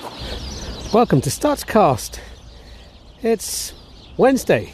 Welcome 0.00 1.20
to 1.20 1.30
Stutzcast. 1.30 2.18
It's 3.22 3.74
Wednesday, 4.16 4.72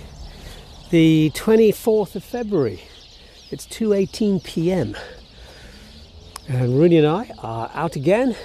the 0.91 1.33
24th 1.35 2.15
of 2.15 2.23
February. 2.23 2.83
It's 3.51 3.67
2:18 3.67 4.45
p.m. 4.45 4.97
And 6.49 6.79
Rooney 6.79 6.99
and 6.99 7.07
I 7.09 7.33
are 7.43 7.71
out 7.75 7.97
again. 7.97 8.37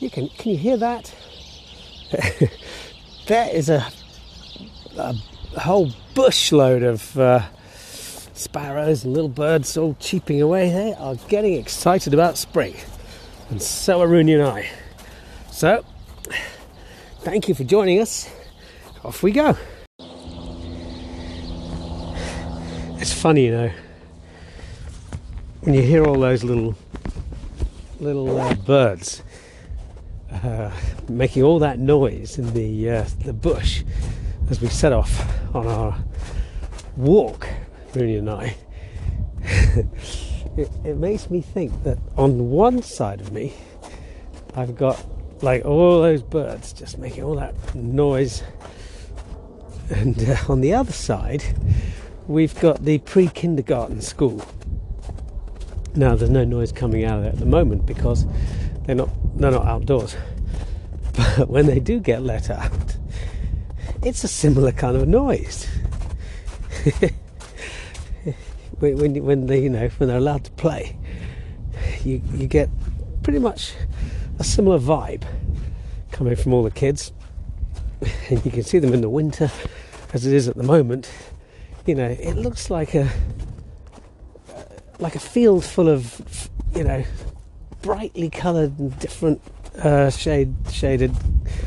You 0.00 0.10
can 0.10 0.28
can 0.28 0.52
you 0.52 0.58
hear 0.58 0.76
that? 0.76 1.14
there 3.26 3.48
is 3.50 3.70
a, 3.70 3.86
a 4.98 5.14
whole 5.60 5.92
bushload 6.14 6.86
of 6.86 7.18
uh, 7.18 7.40
sparrows 8.34 9.04
and 9.04 9.14
little 9.14 9.30
birds 9.30 9.78
all 9.78 9.96
cheeping 9.98 10.42
away. 10.42 10.70
They 10.70 10.92
are 10.92 11.14
getting 11.28 11.54
excited 11.54 12.12
about 12.12 12.36
spring, 12.36 12.76
and 13.48 13.62
so 13.62 14.02
are 14.02 14.06
Rooney 14.06 14.34
and 14.34 14.42
I. 14.42 14.68
So 15.50 15.84
Thank 17.20 17.48
you 17.48 17.54
for 17.54 17.64
joining 17.64 18.00
us. 18.00 18.28
Off 19.04 19.22
we 19.22 19.32
go. 19.32 19.56
It's 22.98 23.12
funny, 23.12 23.46
you 23.46 23.52
know, 23.52 23.70
when 25.62 25.74
you 25.74 25.82
hear 25.82 26.04
all 26.04 26.18
those 26.18 26.44
little 26.44 26.74
little 28.00 28.40
uh, 28.40 28.54
birds 28.54 29.22
uh, 30.30 30.70
making 31.08 31.42
all 31.42 31.58
that 31.60 31.78
noise 31.78 32.38
in 32.38 32.52
the 32.52 32.90
uh, 32.90 33.04
the 33.24 33.32
bush 33.32 33.84
as 34.50 34.60
we 34.60 34.68
set 34.68 34.92
off 34.92 35.24
on 35.54 35.66
our 35.66 35.96
walk, 36.96 37.48
Rooney 37.94 38.16
and 38.16 38.30
I. 38.30 38.56
it, 40.56 40.70
it 40.84 40.96
makes 40.96 41.30
me 41.30 41.40
think 41.40 41.82
that 41.84 41.98
on 42.16 42.50
one 42.50 42.82
side 42.82 43.20
of 43.20 43.32
me, 43.32 43.54
I've 44.54 44.76
got 44.76 45.04
like 45.42 45.64
all 45.64 46.00
those 46.00 46.22
birds 46.22 46.72
just 46.72 46.98
making 46.98 47.24
all 47.24 47.34
that 47.34 47.74
noise. 47.74 48.42
And 49.90 50.16
uh, 50.28 50.36
on 50.48 50.60
the 50.60 50.72
other 50.72 50.92
side, 50.92 51.42
we've 52.26 52.58
got 52.60 52.84
the 52.84 52.98
pre 52.98 53.28
kindergarten 53.28 54.00
school. 54.00 54.44
Now, 55.94 56.14
there's 56.14 56.30
no 56.30 56.44
noise 56.44 56.72
coming 56.72 57.04
out 57.04 57.18
of 57.18 57.24
it 57.26 57.34
at 57.34 57.38
the 57.38 57.44
moment 57.44 57.84
because 57.84 58.24
they're 58.86 58.94
not, 58.94 59.10
they're 59.36 59.50
not 59.50 59.66
outdoors. 59.66 60.16
But 61.36 61.50
when 61.50 61.66
they 61.66 61.78
do 61.78 62.00
get 62.00 62.22
let 62.22 62.48
out, 62.48 62.96
it's 64.02 64.24
a 64.24 64.28
similar 64.28 64.72
kind 64.72 64.96
of 64.96 65.06
noise. 65.06 65.68
when, 68.78 69.22
when 69.22 69.46
they, 69.46 69.60
you 69.60 69.68
know, 69.68 69.88
when 69.98 70.08
they're 70.08 70.16
allowed 70.16 70.44
to 70.44 70.50
play, 70.52 70.96
you, 72.02 72.22
you 72.32 72.46
get 72.46 72.70
pretty 73.22 73.38
much 73.38 73.74
a 74.42 74.44
similar 74.44 74.78
vibe 74.78 75.22
coming 76.10 76.34
from 76.34 76.52
all 76.52 76.64
the 76.64 76.70
kids. 76.70 77.12
And 78.28 78.44
you 78.44 78.50
can 78.50 78.64
see 78.64 78.80
them 78.80 78.92
in 78.92 79.00
the 79.00 79.08
winter 79.08 79.52
as 80.12 80.26
it 80.26 80.32
is 80.32 80.48
at 80.48 80.56
the 80.56 80.64
moment. 80.64 81.08
You 81.86 81.94
know, 81.94 82.08
it 82.08 82.34
looks 82.34 82.68
like 82.68 82.94
a 82.96 83.08
like 84.98 85.14
a 85.14 85.20
field 85.20 85.64
full 85.64 85.88
of 85.88 86.50
you 86.74 86.82
know 86.82 87.04
brightly 87.82 88.30
coloured 88.30 88.76
and 88.80 88.98
different 88.98 89.40
uh, 89.78 90.10
shade 90.10 90.52
shaded 90.72 91.16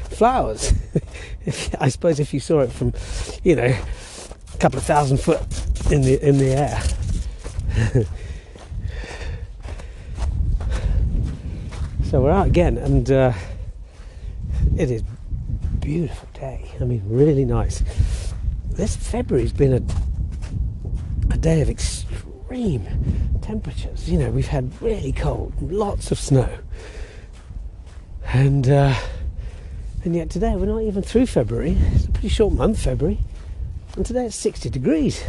flowers. 0.09 0.73
I 1.79 1.87
suppose 1.87 2.19
if 2.19 2.33
you 2.33 2.41
saw 2.41 2.59
it 2.59 2.73
from 2.73 2.93
you 3.43 3.55
know 3.55 3.73
a 4.53 4.57
couple 4.57 4.79
of 4.79 4.83
thousand 4.83 5.21
foot 5.21 5.39
in 5.91 6.01
the 6.01 6.19
in 6.21 6.39
the 6.39 6.51
air. 6.51 8.05
So 12.15 12.21
we're 12.21 12.31
out 12.31 12.47
again, 12.47 12.77
and 12.77 13.11
uh, 13.11 13.33
it 14.77 14.89
is 14.89 15.03
beautiful 15.81 16.29
day. 16.33 16.71
I 16.79 16.85
mean, 16.85 17.01
really 17.05 17.43
nice. 17.43 17.83
This 18.69 18.95
February's 18.95 19.51
been 19.51 19.73
a 19.73 21.33
a 21.33 21.37
day 21.37 21.59
of 21.59 21.69
extreme 21.69 22.87
temperatures. 23.41 24.09
You 24.09 24.17
know, 24.17 24.29
we've 24.29 24.47
had 24.47 24.81
really 24.81 25.11
cold, 25.11 25.61
lots 25.61 26.09
of 26.09 26.17
snow, 26.17 26.47
and 28.27 28.69
uh, 28.69 28.95
and 30.05 30.15
yet 30.15 30.29
today 30.29 30.55
we're 30.55 30.67
not 30.67 30.83
even 30.83 31.03
through 31.03 31.25
February. 31.25 31.75
It's 31.95 32.05
a 32.05 32.11
pretty 32.11 32.29
short 32.29 32.53
month, 32.53 32.81
February, 32.81 33.19
and 33.97 34.05
today 34.05 34.27
it's 34.27 34.37
60 34.37 34.69
degrees. 34.69 35.21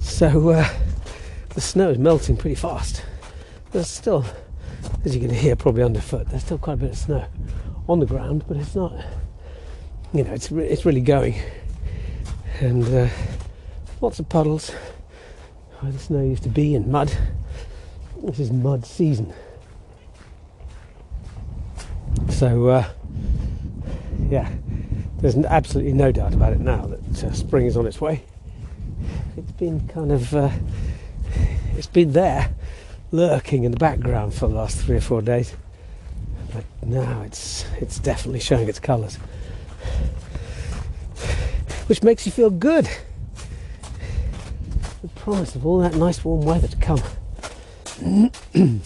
So 0.00 0.48
uh, 0.48 0.68
the 1.50 1.60
snow 1.60 1.90
is 1.90 1.98
melting 1.98 2.36
pretty 2.36 2.56
fast. 2.56 3.04
There's 3.70 3.86
still 3.86 4.24
as 5.04 5.14
you 5.14 5.20
can 5.20 5.30
hear 5.30 5.56
probably 5.56 5.82
underfoot, 5.82 6.28
there's 6.28 6.42
still 6.42 6.58
quite 6.58 6.74
a 6.74 6.76
bit 6.76 6.90
of 6.90 6.98
snow 6.98 7.24
on 7.88 8.00
the 8.00 8.06
ground, 8.06 8.44
but 8.46 8.56
it's 8.56 8.74
not, 8.74 8.92
you 10.12 10.24
know, 10.24 10.32
it's, 10.32 10.50
it's 10.50 10.84
really 10.84 11.00
going. 11.00 11.34
And 12.60 12.84
uh, 12.92 13.08
lots 14.00 14.18
of 14.18 14.28
puddles 14.28 14.70
where 15.80 15.92
the 15.92 15.98
snow 15.98 16.22
used 16.22 16.42
to 16.42 16.48
be 16.48 16.74
and 16.74 16.88
mud. 16.88 17.16
This 18.22 18.40
is 18.40 18.50
mud 18.50 18.84
season. 18.84 19.32
So, 22.30 22.68
uh, 22.68 22.88
yeah, 24.28 24.50
there's 25.20 25.36
absolutely 25.36 25.92
no 25.92 26.12
doubt 26.12 26.34
about 26.34 26.52
it 26.52 26.60
now 26.60 26.86
that 26.86 27.24
uh, 27.24 27.32
spring 27.32 27.66
is 27.66 27.76
on 27.76 27.86
its 27.86 28.00
way. 28.00 28.24
It's 29.36 29.52
been 29.52 29.86
kind 29.88 30.10
of, 30.12 30.34
uh, 30.34 30.50
it's 31.76 31.86
been 31.86 32.12
there 32.12 32.50
lurking 33.10 33.64
in 33.64 33.72
the 33.72 33.78
background 33.78 34.34
for 34.34 34.48
the 34.48 34.54
last 34.54 34.78
three 34.78 34.96
or 34.96 35.00
four 35.00 35.22
days. 35.22 35.54
But 36.52 36.64
now 36.86 37.22
it's 37.22 37.64
it's 37.80 37.98
definitely 37.98 38.40
showing 38.40 38.68
its 38.68 38.78
colours. 38.78 39.16
Which 41.86 42.02
makes 42.02 42.26
you 42.26 42.32
feel 42.32 42.50
good. 42.50 42.88
The 45.02 45.08
promise 45.08 45.54
of 45.54 45.64
all 45.64 45.78
that 45.78 45.94
nice 45.94 46.24
warm 46.24 46.42
weather 46.42 46.68
to 46.68 46.76
come. 46.76 47.00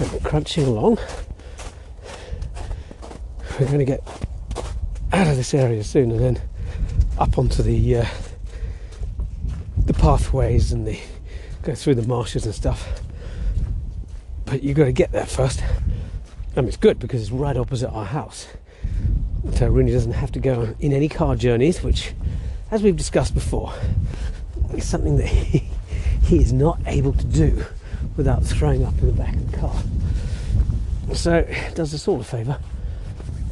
and 0.00 0.24
crunching 0.24 0.64
along. 0.64 0.98
We're 3.58 3.66
going 3.66 3.78
to 3.80 3.84
get 3.84 4.02
out 5.12 5.26
of 5.26 5.36
this 5.36 5.52
area 5.52 5.82
soon 5.84 6.12
and 6.12 6.20
then 6.20 6.40
up 7.18 7.36
onto 7.36 7.62
the 7.62 7.98
uh, 7.98 8.06
the 9.84 9.92
pathways 9.94 10.72
and 10.72 10.86
the 10.86 10.98
go 11.62 11.74
through 11.74 11.94
the 11.94 12.06
marshes 12.06 12.46
and 12.46 12.54
stuff. 12.54 13.02
But 14.44 14.62
you've 14.62 14.76
got 14.76 14.86
to 14.86 14.92
get 14.92 15.12
there 15.12 15.26
first. 15.26 15.62
And 16.56 16.66
it's 16.66 16.76
good 16.76 16.98
because 16.98 17.22
it's 17.22 17.30
right 17.30 17.56
opposite 17.56 17.90
our 17.90 18.04
house. 18.04 18.48
So 19.54 19.68
Rooney 19.68 19.92
doesn't 19.92 20.12
have 20.12 20.32
to 20.32 20.40
go 20.40 20.74
in 20.80 20.92
any 20.92 21.08
car 21.08 21.36
journeys, 21.36 21.82
which, 21.82 22.12
as 22.70 22.82
we've 22.82 22.96
discussed 22.96 23.34
before, 23.34 23.72
is 24.74 24.88
something 24.88 25.16
that 25.16 25.26
he, 25.28 25.64
he 26.24 26.38
is 26.38 26.52
not 26.52 26.80
able 26.86 27.12
to 27.12 27.24
do 27.24 27.64
without 28.16 28.42
throwing 28.44 28.84
up 28.84 28.98
in 28.98 29.06
the 29.06 29.12
back 29.12 29.34
of 29.34 29.50
the 29.50 29.58
car. 29.58 29.82
So 31.14 31.36
it 31.36 31.74
does 31.74 31.94
us 31.94 32.06
all 32.08 32.20
a 32.20 32.24
favour 32.24 32.58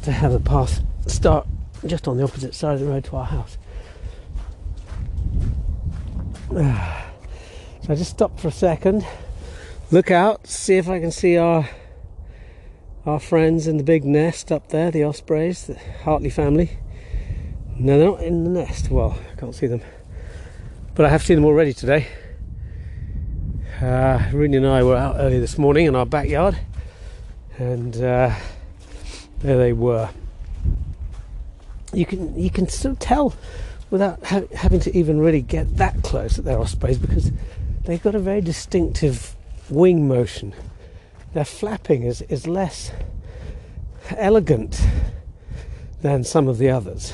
to 0.03 0.11
have 0.11 0.31
the 0.31 0.39
path 0.39 0.81
start 1.07 1.47
just 1.85 2.07
on 2.07 2.17
the 2.17 2.23
opposite 2.23 2.53
side 2.53 2.75
of 2.75 2.79
the 2.81 2.85
road 2.85 3.05
to 3.05 3.15
our 3.15 3.25
house. 3.25 3.57
Ah. 6.51 7.08
So 7.89 7.93
I 7.93 7.97
just 7.97 8.11
stop 8.11 8.39
for 8.39 8.49
a 8.49 8.51
second, 8.51 9.03
look 9.89 10.11
out, 10.11 10.45
see 10.45 10.77
if 10.77 10.87
I 10.87 10.99
can 10.99 11.09
see 11.09 11.37
our 11.37 11.67
our 13.03 13.19
friends 13.19 13.65
in 13.65 13.77
the 13.77 13.83
big 13.83 14.05
nest 14.05 14.51
up 14.51 14.69
there, 14.69 14.91
the 14.91 15.03
ospreys, 15.03 15.65
the 15.65 15.79
Hartley 16.03 16.29
family. 16.29 16.77
No, 17.79 17.97
they're 17.97 18.11
not 18.11 18.21
in 18.21 18.43
the 18.43 18.51
nest. 18.51 18.91
Well, 18.91 19.17
I 19.33 19.39
can't 19.39 19.55
see 19.55 19.65
them, 19.65 19.81
but 20.93 21.07
I 21.07 21.09
have 21.09 21.23
seen 21.23 21.37
them 21.37 21.45
already 21.45 21.73
today. 21.73 22.05
Uh, 23.81 24.23
Rooney 24.33 24.57
and 24.57 24.67
I 24.67 24.83
were 24.83 24.95
out 24.95 25.15
early 25.17 25.39
this 25.39 25.57
morning 25.57 25.87
in 25.87 25.95
our 25.95 26.05
backyard, 26.05 26.59
and 27.57 27.95
uh, 27.95 28.35
there 29.39 29.57
they 29.57 29.73
were. 29.73 30.11
You 31.91 32.05
can 32.05 32.39
you 32.39 32.51
can 32.51 32.67
still 32.67 32.95
tell 32.97 33.33
without 33.89 34.23
ha- 34.25 34.43
having 34.53 34.79
to 34.81 34.95
even 34.95 35.19
really 35.19 35.41
get 35.41 35.77
that 35.77 36.03
close 36.03 36.35
that 36.35 36.43
they're 36.43 36.59
ospreys 36.59 36.99
because 36.99 37.31
they've 37.89 38.03
got 38.03 38.13
a 38.13 38.19
very 38.19 38.41
distinctive 38.41 39.35
wing 39.69 40.07
motion. 40.07 40.53
Their 41.33 41.45
flapping 41.45 42.03
is, 42.03 42.21
is 42.23 42.47
less 42.47 42.91
elegant 44.11 44.79
than 46.01 46.23
some 46.23 46.47
of 46.47 46.59
the 46.59 46.69
others. 46.69 47.13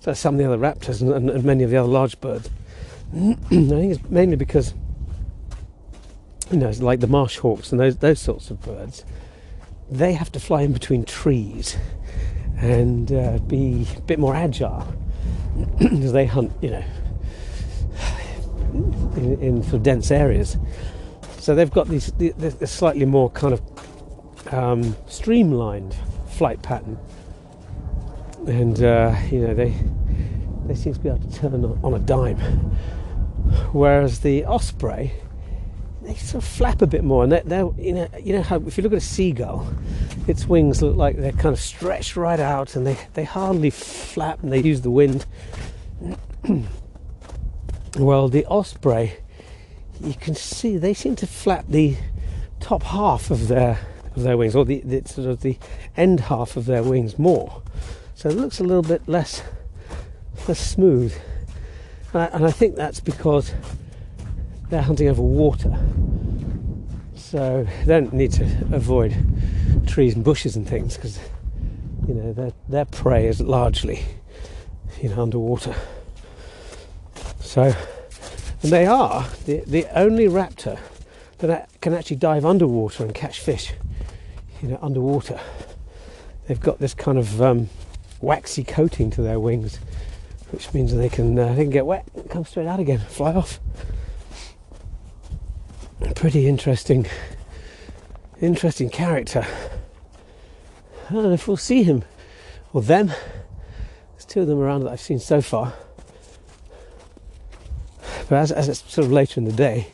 So 0.00 0.12
some 0.12 0.34
of 0.34 0.38
the 0.38 0.44
other 0.44 0.58
raptors 0.58 1.00
and, 1.00 1.28
and, 1.28 1.44
many 1.44 1.64
of 1.64 1.70
the 1.70 1.76
other 1.76 1.88
large 1.88 2.20
birds. 2.20 2.48
I 3.12 3.34
think 3.34 3.72
it's 3.72 4.10
mainly 4.10 4.36
because 4.36 4.74
you 6.50 6.58
know, 6.58 6.70
like 6.78 7.00
the 7.00 7.06
marsh 7.06 7.38
hawks 7.38 7.72
and 7.72 7.80
those 7.80 7.96
those 7.96 8.20
sorts 8.20 8.50
of 8.50 8.60
birds, 8.62 9.04
they 9.90 10.12
have 10.12 10.30
to 10.32 10.40
fly 10.40 10.62
in 10.62 10.72
between 10.72 11.04
trees 11.04 11.76
and 12.56 13.12
uh, 13.12 13.38
be 13.38 13.86
a 13.96 14.00
bit 14.02 14.18
more 14.18 14.34
agile 14.34 14.86
because 15.78 16.12
they 16.12 16.26
hunt, 16.26 16.52
you 16.62 16.70
know, 16.70 16.84
in, 18.74 19.38
in 19.40 19.62
sort 19.62 19.74
of 19.74 19.82
dense 19.82 20.10
areas. 20.10 20.56
So 21.38 21.54
they've 21.54 21.70
got 21.70 21.88
these, 21.88 22.12
these 22.12 22.70
slightly 22.70 23.06
more 23.06 23.30
kind 23.30 23.54
of 23.54 24.52
um, 24.52 24.96
streamlined 25.06 25.96
flight 26.30 26.62
pattern, 26.62 26.98
and 28.46 28.82
uh, 28.82 29.16
you 29.30 29.40
know 29.40 29.54
they 29.54 29.74
they 30.66 30.74
seem 30.74 30.94
to 30.94 31.00
be 31.00 31.08
able 31.08 31.18
to 31.18 31.32
turn 31.34 31.54
on, 31.54 31.80
on 31.82 31.94
a 31.94 31.98
dime. 31.98 32.38
Whereas 33.72 34.20
the 34.20 34.44
osprey, 34.44 35.12
they 36.02 36.14
sort 36.14 36.42
of 36.44 36.48
flap 36.48 36.82
a 36.82 36.86
bit 36.86 37.02
more, 37.02 37.22
and 37.22 37.32
they're, 37.32 37.42
they're 37.44 37.70
you 37.78 37.94
know 37.94 38.08
you 38.22 38.34
know 38.34 38.42
how 38.42 38.56
if 38.56 38.76
you 38.76 38.82
look 38.82 38.92
at 38.92 38.98
a 38.98 39.00
seagull, 39.00 39.66
its 40.26 40.46
wings 40.46 40.82
look 40.82 40.96
like 40.96 41.16
they're 41.16 41.32
kind 41.32 41.54
of 41.54 41.60
stretched 41.60 42.16
right 42.16 42.40
out, 42.40 42.76
and 42.76 42.86
they 42.86 42.98
they 43.14 43.24
hardly 43.24 43.70
flap, 43.70 44.42
and 44.42 44.52
they 44.52 44.60
use 44.60 44.82
the 44.82 44.90
wind. 44.90 45.26
well, 47.96 48.28
the 48.28 48.44
osprey, 48.46 49.14
you 50.02 50.14
can 50.14 50.34
see 50.34 50.76
they 50.76 50.94
seem 50.94 51.16
to 51.16 51.26
flap 51.26 51.66
the 51.68 51.96
top 52.60 52.82
half 52.82 53.30
of 53.30 53.48
their 53.48 53.78
of 54.16 54.22
their 54.22 54.36
wings, 54.36 54.54
or 54.54 54.64
the, 54.64 54.80
the 54.80 55.06
sort 55.08 55.28
of 55.28 55.42
the 55.42 55.56
end 55.96 56.20
half 56.20 56.56
of 56.56 56.66
their 56.66 56.82
wings 56.82 57.18
more. 57.18 57.62
So 58.14 58.28
it 58.28 58.36
looks 58.36 58.58
a 58.60 58.64
little 58.64 58.82
bit 58.82 59.08
less 59.08 59.42
less 60.46 60.58
smooth, 60.58 61.14
and 62.12 62.22
I, 62.22 62.26
and 62.26 62.44
I 62.44 62.50
think 62.50 62.76
that's 62.76 63.00
because 63.00 63.52
they're 64.70 64.82
hunting 64.82 65.08
over 65.08 65.22
water. 65.22 65.76
So 67.14 67.66
they 67.84 68.00
don't 68.00 68.12
need 68.12 68.32
to 68.32 68.44
avoid 68.72 69.14
trees 69.86 70.14
and 70.14 70.24
bushes 70.24 70.56
and 70.56 70.68
things 70.68 70.96
because 70.96 71.18
you 72.06 72.14
know 72.14 72.32
their 72.32 72.52
their 72.68 72.84
prey 72.84 73.26
is 73.26 73.40
largely 73.40 74.04
you 75.00 75.08
know 75.10 75.22
underwater. 75.22 75.74
So 77.48 77.74
and 78.62 78.70
they 78.70 78.84
are 78.84 79.26
the 79.46 79.60
the 79.66 79.86
only 79.98 80.26
raptor 80.26 80.78
that 81.38 81.70
can 81.80 81.94
actually 81.94 82.16
dive 82.16 82.44
underwater 82.44 83.02
and 83.02 83.14
catch 83.14 83.40
fish. 83.40 83.72
You 84.60 84.68
know, 84.68 84.78
underwater. 84.82 85.40
They've 86.46 86.60
got 86.60 86.78
this 86.78 86.92
kind 86.92 87.16
of 87.16 87.40
um, 87.40 87.70
waxy 88.20 88.64
coating 88.64 89.08
to 89.12 89.22
their 89.22 89.40
wings, 89.40 89.76
which 90.50 90.74
means 90.74 90.94
they 90.94 91.08
can 91.08 91.38
uh, 91.38 91.54
they 91.54 91.62
can 91.62 91.70
get 91.70 91.86
wet, 91.86 92.06
come 92.28 92.44
straight 92.44 92.66
out 92.66 92.80
again, 92.80 92.98
fly 92.98 93.32
off. 93.32 93.60
Pretty 96.14 96.48
interesting, 96.48 97.06
interesting 98.42 98.90
character. 98.90 99.46
I 101.08 101.14
don't 101.14 101.22
know 101.22 101.32
if 101.32 101.48
we'll 101.48 101.56
see 101.56 101.82
him 101.82 102.04
or 102.74 102.82
them. 102.82 103.06
There's 103.06 104.26
two 104.26 104.42
of 104.42 104.48
them 104.48 104.58
around 104.58 104.84
that 104.84 104.92
I've 104.92 105.00
seen 105.00 105.18
so 105.18 105.40
far. 105.40 105.72
But 108.28 108.36
as, 108.36 108.52
as 108.52 108.68
it's 108.68 108.92
sort 108.92 109.06
of 109.06 109.12
later 109.12 109.40
in 109.40 109.46
the 109.46 109.52
day, 109.52 109.88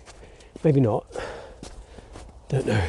maybe 0.63 0.81
not. 0.81 1.07
Don't 2.49 2.67
know. 2.67 2.85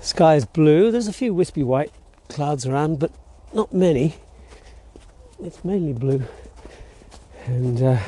Sky 0.00 0.34
is 0.36 0.44
blue. 0.46 0.90
There's 0.90 1.06
a 1.06 1.12
few 1.12 1.34
wispy 1.34 1.62
white 1.62 1.92
clouds 2.28 2.66
around, 2.66 2.98
but 2.98 3.12
not 3.52 3.72
many. 3.72 4.16
It's 5.42 5.64
mainly 5.64 5.92
blue. 5.92 6.24
And 7.46 7.82
uh, 7.82 7.98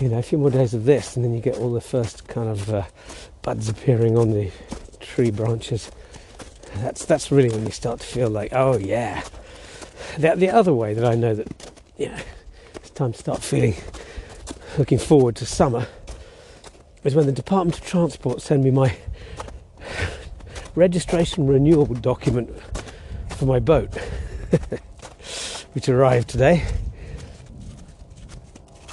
you 0.00 0.08
know, 0.08 0.18
a 0.18 0.22
few 0.22 0.38
more 0.38 0.50
days 0.50 0.74
of 0.74 0.84
this, 0.84 1.16
and 1.16 1.24
then 1.24 1.34
you 1.34 1.40
get 1.40 1.56
all 1.56 1.72
the 1.72 1.80
first 1.80 2.26
kind 2.28 2.48
of 2.48 2.72
uh, 2.72 2.84
buds 3.42 3.68
appearing 3.68 4.18
on 4.18 4.32
the 4.32 4.50
tree 5.00 5.30
branches. 5.30 5.90
That's 6.76 7.04
that's 7.04 7.30
really 7.30 7.50
when 7.50 7.64
you 7.64 7.72
start 7.72 8.00
to 8.00 8.06
feel 8.06 8.30
like, 8.30 8.52
oh 8.52 8.78
yeah. 8.78 9.22
The, 10.18 10.34
the 10.36 10.50
other 10.50 10.74
way 10.74 10.94
that 10.94 11.04
I 11.04 11.14
know 11.14 11.34
that, 11.34 11.79
yeah, 12.00 12.18
it's 12.76 12.88
time 12.88 13.12
to 13.12 13.18
start 13.18 13.42
feeling, 13.42 13.74
looking 14.78 14.96
forward 14.96 15.36
to 15.36 15.44
summer, 15.44 15.86
is 17.04 17.14
when 17.14 17.26
the 17.26 17.32
Department 17.32 17.76
of 17.78 17.84
Transport 17.84 18.40
send 18.40 18.64
me 18.64 18.70
my 18.70 18.96
registration 20.74 21.46
renewal 21.46 21.84
document 21.84 22.50
for 23.36 23.44
my 23.44 23.58
boat, 23.58 23.94
which 25.74 25.90
arrived 25.90 26.30
today. 26.30 26.64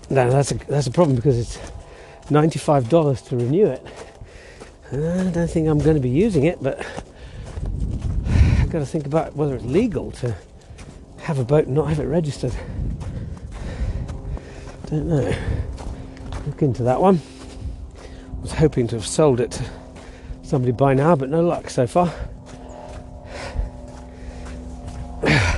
Now 0.10 0.30
that's 0.30 0.52
a 0.52 0.56
that's 0.56 0.88
a 0.88 0.92
problem 0.92 1.16
because 1.16 1.40
it's 1.40 1.58
ninety 2.30 2.60
five 2.60 2.90
dollars 2.90 3.22
to 3.22 3.38
renew 3.38 3.68
it. 3.68 3.86
Uh, 4.92 5.28
I 5.28 5.32
don't 5.32 5.50
think 5.50 5.70
I'm 5.70 5.80
going 5.80 5.96
to 5.96 6.02
be 6.02 6.10
using 6.10 6.44
it, 6.44 6.62
but 6.62 6.86
I've 8.60 8.70
got 8.70 8.80
to 8.80 8.86
think 8.86 9.06
about 9.06 9.34
whether 9.38 9.56
it's 9.56 9.64
legal 9.64 10.12
to 10.12 10.36
have 11.28 11.40
a 11.40 11.44
boat 11.44 11.66
and 11.66 11.76
not 11.76 11.90
have 11.90 12.00
it 12.00 12.06
registered. 12.06 12.54
Don't 14.88 15.10
know. 15.10 15.36
Look 16.46 16.62
into 16.62 16.84
that 16.84 17.02
one. 17.02 17.20
Was 18.42 18.54
hoping 18.54 18.88
to 18.88 18.96
have 18.96 19.06
sold 19.06 19.42
it 19.42 19.52
to 19.52 19.66
somebody 20.44 20.72
by 20.72 20.94
now, 20.94 21.14
but 21.14 21.30
no 21.30 21.42
luck 21.42 21.70
so 21.70 21.86
far. 21.86 22.14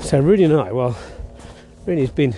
So 0.00 0.20
Rudy 0.20 0.44
and 0.44 0.52
I, 0.52 0.70
well, 0.70 0.96
Rudy's 1.86 2.10
been 2.10 2.34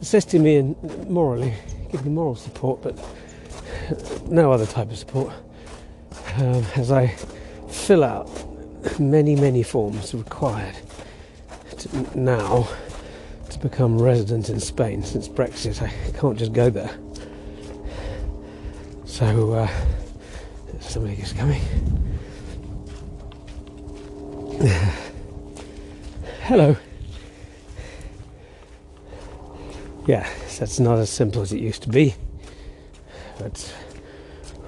assisting 0.00 0.42
me 0.42 0.56
in 0.56 0.76
morally, 1.08 1.52
giving 1.90 2.06
me 2.06 2.12
moral 2.12 2.36
support, 2.36 2.80
but 2.80 2.96
no 4.30 4.50
other 4.50 4.66
type 4.66 4.90
of 4.90 4.96
support. 4.96 5.32
Um, 6.36 6.64
as 6.76 6.90
I 6.90 7.08
fill 7.68 8.02
out 8.02 8.30
many, 8.98 9.36
many 9.36 9.62
forms 9.62 10.14
required 10.14 10.76
now 12.14 12.68
to 13.50 13.58
become 13.58 14.00
resident 14.00 14.48
in 14.48 14.60
Spain. 14.60 15.02
Since 15.02 15.28
Brexit, 15.28 15.82
I 15.82 15.90
can't 16.18 16.38
just 16.38 16.52
go 16.52 16.70
there. 16.70 16.90
So 19.04 19.52
uh, 19.52 19.68
somebody 20.80 21.20
is 21.20 21.32
coming. 21.32 21.60
Hello. 26.42 26.76
Yeah, 30.06 30.28
that's 30.58 30.80
not 30.80 30.98
as 30.98 31.10
simple 31.10 31.42
as 31.42 31.52
it 31.52 31.60
used 31.60 31.82
to 31.82 31.88
be. 31.88 32.14
But 33.38 33.74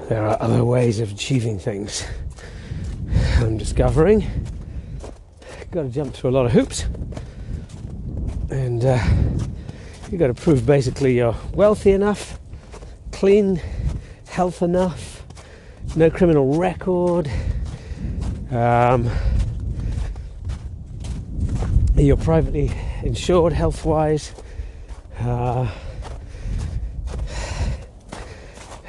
there 0.09 0.27
are 0.27 0.41
other 0.41 0.65
ways 0.65 1.01
of 1.01 1.11
achieving 1.13 1.59
things. 1.59 2.05
I'm 3.39 3.59
discovering. 3.59 4.25
Got 5.73 5.85
to 5.85 5.89
jump 5.89 6.13
through 6.13 6.29
a 6.29 6.33
lot 6.33 6.45
of 6.45 6.53
hoops. 6.53 6.85
And 8.51 8.85
uh, 8.85 9.03
you've 10.11 10.19
got 10.21 10.27
to 10.27 10.35
prove 10.35 10.67
basically 10.67 11.17
you're 11.17 11.35
wealthy 11.55 11.93
enough, 11.93 12.39
clean, 13.11 13.59
health 14.29 14.61
enough, 14.61 15.25
no 15.97 16.11
criminal 16.11 16.59
record. 16.59 17.31
Um, 18.51 19.09
you're 21.97 22.19
privately 22.19 22.71
insured 23.03 23.55
health 23.55 23.87
wise. 23.87 24.35
Uh, 25.21 25.25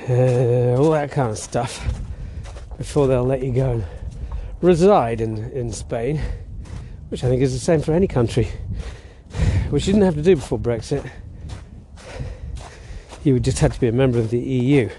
uh, 0.09 0.75
all 0.77 0.91
that 0.91 1.11
kind 1.11 1.31
of 1.31 1.37
stuff 1.37 1.81
before 2.77 3.07
they'll 3.07 3.23
let 3.23 3.41
you 3.41 3.53
go 3.53 3.71
and 3.71 3.85
reside 4.61 5.21
in, 5.21 5.49
in 5.51 5.71
Spain, 5.71 6.19
which 7.13 7.23
I 7.23 7.27
think 7.27 7.43
is 7.43 7.53
the 7.53 7.59
same 7.59 7.79
for 7.79 7.93
any 7.93 8.07
country, 8.07 8.47
which 9.69 9.85
you 9.85 9.93
didn't 9.93 10.05
have 10.05 10.15
to 10.15 10.23
do 10.23 10.35
before 10.35 10.57
Brexit. 10.57 11.07
You 13.23 13.39
just 13.39 13.59
had 13.59 13.71
to 13.71 13.79
be 13.79 13.87
a 13.87 13.91
member 13.91 14.17
of 14.17 14.31
the 14.31 14.39
EU. 14.39 14.89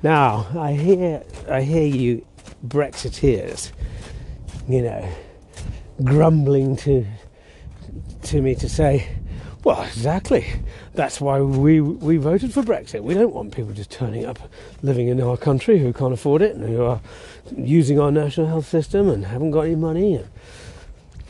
Now, 0.00 0.46
I 0.56 0.74
hear, 0.74 1.24
I 1.50 1.62
hear 1.62 1.84
you 1.84 2.24
Brexiteers, 2.64 3.72
you 4.68 4.80
know, 4.80 5.08
grumbling 6.04 6.76
to 6.76 7.04
to 8.22 8.40
me 8.40 8.54
to 8.54 8.68
say, 8.68 9.08
well, 9.64 9.82
exactly. 9.82 10.46
That's 10.94 11.20
why 11.20 11.40
we 11.40 11.80
we 11.80 12.16
voted 12.16 12.54
for 12.54 12.62
Brexit. 12.62 13.02
We 13.02 13.14
don't 13.14 13.34
want 13.34 13.52
people 13.56 13.72
just 13.72 13.90
turning 13.90 14.24
up, 14.24 14.38
living 14.82 15.08
in 15.08 15.20
our 15.20 15.36
country 15.36 15.80
who 15.80 15.92
can't 15.92 16.14
afford 16.14 16.42
it 16.42 16.54
and 16.54 16.64
who 16.64 16.84
are 16.84 17.00
using 17.56 17.98
our 17.98 18.12
national 18.12 18.46
health 18.46 18.68
system 18.68 19.10
and 19.10 19.26
haven't 19.26 19.50
got 19.50 19.62
any 19.62 19.74
money. 19.74 20.14
And, 20.14 20.28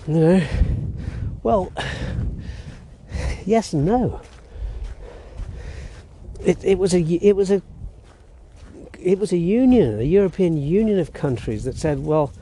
you 0.06 0.14
know, 0.14 0.42
well, 1.42 1.72
yes 3.44 3.72
and 3.72 3.84
no. 3.84 4.20
It, 6.44 6.62
it 6.64 6.78
was 6.78 6.94
a 6.94 7.00
it 7.00 7.34
was 7.34 7.50
a 7.50 7.62
it 8.98 9.18
was 9.18 9.32
a 9.32 9.36
union, 9.36 10.00
a 10.00 10.04
European 10.04 10.56
Union 10.56 10.98
of 10.98 11.12
countries 11.12 11.64
that 11.64 11.76
said, 11.76 12.00
well, 12.00 12.32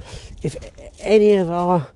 if 0.43 0.57
any 1.01 1.35
of 1.35 1.51
our 1.51 1.87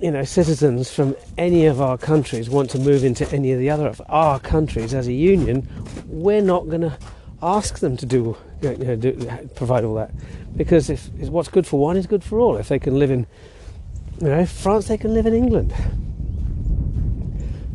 you 0.00 0.10
know, 0.10 0.24
citizens 0.24 0.92
from 0.92 1.16
any 1.38 1.66
of 1.66 1.80
our 1.80 1.96
countries 1.96 2.50
want 2.50 2.68
to 2.70 2.78
move 2.78 3.04
into 3.04 3.30
any 3.32 3.52
of 3.52 3.58
the 3.58 3.70
other 3.70 3.86
of 3.86 4.02
our 4.08 4.38
countries 4.38 4.92
as 4.92 5.06
a 5.06 5.12
union, 5.12 5.66
we're 6.08 6.42
not 6.42 6.68
going 6.68 6.82
to 6.82 6.98
ask 7.42 7.78
them 7.78 7.96
to 7.96 8.04
do, 8.04 8.36
you 8.60 8.76
know, 8.76 8.96
do, 8.96 9.12
provide 9.54 9.84
all 9.84 9.94
that, 9.94 10.10
because 10.56 10.90
if, 10.90 11.08
if 11.20 11.28
what's 11.28 11.48
good 11.48 11.66
for 11.66 11.80
one 11.80 11.96
is 11.96 12.06
good 12.06 12.22
for 12.22 12.38
all. 12.38 12.56
If 12.56 12.68
they 12.68 12.78
can 12.78 12.98
live 12.98 13.10
in, 13.10 13.26
you 14.20 14.28
know, 14.28 14.46
France, 14.46 14.88
they 14.88 14.96
can 14.96 15.12
live 15.12 15.26
in 15.26 15.34
England. 15.34 15.74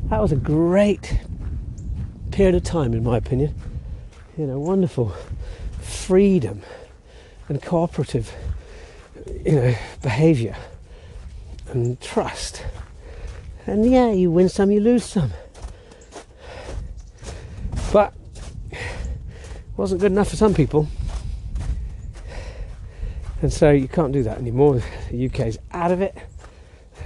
That 0.09 0.21
was 0.21 0.31
a 0.31 0.37
great 0.37 1.19
period 2.31 2.55
of 2.55 2.63
time, 2.63 2.93
in 2.93 3.03
my 3.03 3.17
opinion. 3.17 3.53
You 4.37 4.47
know, 4.47 4.59
wonderful 4.59 5.13
freedom 5.81 6.61
and 7.47 7.61
cooperative, 7.61 8.33
you 9.45 9.51
know, 9.51 9.75
behaviour 10.01 10.55
and 11.67 11.99
trust. 12.01 12.63
And 13.67 13.89
yeah, 13.89 14.11
you 14.11 14.31
win 14.31 14.49
some, 14.49 14.71
you 14.71 14.79
lose 14.79 15.05
some. 15.05 15.31
But 17.91 18.13
wasn't 19.77 20.01
good 20.01 20.11
enough 20.11 20.29
for 20.29 20.35
some 20.35 20.53
people. 20.53 20.87
And 23.41 23.51
so 23.53 23.71
you 23.71 23.87
can't 23.87 24.11
do 24.11 24.23
that 24.23 24.37
anymore. 24.37 24.81
The 25.11 25.27
UK's 25.27 25.57
out 25.71 25.91
of 25.91 26.01
it. 26.01 26.17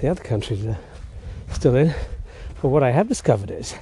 The 0.03 0.09
other 0.09 0.21
countries 0.21 0.65
are 0.65 0.77
still 1.53 1.77
in. 1.77 1.95
But 2.61 2.67
what 2.67 2.83
I 2.83 2.91
have 2.91 3.07
discovered 3.07 3.49
is 3.49 3.73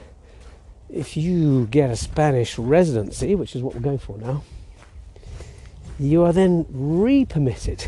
if 0.88 1.18
you 1.18 1.66
get 1.66 1.90
a 1.90 1.96
Spanish 1.96 2.60
residency, 2.60 3.34
which 3.34 3.56
is 3.56 3.64
what 3.64 3.74
we're 3.74 3.82
going 3.82 3.98
for 3.98 4.20
now, 4.20 4.44
you 6.00 6.22
are 6.22 6.32
then 6.32 6.68
re-permitted 6.70 7.88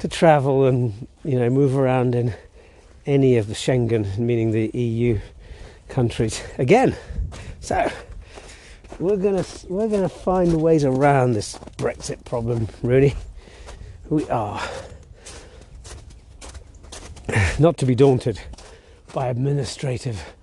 to 0.00 0.08
travel 0.08 0.66
and 0.66 1.06
you 1.22 1.38
know 1.38 1.48
move 1.50 1.76
around 1.76 2.16
in 2.16 2.34
any 3.06 3.36
of 3.36 3.46
the 3.46 3.54
Schengen, 3.54 4.18
meaning 4.18 4.50
the 4.50 4.76
EU 4.76 5.20
countries 5.88 6.42
again. 6.58 6.96
So 7.60 7.92
we're 8.98 9.18
gonna 9.18 9.44
we're 9.68 9.88
gonna 9.88 10.08
find 10.08 10.60
ways 10.60 10.84
around 10.84 11.34
this 11.34 11.58
Brexit 11.78 12.24
problem, 12.24 12.66
really. 12.82 13.14
We 14.10 14.28
are 14.30 14.60
not 17.58 17.76
to 17.78 17.86
be 17.86 17.94
daunted 17.94 18.40
by 19.12 19.28
administrative 19.28 20.34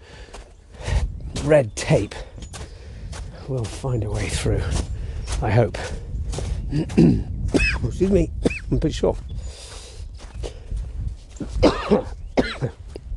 red 1.43 1.75
tape. 1.75 2.15
We'll 3.47 3.63
find 3.63 4.03
a 4.03 4.11
way 4.11 4.27
through. 4.27 4.61
I 5.41 5.51
hope. 5.51 5.77
Excuse 6.71 8.11
me. 8.11 8.31
I'm 8.71 8.79
pretty 8.79 8.93
sure. 8.93 9.17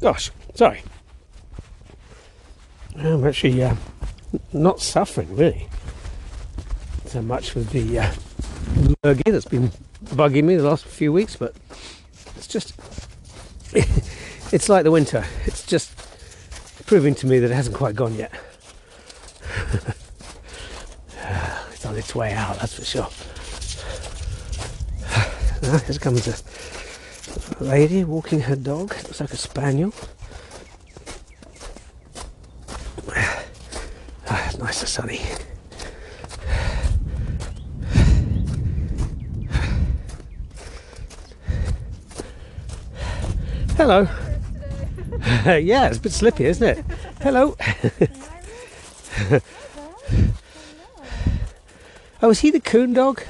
Gosh, 0.01 0.31
sorry. 0.55 0.83
I'm 2.97 3.27
actually 3.27 3.63
uh, 3.63 3.75
not 4.53 4.81
suffering 4.81 5.35
really 5.37 5.69
so 7.07 7.23
much 7.23 7.55
with 7.55 7.71
the 7.71 8.01
uh, 8.01 8.13
lurgy 9.05 9.31
that's 9.31 9.45
been 9.45 9.71
bugging 10.07 10.43
me 10.43 10.57
the 10.57 10.65
last 10.65 10.85
few 10.85 11.13
weeks, 11.13 11.37
but 11.37 11.55
it's 12.37 12.49
just 12.49 12.75
it's 14.53 14.69
like 14.69 14.85
the 14.85 14.91
winter. 14.91 15.25
It's 15.47 15.67
just 15.67 15.93
proving 16.87 17.15
to 17.17 17.27
me 17.27 17.41
that 17.41 17.51
it 17.51 17.55
hasn't 17.55 17.75
quite 17.77 17.97
gone 17.97 18.15
yet. 18.15 18.33
it's 21.73 21.85
on 21.85 21.97
its 21.97 22.15
way 22.15 22.33
out, 22.33 22.59
that's 22.59 22.75
for 22.75 22.85
sure. 22.85 23.09
Now, 25.63 25.79
here 25.87 25.99
comes 25.99 26.29
a 26.29 27.65
lady 27.65 28.05
walking 28.05 28.41
her 28.43 28.57
dog. 28.57 28.95
Looks 29.05 29.21
like 29.21 29.33
a 29.33 29.37
spaniel. 29.37 29.93
Ah, 34.27 34.51
nice 34.59 34.81
and 34.81 34.89
sunny. 34.89 35.21
Hello. 43.77 44.03
yeah, 45.59 45.89
it's 45.89 45.99
a 45.99 46.01
bit 46.01 46.13
slippy, 46.13 46.45
isn't 46.45 46.67
it? 46.67 46.85
Hello. 47.21 47.57
oh, 52.23 52.31
is 52.31 52.39
he 52.41 52.53
the 52.53 52.61
coon 52.61 52.93
dog? 52.93 53.21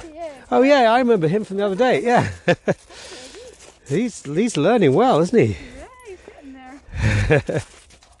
Oh 0.51 0.61
yeah, 0.61 0.93
I 0.93 0.99
remember 0.99 1.27
him 1.27 1.43
from 1.45 1.57
the 1.57 1.65
other 1.65 1.75
day. 1.75 2.03
Yeah. 2.03 2.29
he's 3.87 4.23
he's 4.23 4.55
learning 4.55 4.93
well, 4.93 5.19
isn't 5.21 5.37
he? 5.37 5.57
Yeah, 5.77 5.87
he's 6.05 6.19
getting 6.27 6.53
there. 6.53 6.79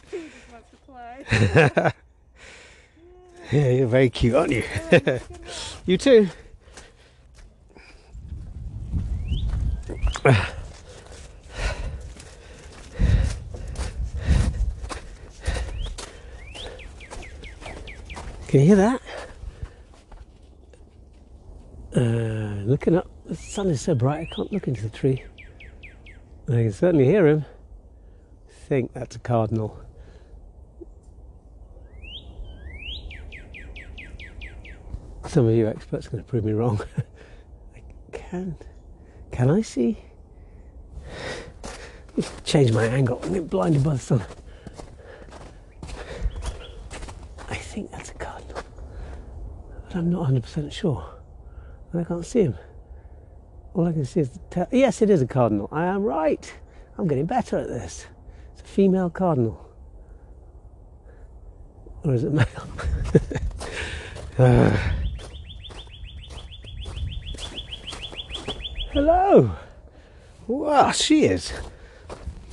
he 0.09 0.17
just 0.17 0.49
wants 0.51 0.71
to. 1.69 1.93
Yeah, 3.51 3.69
you're 3.69 3.87
very 3.87 4.09
cute, 4.09 4.33
aren't 4.33 4.51
you? 4.51 4.63
you 5.85 5.97
too. 5.97 6.29
Can 18.55 18.61
you 18.61 18.67
hear 18.67 18.77
that? 18.77 19.01
Uh, 21.93 22.63
looking 22.63 22.95
up, 22.95 23.09
the 23.25 23.35
sun 23.35 23.67
is 23.67 23.81
so 23.81 23.93
bright 23.93 24.21
I 24.21 24.33
can't 24.33 24.49
look 24.53 24.69
into 24.69 24.81
the 24.81 24.87
tree. 24.87 25.25
I 26.47 26.51
can 26.51 26.71
certainly 26.71 27.03
hear 27.03 27.27
him. 27.27 27.43
I 28.47 28.53
think 28.69 28.93
that's 28.93 29.17
a 29.17 29.19
cardinal. 29.19 29.77
Some 35.27 35.49
of 35.49 35.53
you 35.53 35.67
experts 35.67 36.07
are 36.07 36.11
going 36.11 36.23
to 36.23 36.29
prove 36.29 36.45
me 36.45 36.53
wrong. 36.53 36.79
I 37.75 37.81
can. 38.13 38.55
Can 39.31 39.51
I 39.51 39.63
see? 39.63 39.97
Change 42.45 42.71
my 42.71 42.85
angle. 42.85 43.19
I'm 43.21 43.33
getting 43.33 43.47
blinded 43.47 43.83
by 43.83 43.95
the 43.95 43.99
sun. 43.99 44.23
I 47.49 47.57
think 47.75 47.91
that's 47.91 48.11
a 48.11 48.13
cardinal, 48.13 48.63
but 49.83 49.97
I'm 49.97 50.09
not 50.09 50.29
100% 50.29 50.71
sure. 50.71 51.05
And 51.91 51.99
I 51.99 52.05
can't 52.05 52.25
see 52.25 52.43
him. 52.43 52.55
All 53.73 53.85
I 53.85 53.91
can 53.91 54.05
see 54.05 54.21
is 54.21 54.29
the 54.29 54.39
tail. 54.49 54.67
Yes, 54.71 55.01
it 55.01 55.09
is 55.09 55.21
a 55.21 55.27
cardinal. 55.27 55.67
I 55.73 55.83
am 55.83 56.03
right. 56.03 56.53
I'm 56.97 57.05
getting 57.05 57.25
better 57.25 57.57
at 57.57 57.67
this. 57.67 58.05
It's 58.53 58.61
a 58.61 58.63
female 58.63 59.09
cardinal. 59.09 59.69
Or 62.05 62.13
is 62.13 62.23
it 62.23 62.31
male? 62.31 62.45
Ah. 64.39 64.93
Hello. 68.93 69.51
Wow, 70.47 70.91
she 70.91 71.25
is. 71.25 71.51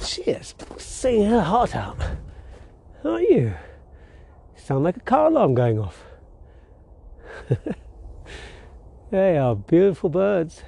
She 0.04 0.22
is 0.22 0.54
singing 0.78 1.30
her 1.30 1.42
heart 1.42 1.76
out. 1.76 2.00
How 3.04 3.10
Aren't 3.10 3.30
you? 3.30 3.54
Sound 4.64 4.84
like 4.84 4.96
a 4.96 5.00
car 5.00 5.26
alarm 5.26 5.54
going 5.54 5.80
off. 5.80 6.04
they 9.10 9.36
are 9.36 9.56
beautiful 9.56 10.08
birds. 10.08 10.62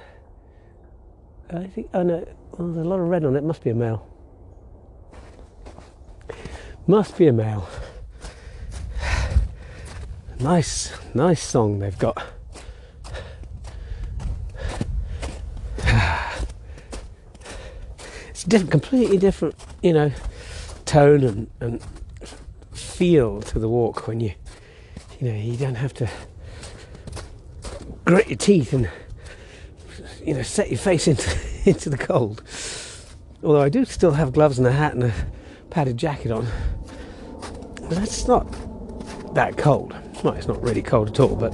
I 1.49 1.67
think, 1.67 1.89
oh 1.93 2.03
no, 2.03 2.27
well, 2.51 2.67
there's 2.67 2.85
a 2.85 2.89
lot 2.89 2.99
of 2.99 3.07
red 3.07 3.23
on 3.23 3.37
it. 3.37 3.43
Must 3.43 3.63
be 3.63 3.69
a 3.69 3.73
male. 3.73 4.05
Must 6.87 7.17
be 7.17 7.27
a 7.27 7.33
male. 7.33 7.69
Nice, 10.41 10.91
nice 11.13 11.41
song 11.41 11.79
they've 11.79 11.97
got. 11.97 12.21
It's 18.29 18.43
different, 18.43 18.71
completely 18.71 19.17
different, 19.17 19.55
you 19.81 19.93
know, 19.93 20.11
tone 20.83 21.23
and, 21.23 21.49
and 21.61 21.81
feel 22.95 23.41
to 23.41 23.59
the 23.59 23.67
walk 23.67 24.07
when 24.07 24.21
you, 24.21 24.31
you 25.19 25.29
know, 25.29 25.37
you 25.37 25.57
don't 25.57 25.75
have 25.75 25.93
to 25.95 26.09
grit 28.05 28.29
your 28.29 28.37
teeth 28.37 28.71
and, 28.71 28.89
you 30.23 30.33
know, 30.33 30.41
set 30.41 30.69
your 30.69 30.79
face 30.79 31.07
into 31.09 31.37
into 31.65 31.89
the 31.89 31.97
cold. 31.97 32.41
Although 33.43 33.61
I 33.61 33.69
do 33.69 33.83
still 33.85 34.11
have 34.11 34.31
gloves 34.33 34.57
and 34.57 34.67
a 34.67 34.71
hat 34.71 34.93
and 34.93 35.03
a 35.03 35.13
padded 35.69 35.97
jacket 35.97 36.31
on. 36.31 36.47
But 37.81 37.89
that's 37.89 38.27
not 38.27 38.45
that 39.35 39.57
cold. 39.57 39.93
Well, 40.23 40.33
it's 40.33 40.47
not 40.47 40.61
really 40.63 40.81
cold 40.81 41.09
at 41.09 41.19
all, 41.19 41.35
but 41.35 41.53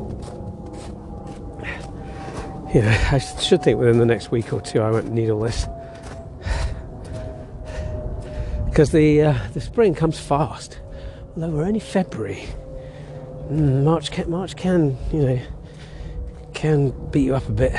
you 2.74 2.82
know, 2.82 2.98
I 3.12 3.18
should 3.18 3.64
think 3.64 3.80
within 3.80 3.98
the 3.98 4.06
next 4.06 4.32
week 4.32 4.54
or 4.54 4.62
two 4.62 4.80
I 4.82 4.92
won't 4.92 5.12
need 5.12 5.30
all 5.30 5.42
this 5.42 5.68
because 8.70 8.92
the 8.92 9.22
uh, 9.22 9.38
the 9.54 9.60
spring 9.60 9.94
comes 9.94 10.20
fast. 10.20 10.80
Although 11.36 11.50
we're 11.50 11.64
only 11.64 11.80
February, 11.80 12.48
Mm, 13.52 13.84
March 13.84 14.12
can 14.12 14.30
March 14.30 14.56
can 14.56 14.98
you 15.12 15.20
know 15.20 15.40
can 16.54 16.92
beat 17.10 17.26
you 17.26 17.36
up 17.36 17.50
a 17.50 17.52
bit. 17.52 17.74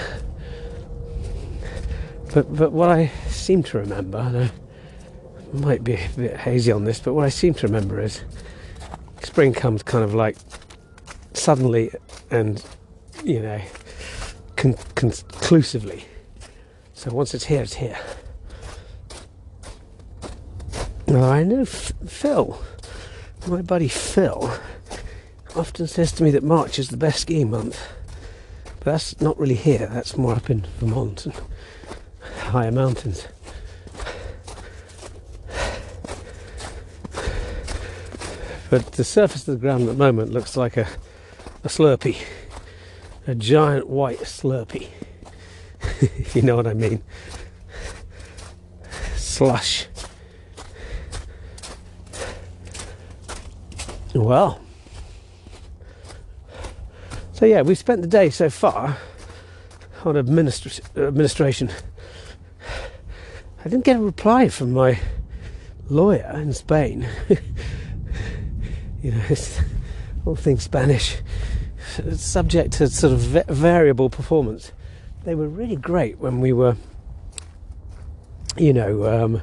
But 2.35 2.54
but 2.54 2.73
what 2.73 2.90
I 2.90 3.06
seem 3.28 3.62
to 3.64 3.78
remember, 3.78 4.18
and 4.18 4.37
I 4.37 4.50
might 5.54 5.82
be 5.82 5.94
a 5.94 6.09
bit 6.14 6.37
hazy 6.37 6.73
on 6.73 6.85
this, 6.85 7.00
but 7.00 7.14
what 7.14 7.25
I 7.25 7.30
seem 7.30 7.54
to 7.54 7.66
remember 7.66 8.00
is 8.02 8.21
spring 9.23 9.54
comes 9.54 9.82
kind 9.82 10.04
of 10.04 10.14
like 10.14 10.37
suddenly 11.32 11.90
and 12.30 12.62
you 13.25 13.40
know 13.40 13.61
con- 14.56 14.76
conclusively. 14.94 16.04
So 16.92 17.12
once 17.12 17.32
it's 17.32 17.47
here, 17.47 17.62
it's 17.62 17.75
here. 17.75 17.99
Now 21.06 21.30
I 21.30 21.44
know 21.44 21.64
Phil 21.64 22.61
my 23.47 23.63
buddy 23.63 23.89
Phil 23.89 24.53
often 25.57 25.87
says 25.87 26.13
to 26.13 26.23
me 26.23 26.31
that 26.31 26.43
March 26.43 26.79
is 26.79 26.89
the 26.89 26.97
best 26.97 27.21
skiing 27.21 27.51
month. 27.51 27.81
But 28.65 28.85
that's 28.85 29.21
not 29.21 29.39
really 29.39 29.55
here, 29.55 29.89
that's 29.93 30.17
more 30.17 30.35
up 30.35 30.51
in 30.51 30.67
Vermont 30.79 31.27
and 31.27 31.35
higher 32.39 32.73
mountains. 32.73 33.27
But 38.71 38.93
the 38.93 39.05
surface 39.05 39.47
of 39.47 39.55
the 39.55 39.61
ground 39.61 39.83
at 39.83 39.89
the 39.89 39.95
moment 39.95 40.33
looks 40.33 40.57
like 40.57 40.79
a, 40.79 40.89
a 41.63 41.69
slurpee, 41.69 42.17
a 43.27 43.35
giant 43.35 43.87
white 43.87 44.21
slurpee, 44.21 44.89
if 46.01 46.35
you 46.35 46.43
know 46.43 46.57
what 46.57 46.67
I 46.67 46.73
mean. 46.73 47.03
Slush. 49.17 49.89
Well, 54.14 54.61
so 57.33 57.47
yeah, 57.47 57.62
we've 57.62 57.78
spent 57.78 58.02
the 58.02 58.09
day 58.09 58.28
so 58.28 58.50
far 58.50 58.99
on 60.04 60.16
administra- 60.16 60.85
administration. 60.97 61.71
I 63.64 63.64
didn't 63.64 63.85
get 63.85 63.97
a 63.97 64.00
reply 64.00 64.49
from 64.49 64.73
my 64.73 65.00
lawyer 65.88 66.31
in 66.35 66.52
Spain. 66.52 67.09
you 69.02 69.12
know, 69.12 69.23
it's 69.31 69.61
all 70.26 70.37
things 70.37 70.62
Spanish, 70.62 71.16
it's 71.99 72.23
subject 72.23 72.75
to 72.75 72.88
sort 72.88 73.14
of 73.14 73.21
va- 73.21 73.45
variable 73.49 74.11
performance. 74.11 74.73
They 75.25 75.35
were 75.35 75.49
really 75.49 75.76
great 75.76 76.19
when 76.19 76.40
we 76.40 76.52
were, 76.52 76.76
you 78.59 78.75
know, 78.75 79.04
um, 79.07 79.42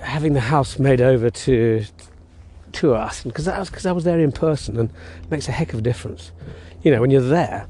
having 0.00 0.34
the 0.34 0.40
house 0.40 0.78
made 0.78 1.00
over 1.00 1.28
to 1.28 1.84
to 2.74 2.94
us, 2.94 3.22
because 3.22 3.44
that 3.46 3.58
was 3.58 3.70
because 3.70 3.86
I 3.86 3.92
was 3.92 4.04
there 4.04 4.18
in 4.20 4.32
person, 4.32 4.78
and 4.78 4.90
it 4.90 5.30
makes 5.30 5.48
a 5.48 5.52
heck 5.52 5.72
of 5.72 5.78
a 5.80 5.82
difference. 5.82 6.32
You 6.82 6.90
know, 6.90 7.00
when 7.00 7.10
you're 7.10 7.22
there, 7.22 7.66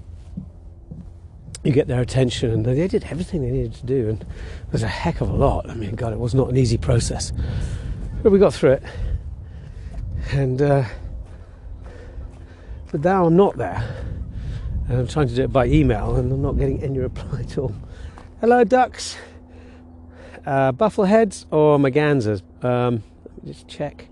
you 1.62 1.72
get 1.72 1.88
their 1.88 2.00
attention, 2.00 2.50
and 2.50 2.64
they 2.64 2.88
did 2.88 3.04
everything 3.04 3.42
they 3.42 3.50
needed 3.50 3.74
to 3.74 3.86
do, 3.86 4.08
and 4.08 4.26
there's 4.70 4.82
a 4.82 4.88
heck 4.88 5.20
of 5.20 5.30
a 5.30 5.34
lot. 5.34 5.70
I 5.70 5.74
mean, 5.74 5.94
God, 5.94 6.12
it 6.12 6.18
was 6.18 6.34
not 6.34 6.48
an 6.48 6.56
easy 6.56 6.76
process, 6.76 7.32
but 8.22 8.32
we 8.32 8.38
got 8.38 8.52
through 8.52 8.72
it. 8.72 8.82
And 10.32 10.60
uh, 10.60 10.84
but 12.90 13.02
now 13.02 13.26
I'm 13.26 13.36
not 13.36 13.56
there, 13.56 13.82
and 14.88 14.98
I'm 14.98 15.06
trying 15.06 15.28
to 15.28 15.34
do 15.34 15.42
it 15.42 15.52
by 15.52 15.66
email, 15.66 16.16
and 16.16 16.32
I'm 16.32 16.42
not 16.42 16.58
getting 16.58 16.82
any 16.82 16.98
reply 16.98 17.40
at 17.40 17.58
all. 17.58 17.74
Hello, 18.40 18.64
ducks. 18.64 19.16
Uh, 20.46 20.72
Buffleheads 20.72 21.46
or 21.50 21.78
Mergansers? 21.78 22.42
Um, 22.62 23.02
let 23.24 23.44
me 23.44 23.52
just 23.52 23.66
check. 23.66 24.08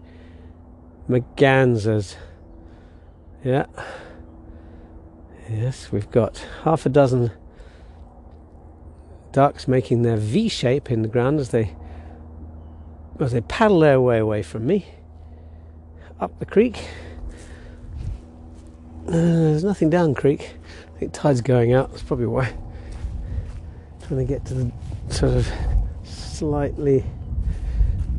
Mergansers. 1.09 2.17
Yeah. 3.45 3.67
Yes, 5.51 5.91
we've 5.93 6.11
got 6.11 6.45
half 6.65 6.87
a 6.87 6.89
dozen 6.89 7.31
ducks 9.33 9.67
making 9.67 10.03
their 10.03 10.17
V 10.17 10.49
shape 10.49 10.91
in 10.91 11.03
the 11.03 11.09
ground 11.09 11.41
as 11.41 11.51
they 11.51 11.75
as 13.19 13.33
they 13.33 13.41
paddle 13.43 13.81
their 13.81 14.01
way 14.01 14.19
away 14.19 14.43
from 14.43 14.67
me 14.67 14.87
up 16.21 16.39
the 16.39 16.47
creek. 16.47 16.89
Uh, 19.09 19.11
there's 19.11 19.65
nothing 19.65 19.91
down 19.91 20.15
creek. 20.15 20.55
I 20.95 20.99
think 21.01 21.13
tide's 21.13 21.41
going 21.41 21.75
out. 21.75 21.91
That's 21.91 22.03
probably 22.03 22.27
why. 22.27 22.55
Trying 24.07 24.21
to 24.21 24.25
get 24.25 24.45
to 24.47 24.55
the 24.55 24.73
sort 25.09 25.35
of 25.35 25.49
slightly 26.05 27.05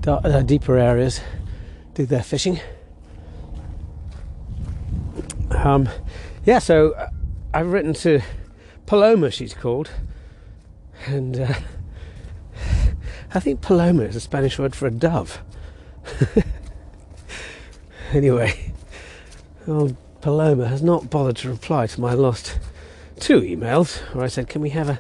dark, 0.02 0.26
uh, 0.26 0.42
deeper 0.42 0.78
areas, 0.78 1.22
do 1.94 2.06
their 2.06 2.24
fishing. 2.24 2.60
Um, 5.52 5.88
yeah, 6.46 6.60
so 6.60 6.92
uh, 6.92 7.10
I've 7.54 7.72
written 7.72 7.94
to 7.96 8.22
Paloma, 8.86 9.32
she's 9.32 9.54
called, 9.54 9.92
and 11.06 11.40
uh, 11.40 11.54
I 13.34 13.40
think 13.40 13.62
Paloma 13.62 14.04
is 14.04 14.16
a 14.16 14.20
Spanish 14.20 14.58
word 14.58 14.76
for 14.76 14.88
a 14.88 14.92
dove. 14.92 15.42
anyway, 18.14 18.74
old 19.68 19.96
Paloma 20.22 20.68
has 20.68 20.82
not 20.82 21.10
bothered 21.10 21.38
to 21.38 21.50
reply 21.50 21.88
to 21.88 22.02
my 22.02 22.14
last 22.14 22.60
two 23.20 23.42
emails 23.42 24.00
where 24.14 24.26
I 24.26 24.28
said, 24.28 24.50
"Can 24.50 24.62
we 24.62 24.72
have 24.72 24.90
a 24.90 25.00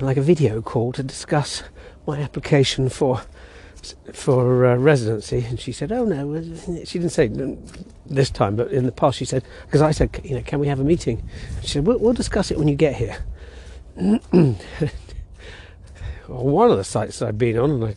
like 0.00 0.16
a 0.16 0.22
video 0.22 0.62
call 0.62 0.92
to 0.92 1.02
discuss 1.02 1.64
my 2.06 2.20
application 2.20 2.88
for 2.88 3.22
for 4.12 4.66
uh, 4.66 4.76
residency?" 4.76 5.44
And 5.48 5.58
she 5.58 5.72
said, 5.72 5.92
"Oh 5.92 6.04
no," 6.04 6.42
she 6.84 6.98
didn't 6.98 7.12
say 7.12 7.28
this 8.10 8.30
time, 8.30 8.56
but 8.56 8.70
in 8.70 8.86
the 8.86 8.92
past 8.92 9.18
she 9.18 9.24
said, 9.24 9.44
because 9.66 9.82
I 9.82 9.90
said, 9.90 10.20
you 10.24 10.34
know, 10.34 10.42
can 10.42 10.58
we 10.58 10.68
have 10.68 10.80
a 10.80 10.84
meeting? 10.84 11.28
She 11.62 11.68
said, 11.68 11.86
we'll, 11.86 11.98
we'll 11.98 12.14
discuss 12.14 12.50
it 12.50 12.58
when 12.58 12.68
you 12.68 12.74
get 12.74 12.96
here. 12.96 13.18
well, 13.96 14.56
one 16.26 16.70
of 16.70 16.76
the 16.76 16.84
sites 16.84 17.20
I've 17.22 17.38
been 17.38 17.58
on, 17.58 17.70
and 17.70 17.84
I 17.84 17.94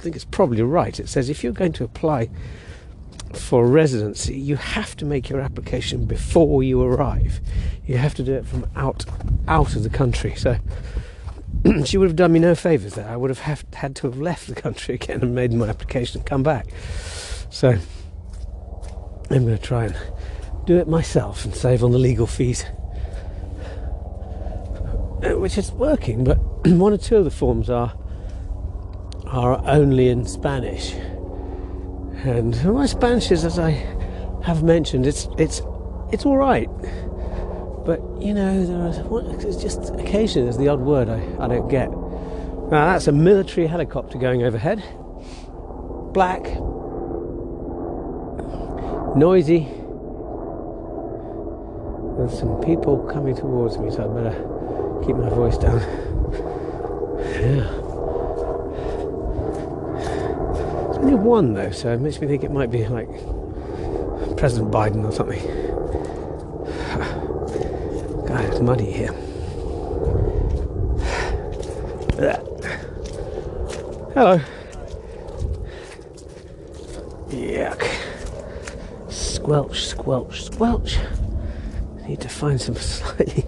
think 0.00 0.16
it's 0.16 0.24
probably 0.24 0.62
right, 0.62 0.98
it 0.98 1.08
says 1.08 1.28
if 1.28 1.42
you're 1.42 1.52
going 1.52 1.72
to 1.74 1.84
apply 1.84 2.30
for 3.32 3.66
residency, 3.66 4.38
you 4.38 4.56
have 4.56 4.96
to 4.96 5.04
make 5.04 5.28
your 5.28 5.40
application 5.40 6.04
before 6.04 6.62
you 6.62 6.80
arrive. 6.82 7.40
You 7.84 7.96
have 7.96 8.14
to 8.14 8.22
do 8.22 8.34
it 8.34 8.46
from 8.46 8.66
out 8.76 9.04
out 9.48 9.74
of 9.74 9.82
the 9.82 9.90
country. 9.90 10.34
So 10.36 10.56
she 11.84 11.98
would 11.98 12.08
have 12.08 12.16
done 12.16 12.32
me 12.32 12.38
no 12.38 12.54
favours 12.54 12.94
there. 12.94 13.08
I 13.08 13.16
would 13.16 13.30
have, 13.30 13.40
have 13.40 13.64
had 13.74 13.96
to 13.96 14.06
have 14.06 14.18
left 14.18 14.48
the 14.48 14.54
country 14.54 14.94
again 14.96 15.22
and 15.22 15.34
made 15.34 15.52
my 15.52 15.68
application 15.68 16.20
and 16.20 16.26
come 16.26 16.42
back. 16.42 16.66
So 17.50 17.70
I'm 19.30 19.44
going 19.44 19.56
to 19.56 19.58
try 19.58 19.84
and 19.86 19.96
do 20.66 20.78
it 20.78 20.88
myself 20.88 21.44
and 21.44 21.54
save 21.54 21.84
on 21.84 21.92
the 21.92 21.98
legal 21.98 22.26
fees. 22.26 22.64
Uh, 25.24 25.38
which 25.38 25.56
is 25.56 25.72
working, 25.72 26.22
but 26.22 26.36
one 26.66 26.92
or 26.92 26.98
two 26.98 27.16
of 27.16 27.24
the 27.24 27.30
forms 27.30 27.70
are 27.70 27.96
are 29.26 29.60
only 29.66 30.08
in 30.10 30.26
Spanish. 30.26 30.92
And 32.24 32.62
my 32.64 32.86
Spanish 32.86 33.30
is, 33.30 33.44
as 33.44 33.58
I 33.58 33.70
have 34.42 34.62
mentioned, 34.62 35.06
it's 35.06 35.28
it's 35.38 35.62
it's 36.12 36.26
all 36.26 36.36
right. 36.36 36.68
But 37.84 38.00
you 38.18 38.32
know, 38.32 38.64
there 38.64 38.78
are 38.78 38.90
it's 39.40 39.62
just 39.62 39.90
occasionally 39.94 40.44
there's 40.44 40.56
the 40.56 40.68
odd 40.68 40.80
word 40.80 41.08
I, 41.10 41.20
I 41.38 41.48
don't 41.48 41.68
get. 41.68 41.90
Now 41.90 42.86
that's 42.92 43.06
a 43.06 43.12
military 43.12 43.66
helicopter 43.66 44.16
going 44.16 44.42
overhead. 44.42 44.82
Black, 46.14 46.44
noisy. 49.16 49.68
There's 52.16 52.38
some 52.38 52.60
people 52.64 53.06
coming 53.12 53.36
towards 53.36 53.76
me, 53.76 53.90
so 53.90 54.04
I 54.04 54.22
better 54.22 55.04
keep 55.04 55.16
my 55.16 55.28
voice 55.28 55.58
down. 55.58 55.80
Yeah. 57.34 57.68
There's 60.86 60.98
only 60.98 61.14
one 61.16 61.52
though, 61.52 61.70
so 61.70 61.92
it 61.92 62.00
makes 62.00 62.18
me 62.20 62.28
think 62.28 62.44
it 62.44 62.50
might 62.50 62.70
be 62.70 62.86
like 62.86 63.08
President 64.38 64.70
Biden 64.70 65.04
or 65.04 65.12
something. 65.12 65.73
It's 68.40 68.60
muddy 68.60 68.90
here. 68.90 69.12
Hello. 74.14 74.40
Yuck. 77.30 77.82
Squelch, 79.08 79.84
squelch, 79.86 80.44
squelch. 80.44 80.98
Need 82.06 82.20
to 82.20 82.28
find 82.28 82.60
some 82.60 82.74
slightly 82.76 83.44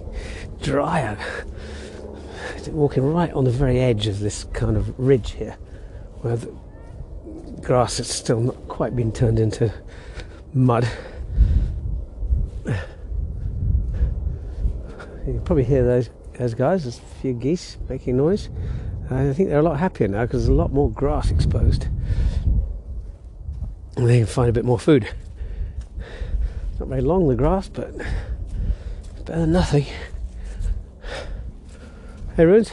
drier. 0.61 1.17
Walking 2.67 3.13
right 3.13 3.31
on 3.31 3.45
the 3.45 3.51
very 3.51 3.79
edge 3.79 4.07
of 4.07 4.19
this 4.19 4.43
kind 4.45 4.75
of 4.75 4.97
ridge 4.99 5.31
here, 5.31 5.55
where 6.21 6.35
the 6.35 6.51
grass 7.61 7.97
has 7.97 8.09
still 8.09 8.41
not 8.41 8.67
quite 8.67 8.95
been 8.95 9.11
turned 9.11 9.39
into 9.39 9.73
mud. 10.53 10.87
Can 15.33 15.41
probably 15.41 15.65
hear 15.65 15.83
those 15.83 16.09
those 16.37 16.53
guys. 16.53 16.83
There's 16.83 16.99
a 16.99 17.21
few 17.21 17.33
geese 17.33 17.77
making 17.89 18.17
noise. 18.17 18.49
I 19.09 19.33
think 19.33 19.49
they're 19.49 19.59
a 19.59 19.63
lot 19.63 19.79
happier 19.79 20.07
now 20.07 20.23
because 20.23 20.43
there's 20.43 20.49
a 20.49 20.61
lot 20.61 20.71
more 20.71 20.89
grass 20.91 21.31
exposed. 21.31 21.87
And 23.95 24.07
they 24.07 24.19
can 24.19 24.27
find 24.27 24.49
a 24.49 24.53
bit 24.53 24.65
more 24.65 24.79
food. 24.79 25.07
Not 26.79 26.89
very 26.89 27.01
long 27.01 27.27
the 27.27 27.35
grass, 27.35 27.69
but 27.69 27.97
better 29.25 29.41
than 29.41 29.51
nothing. 29.51 29.85
Hey, 32.35 32.45
Runes. 32.45 32.71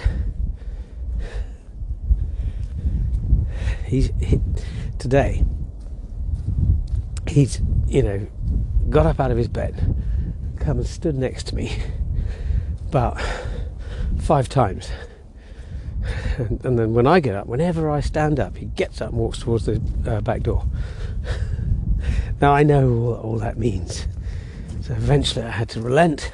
He's 3.87 4.11
he, 4.21 4.41
today. 4.99 5.45
He's 7.27 7.63
you 7.87 8.03
know 8.03 8.27
got 8.91 9.07
up 9.07 9.19
out 9.19 9.31
of 9.31 9.39
his 9.39 9.49
bed, 9.49 9.97
come 10.61 10.79
and 10.79 10.87
stood 10.87 11.17
next 11.17 11.47
to 11.49 11.55
me 11.55 11.73
about 12.95 13.21
five 14.21 14.49
times. 14.49 14.89
And, 16.39 16.65
and 16.65 16.79
then 16.79 16.95
when 16.95 17.09
I 17.09 17.19
get 17.19 17.35
up, 17.35 17.49
whenever 17.49 17.91
I 17.91 17.99
stand 17.99 18.39
up, 18.39 18.57
he 18.57 18.67
gets 18.67 19.01
up 19.01 19.09
and 19.09 19.19
walks 19.19 19.41
towards 19.41 19.67
the 19.67 19.83
uh, 20.07 20.21
back 20.21 20.43
door. 20.43 20.65
Now 22.41 22.53
I 22.53 22.63
know 22.65 22.93
what 22.93 23.21
all 23.21 23.39
that 23.39 23.57
means. 23.57 24.07
So 24.83 24.93
eventually 24.93 25.47
I 25.47 25.51
had 25.51 25.69
to 25.71 25.81
relent, 25.81 26.33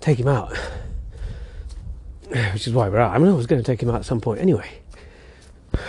take 0.00 0.20
him 0.20 0.28
out. 0.28 0.56
Which 2.52 2.66
is 2.66 2.72
why 2.72 2.88
we're 2.88 3.00
out. 3.00 3.14
I 3.14 3.18
mean, 3.18 3.28
I 3.28 3.34
was 3.34 3.46
going 3.46 3.60
to 3.60 3.66
take 3.66 3.82
him 3.82 3.88
out 3.90 3.96
at 3.96 4.04
some 4.04 4.20
point 4.20 4.40
anyway. 4.40 4.70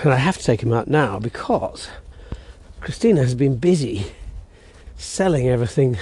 And 0.03 0.11
I 0.11 0.15
have 0.15 0.37
to 0.37 0.43
take 0.43 0.63
him 0.63 0.73
out 0.73 0.87
now 0.87 1.19
because 1.19 1.89
Christina 2.81 3.21
has 3.21 3.35
been 3.35 3.57
busy 3.57 4.07
selling 4.95 5.47
everything 5.47 5.97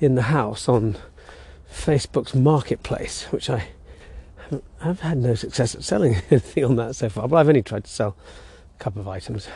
in 0.00 0.16
the 0.16 0.22
house 0.22 0.68
on 0.68 0.96
Facebook's 1.76 2.34
marketplace, 2.34 3.24
which 3.24 3.50
I 3.50 3.68
I've 4.80 5.00
had 5.00 5.18
no 5.18 5.34
success 5.34 5.74
at 5.74 5.84
selling 5.84 6.16
anything 6.30 6.64
on 6.64 6.76
that 6.76 6.96
so 6.96 7.08
far, 7.08 7.28
but 7.28 7.36
I've 7.36 7.48
only 7.48 7.62
tried 7.62 7.84
to 7.84 7.90
sell 7.90 8.16
a 8.78 8.82
couple 8.82 9.00
of 9.00 9.08
items. 9.08 9.48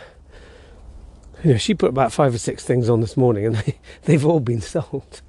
You 1.44 1.52
know, 1.52 1.58
she 1.58 1.74
put 1.74 1.90
about 1.90 2.12
five 2.12 2.34
or 2.34 2.38
six 2.38 2.64
things 2.64 2.88
on 2.88 3.00
this 3.00 3.16
morning 3.16 3.46
and 3.46 3.56
they, 3.56 3.78
they've 4.02 4.26
all 4.26 4.40
been 4.40 4.60
sold. 4.60 5.22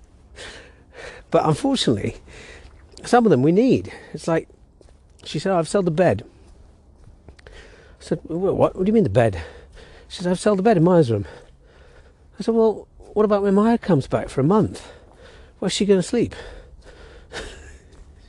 But 1.29 1.45
unfortunately, 1.45 2.17
some 3.05 3.25
of 3.25 3.29
them 3.29 3.41
we 3.41 3.51
need. 3.51 3.93
It's 4.13 4.27
like, 4.27 4.49
she 5.23 5.39
said, 5.39 5.53
oh, 5.53 5.59
I've 5.59 5.69
sold 5.69 5.85
the 5.85 5.91
bed. 5.91 6.25
I 7.47 7.51
said, 7.99 8.19
well, 8.23 8.55
what, 8.55 8.75
what 8.75 8.85
do 8.85 8.89
you 8.89 8.93
mean 8.93 9.03
the 9.03 9.09
bed? 9.09 9.41
She 10.07 10.23
said, 10.23 10.31
I've 10.31 10.39
sold 10.39 10.59
the 10.59 10.63
bed 10.63 10.77
in 10.77 10.83
Maya's 10.83 11.11
room. 11.11 11.25
I 12.39 12.43
said, 12.43 12.55
well, 12.55 12.87
what 13.13 13.23
about 13.23 13.43
when 13.43 13.55
Maya 13.55 13.77
comes 13.77 14.07
back 14.07 14.27
for 14.27 14.41
a 14.41 14.45
month? 14.45 14.91
Where's 15.59 15.73
she 15.73 15.85
going 15.85 15.99
to 15.99 16.07
sleep? 16.07 16.35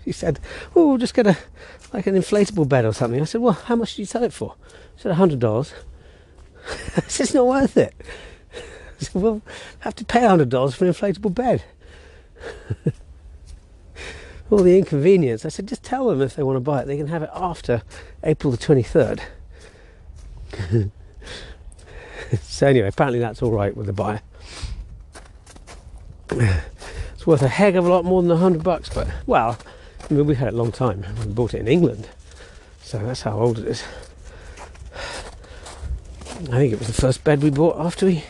She 0.05 0.13
said, 0.13 0.41
oh, 0.75 0.89
we'll 0.89 0.99
just 0.99 1.15
get 1.15 1.27
a, 1.27 1.37
like 1.93 2.07
an 2.07 2.15
inflatable 2.15 2.69
bed 2.69 2.85
or 2.85 2.93
something. 2.93 3.21
I 3.21 3.25
said, 3.25 3.41
well, 3.41 3.53
how 3.53 3.77
much 3.77 3.95
did 3.95 4.03
you 4.03 4.07
sell 4.07 4.25
it 4.25 4.33
for? 4.33 4.55
He 4.97 5.03
said, 5.03 5.17
$100. 5.17 5.73
I 6.69 7.01
said, 7.09 7.25
it's 7.25 7.35
not 7.35 7.47
worth 7.47 7.77
it. 7.77 7.95
I 8.55 9.05
said, 9.05 9.23
well, 9.23 9.43
I 9.81 9.85
have 9.85 9.95
to 9.97 10.05
pay 10.05 10.21
$100 10.21 10.75
for 10.75 10.85
an 10.85 10.93
inflatable 10.93 11.35
bed. 11.35 11.65
All 14.51 14.63
the 14.63 14.77
inconvenience. 14.77 15.47
I 15.47 15.49
said, 15.49 15.67
just 15.69 15.83
tell 15.83 16.09
them 16.09 16.21
if 16.21 16.37
they 16.37 16.43
want 16.43 16.57
to 16.57 16.61
buy 16.61 16.83
it, 16.83 16.87
they 16.87 16.97
can 16.97 17.07
have 17.07 17.23
it 17.23 17.31
after 17.35 17.83
April 18.23 18.51
the 18.51 18.59
23rd. 18.59 19.21
so, 22.43 22.67
anyway, 22.67 22.89
apparently 22.89 23.19
that's 23.19 23.41
all 23.43 23.51
right 23.51 23.75
with 23.75 23.87
the 23.87 23.93
buyer. 23.93 24.21
It's 26.31 27.27
worth 27.27 27.43
a 27.43 27.49
heck 27.49 27.77
of 27.77 27.87
a 27.87 27.89
lot 27.89 28.05
more 28.05 28.21
than 28.21 28.31
a 28.31 28.37
hundred 28.37 28.65
bucks, 28.65 28.89
but 28.89 29.07
well, 29.27 29.57
I 30.13 30.15
mean, 30.15 30.27
we've 30.27 30.37
had 30.37 30.49
it 30.49 30.55
a 30.55 30.57
long 30.59 30.73
time. 30.73 31.07
We 31.21 31.33
bought 31.33 31.55
it 31.55 31.61
in 31.61 31.69
England, 31.69 32.07
so 32.83 32.99
that's 32.99 33.23
how 33.23 33.39
old 33.39 33.59
it 33.59 33.67
is. 33.67 33.83
I 36.51 36.59
think 36.59 36.75
it 36.75 36.79
was 36.79 36.89
the 36.89 36.93
first 36.93 37.25
bed 37.25 37.43
we 37.43 37.49
bought 37.49 37.79
after 37.79 38.05
we 38.05 38.23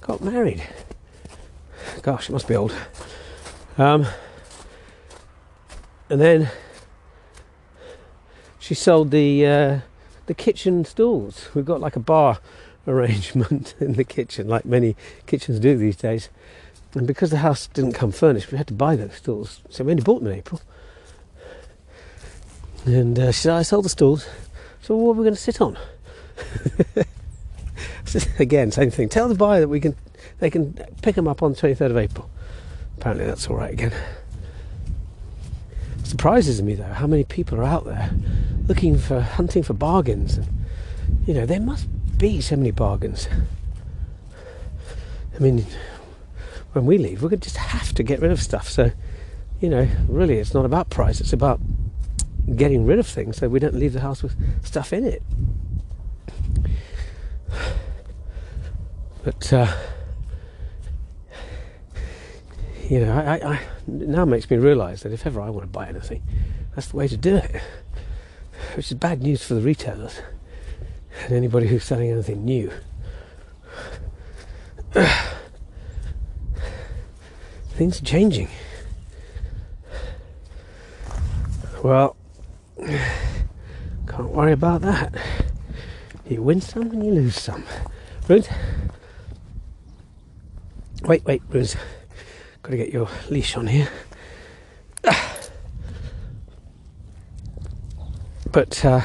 got 0.00 0.22
married. 0.22 0.62
Gosh, 2.02 2.28
it 2.28 2.32
must 2.32 2.46
be 2.46 2.54
old. 2.54 2.72
Um, 3.78 4.06
and 6.08 6.20
then 6.20 6.50
she 8.60 8.74
sold 8.74 9.10
the 9.10 9.44
uh, 9.44 9.80
the 10.26 10.34
kitchen 10.34 10.84
stools. 10.84 11.48
We've 11.52 11.64
got 11.64 11.80
like 11.80 11.96
a 11.96 12.00
bar 12.00 12.38
arrangement 12.86 13.74
in 13.80 13.94
the 13.94 14.04
kitchen, 14.04 14.46
like 14.46 14.64
many 14.64 14.94
kitchens 15.26 15.58
do 15.58 15.76
these 15.76 15.96
days. 15.96 16.28
And 16.94 17.08
because 17.08 17.30
the 17.30 17.38
house 17.38 17.66
didn't 17.66 17.94
come 17.94 18.12
furnished, 18.12 18.52
we 18.52 18.58
had 18.58 18.68
to 18.68 18.74
buy 18.74 18.94
those 18.94 19.14
stools. 19.14 19.62
So 19.68 19.82
we 19.82 19.90
only 19.90 20.04
bought 20.04 20.22
them 20.22 20.28
in 20.32 20.38
April. 20.38 20.60
And 22.88 23.18
uh, 23.18 23.32
she 23.32 23.42
said, 23.42 23.52
I 23.52 23.62
sold 23.62 23.84
the 23.84 23.90
stools. 23.90 24.26
So 24.80 24.96
what 24.96 25.10
are 25.10 25.18
we 25.18 25.24
going 25.24 25.34
to 25.34 25.40
sit 25.40 25.60
on? 25.60 25.76
Again, 28.38 28.70
same 28.70 28.90
thing. 28.90 29.10
Tell 29.10 29.28
the 29.28 29.34
buyer 29.34 29.60
that 29.60 29.68
we 29.68 29.78
can, 29.78 29.94
they 30.38 30.48
can 30.48 30.72
pick 31.02 31.14
them 31.14 31.28
up 31.28 31.42
on 31.42 31.52
the 31.52 31.60
23rd 31.60 31.90
of 31.90 31.98
April. 31.98 32.30
Apparently 32.96 33.26
that's 33.26 33.46
all 33.48 33.56
right 33.56 33.74
again. 33.74 33.92
Surprises 36.02 36.62
me 36.62 36.74
though 36.74 36.84
how 36.84 37.06
many 37.06 37.24
people 37.24 37.60
are 37.60 37.64
out 37.64 37.84
there 37.84 38.10
looking 38.66 38.96
for, 38.96 39.20
hunting 39.20 39.62
for 39.62 39.74
bargains. 39.74 40.38
And, 40.38 40.48
you 41.26 41.34
know, 41.34 41.44
there 41.44 41.60
must 41.60 41.86
be 42.16 42.40
so 42.40 42.56
many 42.56 42.70
bargains. 42.70 43.28
I 45.36 45.38
mean, 45.38 45.66
when 46.72 46.86
we 46.86 46.96
leave, 46.96 47.22
we're 47.22 47.28
going 47.28 47.40
to 47.40 47.44
just 47.44 47.58
have 47.58 47.92
to 47.94 48.02
get 48.02 48.20
rid 48.20 48.30
of 48.30 48.40
stuff. 48.40 48.70
So, 48.70 48.92
you 49.60 49.68
know, 49.68 49.86
really, 50.08 50.38
it's 50.38 50.54
not 50.54 50.64
about 50.64 50.88
price, 50.88 51.20
it's 51.20 51.34
about 51.34 51.60
getting 52.56 52.86
rid 52.86 52.98
of 52.98 53.06
things 53.06 53.36
so 53.36 53.48
we 53.48 53.58
don't 53.58 53.74
leave 53.74 53.92
the 53.92 54.00
house 54.00 54.22
with 54.22 54.36
stuff 54.64 54.92
in 54.92 55.04
it. 55.04 55.22
But, 59.24 59.52
uh, 59.52 59.74
you 62.88 63.00
know, 63.00 63.12
I, 63.12 63.54
I, 63.54 63.60
now 63.86 64.24
makes 64.24 64.48
me 64.50 64.56
realise 64.56 65.02
that 65.02 65.12
if 65.12 65.26
ever 65.26 65.40
I 65.40 65.50
want 65.50 65.64
to 65.64 65.68
buy 65.68 65.88
anything, 65.88 66.22
that's 66.74 66.88
the 66.88 66.96
way 66.96 67.08
to 67.08 67.16
do 67.16 67.36
it. 67.36 67.60
Which 68.74 68.90
is 68.90 68.94
bad 68.94 69.22
news 69.22 69.44
for 69.44 69.54
the 69.54 69.60
retailers 69.60 70.20
and 71.24 71.32
anybody 71.32 71.66
who's 71.66 71.84
selling 71.84 72.10
anything 72.10 72.44
new. 72.44 72.72
Things 77.70 78.00
are 78.00 78.04
changing. 78.04 78.48
Well, 81.82 82.16
can't 84.06 84.30
worry 84.30 84.52
about 84.52 84.82
that. 84.82 85.14
You 86.28 86.42
win 86.42 86.60
some 86.60 86.90
and 86.90 87.04
you 87.04 87.12
lose 87.12 87.36
some. 87.36 87.64
Ruth? 88.28 88.48
Wait, 91.02 91.24
wait, 91.24 91.42
Ruth. 91.48 91.76
Got 92.62 92.70
to 92.70 92.76
get 92.76 92.92
your 92.92 93.08
leash 93.30 93.56
on 93.56 93.66
here. 93.66 93.88
But 98.50 98.82
uh, 98.82 99.02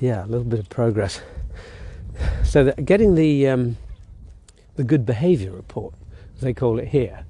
yeah, 0.00 0.24
a 0.24 0.28
little 0.28 0.44
bit 0.44 0.60
of 0.60 0.68
progress. 0.68 1.20
So 2.44 2.70
getting 2.72 3.16
the 3.16 3.48
um, 3.48 3.76
the 4.76 4.84
good 4.84 5.04
behaviour 5.04 5.50
report, 5.50 5.94
as 6.36 6.42
they 6.42 6.54
call 6.54 6.78
it 6.78 6.88
here, 6.88 7.24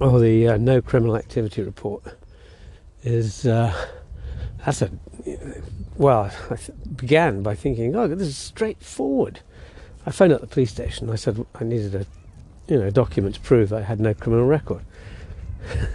or 0.00 0.18
the 0.18 0.48
uh, 0.48 0.56
no 0.56 0.82
criminal 0.82 1.16
activity 1.16 1.62
report, 1.62 2.02
is 3.08 3.46
uh, 3.46 3.74
that's 4.64 4.82
a 4.82 4.90
well. 5.96 6.30
I 6.50 6.56
began 6.94 7.42
by 7.42 7.54
thinking, 7.54 7.96
oh, 7.96 8.06
this 8.08 8.28
is 8.28 8.36
straightforward. 8.36 9.40
I 10.06 10.10
phoned 10.10 10.32
up 10.32 10.40
the 10.40 10.46
police 10.46 10.70
station. 10.70 11.10
I 11.10 11.16
said 11.16 11.44
I 11.54 11.64
needed 11.64 11.94
a 11.94 12.06
you 12.72 12.78
know 12.78 12.90
document 12.90 13.36
to 13.36 13.40
prove 13.40 13.72
I 13.72 13.80
had 13.80 14.00
no 14.00 14.14
criminal 14.14 14.46
record. 14.46 14.82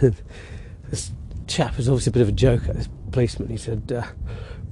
this 0.00 1.12
chap 1.46 1.76
was 1.76 1.88
obviously 1.88 2.10
a 2.10 2.14
bit 2.14 2.22
of 2.22 2.28
a 2.28 2.32
joker. 2.32 2.72
This 2.72 2.88
policeman. 3.10 3.48
He 3.48 3.56
said, 3.56 3.92
uh, 3.92 4.06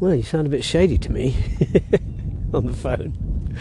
"Well, 0.00 0.14
you 0.14 0.22
sound 0.22 0.46
a 0.46 0.50
bit 0.50 0.64
shady 0.64 0.98
to 0.98 1.12
me." 1.12 1.37
on 2.55 2.66
the 2.66 2.74
phone. 2.74 3.59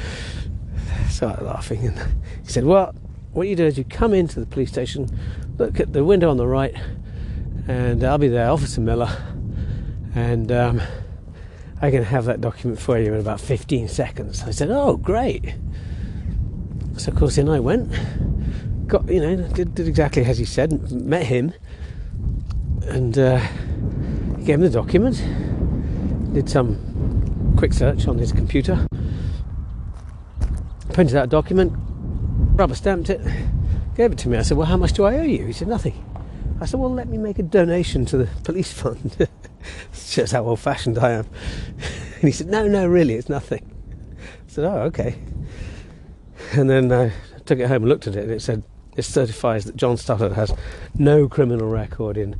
Started 1.09 1.45
laughing, 1.45 1.85
and 1.85 1.97
he 2.43 2.51
said, 2.51 2.65
"Well, 2.65 2.93
what 3.33 3.47
you 3.47 3.55
do 3.55 3.65
is 3.65 3.77
you 3.77 3.83
come 3.83 4.13
into 4.13 4.39
the 4.39 4.45
police 4.45 4.69
station, 4.69 5.07
look 5.57 5.79
at 5.79 5.93
the 5.93 6.03
window 6.03 6.29
on 6.29 6.37
the 6.37 6.47
right, 6.47 6.75
and 7.71 8.03
I'll 8.03 8.17
be 8.17 8.27
there, 8.27 8.49
Officer 8.49 8.81
Miller, 8.81 9.09
and 10.13 10.51
um, 10.51 10.81
I 11.81 11.89
can 11.89 12.03
have 12.03 12.25
that 12.25 12.41
document 12.41 12.79
for 12.79 12.99
you 12.99 13.13
in 13.13 13.19
about 13.19 13.39
15 13.39 13.87
seconds." 13.87 14.43
I 14.43 14.51
said, 14.51 14.69
"Oh, 14.69 14.97
great!" 14.97 15.55
So 16.97 17.11
of 17.11 17.17
course, 17.17 17.37
in 17.37 17.47
I 17.47 17.59
went, 17.59 17.89
got 18.87 19.07
you 19.09 19.21
know, 19.21 19.35
did, 19.53 19.73
did 19.73 19.87
exactly 19.87 20.25
as 20.25 20.37
he 20.37 20.45
said, 20.45 20.91
met 20.91 21.25
him, 21.25 21.53
and 22.87 23.17
uh, 23.17 23.39
gave 24.43 24.55
him 24.55 24.61
the 24.61 24.69
document, 24.69 25.23
did 26.33 26.49
some 26.49 27.55
quick 27.57 27.73
search 27.73 28.07
on 28.07 28.17
his 28.17 28.33
computer, 28.33 28.85
printed 30.91 31.15
out 31.15 31.23
a 31.23 31.27
document, 31.27 31.71
rubber 32.57 32.75
stamped 32.75 33.09
it, 33.09 33.21
gave 33.95 34.11
it 34.11 34.17
to 34.19 34.29
me. 34.29 34.37
I 34.37 34.41
said, 34.41 34.57
Well, 34.57 34.67
how 34.67 34.77
much 34.77 34.91
do 34.91 35.05
I 35.05 35.19
owe 35.19 35.23
you? 35.23 35.45
He 35.45 35.53
said, 35.53 35.69
Nothing. 35.69 36.10
I 36.61 36.65
said, 36.65 36.79
Well, 36.79 36.93
let 36.93 37.09
me 37.09 37.17
make 37.17 37.39
a 37.39 37.43
donation 37.43 38.05
to 38.05 38.17
the 38.17 38.25
police 38.43 38.71
fund. 38.71 39.27
Shows 39.93 40.31
how 40.31 40.45
old 40.45 40.59
fashioned 40.59 40.97
I 40.97 41.11
am. 41.11 41.25
And 42.21 42.27
he 42.29 42.31
said, 42.33 42.47
No, 42.47 42.67
no, 42.67 42.85
really, 42.87 43.15
it's 43.15 43.29
nothing. 43.29 43.67
I 44.21 44.25
said, 44.45 44.65
Oh, 44.65 44.81
okay. 44.83 45.15
And 46.53 46.69
then 46.69 46.91
I 46.91 47.11
took 47.45 47.57
it 47.57 47.67
home 47.67 47.81
and 47.81 47.89
looked 47.89 48.05
at 48.05 48.15
it, 48.15 48.23
and 48.23 48.31
it 48.31 48.43
said, 48.43 48.61
It 48.95 49.01
certifies 49.01 49.65
that 49.65 49.75
John 49.75 49.97
Stutter 49.97 50.35
has 50.35 50.53
no 50.93 51.27
criminal 51.27 51.67
record 51.67 52.15
in, 52.15 52.39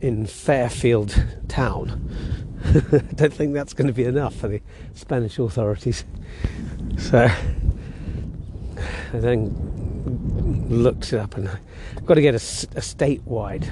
in 0.00 0.26
Fairfield 0.26 1.24
town. 1.46 2.10
I 2.64 2.98
don't 3.14 3.32
think 3.32 3.54
that's 3.54 3.72
going 3.72 3.86
to 3.86 3.92
be 3.92 4.04
enough 4.04 4.34
for 4.34 4.48
the 4.48 4.60
Spanish 4.94 5.38
authorities. 5.38 6.04
So 6.98 7.30
I 9.12 9.18
then 9.18 10.66
looked 10.68 11.12
it 11.12 11.18
up 11.18 11.36
and 11.36 11.48
I've 11.48 12.06
got 12.06 12.14
to 12.14 12.22
get 12.22 12.34
a, 12.34 12.38
a 12.76 12.80
statewide 12.80 13.70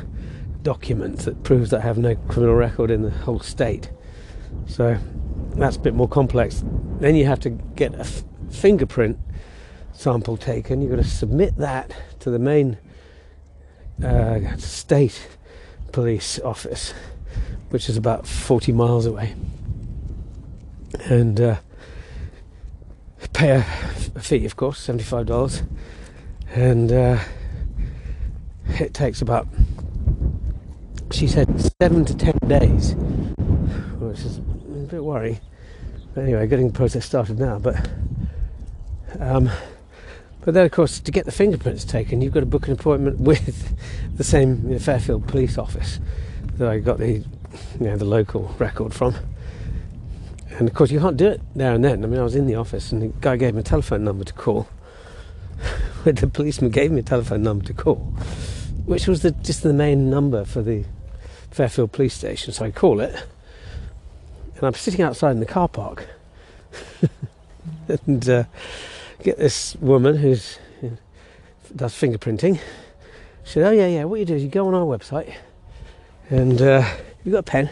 document 0.62 1.20
that 1.20 1.42
proves 1.44 1.70
that 1.70 1.80
I 1.80 1.82
have 1.84 1.98
no 1.98 2.14
criminal 2.14 2.54
record 2.54 2.90
in 2.90 3.02
the 3.02 3.10
whole 3.10 3.40
state. 3.40 3.90
So 4.66 4.98
that's 5.54 5.76
a 5.76 5.80
bit 5.80 5.94
more 5.94 6.08
complex. 6.08 6.62
Then 7.00 7.14
you 7.16 7.26
have 7.26 7.40
to 7.40 7.50
get 7.50 7.94
a 7.94 8.00
f- 8.00 8.22
fingerprint 8.50 9.18
sample 9.92 10.36
taken. 10.36 10.80
You've 10.80 10.90
got 10.90 11.02
to 11.02 11.04
submit 11.04 11.56
that 11.56 11.94
to 12.20 12.30
the 12.30 12.38
main 12.38 12.78
uh, 14.04 14.56
state 14.56 15.28
police 15.92 16.38
office, 16.40 16.92
which 17.70 17.88
is 17.88 17.96
about 17.96 18.26
40 18.26 18.72
miles 18.72 19.06
away, 19.06 19.34
and 21.04 21.40
uh, 21.40 21.56
pay 23.32 23.50
a, 23.50 23.62
fee, 24.20 24.44
of 24.44 24.56
course, 24.56 24.86
$75. 24.86 25.66
And 26.54 26.92
uh, 26.92 27.18
it 28.68 28.94
takes 28.94 29.20
about, 29.22 29.46
she 31.10 31.26
said, 31.26 31.48
seven 31.80 32.04
to 32.04 32.16
ten 32.16 32.36
days, 32.46 32.94
which 33.98 34.20
is 34.20 34.38
a 34.38 34.40
bit 34.90 35.04
worrying. 35.04 35.40
But 36.14 36.24
anyway, 36.24 36.46
getting 36.46 36.68
the 36.68 36.74
process 36.74 37.04
started 37.04 37.38
now. 37.38 37.58
But 37.58 37.88
um, 39.20 39.50
but 40.48 40.54
then, 40.54 40.64
of 40.64 40.70
course, 40.70 41.00
to 41.00 41.10
get 41.10 41.26
the 41.26 41.32
fingerprints 41.32 41.84
taken, 41.84 42.22
you've 42.22 42.32
got 42.32 42.40
to 42.40 42.46
book 42.46 42.66
an 42.68 42.72
appointment 42.72 43.20
with 43.20 43.76
the 44.16 44.24
same 44.24 44.78
Fairfield 44.78 45.26
police 45.26 45.58
office 45.58 46.00
that 46.56 46.68
I 46.68 46.78
got 46.78 46.98
the 46.98 47.12
you 47.12 47.26
know 47.80 47.96
the 47.96 48.04
local 48.04 48.54
record 48.58 48.94
from. 48.94 49.14
And 50.58 50.68
of 50.68 50.74
course, 50.74 50.90
you 50.90 50.98
can't 50.98 51.16
do 51.16 51.28
it 51.28 51.40
there 51.54 51.72
and 51.72 51.84
then. 51.84 52.02
I 52.02 52.08
mean, 52.08 52.18
I 52.18 52.24
was 52.24 52.34
in 52.34 52.46
the 52.46 52.56
office, 52.56 52.90
and 52.90 53.00
the 53.00 53.06
guy 53.20 53.36
gave 53.36 53.54
me 53.54 53.60
a 53.60 53.64
telephone 53.64 54.02
number 54.02 54.24
to 54.24 54.32
call. 54.32 54.68
the 56.04 56.26
policeman 56.26 56.70
gave 56.70 56.90
me 56.90 56.98
a 56.98 57.04
telephone 57.04 57.44
number 57.44 57.64
to 57.64 57.72
call, 57.72 57.96
which 58.84 59.06
was 59.06 59.22
the, 59.22 59.30
just 59.30 59.62
the 59.62 59.72
main 59.72 60.10
number 60.10 60.44
for 60.44 60.60
the 60.60 60.84
Fairfield 61.52 61.92
police 61.92 62.14
station. 62.14 62.52
So 62.52 62.64
I 62.64 62.72
call 62.72 63.00
it, 63.00 63.14
and 64.56 64.64
I'm 64.64 64.74
sitting 64.74 65.00
outside 65.00 65.30
in 65.30 65.40
the 65.40 65.46
car 65.46 65.68
park, 65.68 66.08
and 68.06 68.28
uh, 68.28 68.44
get 69.22 69.38
this 69.38 69.76
woman 69.76 70.16
who's 70.16 70.58
does 71.74 71.94
fingerprinting. 71.94 72.58
She 73.44 73.52
said, 73.52 73.62
"Oh 73.62 73.70
yeah, 73.70 73.86
yeah. 73.86 74.04
What 74.04 74.18
you 74.18 74.26
do 74.26 74.34
is 74.34 74.42
you 74.42 74.48
go 74.48 74.66
on 74.66 74.74
our 74.74 74.84
website, 74.84 75.34
and 76.30 76.60
uh, 76.60 76.84
you 77.24 77.30
got 77.30 77.38
a 77.38 77.42
pen." 77.44 77.70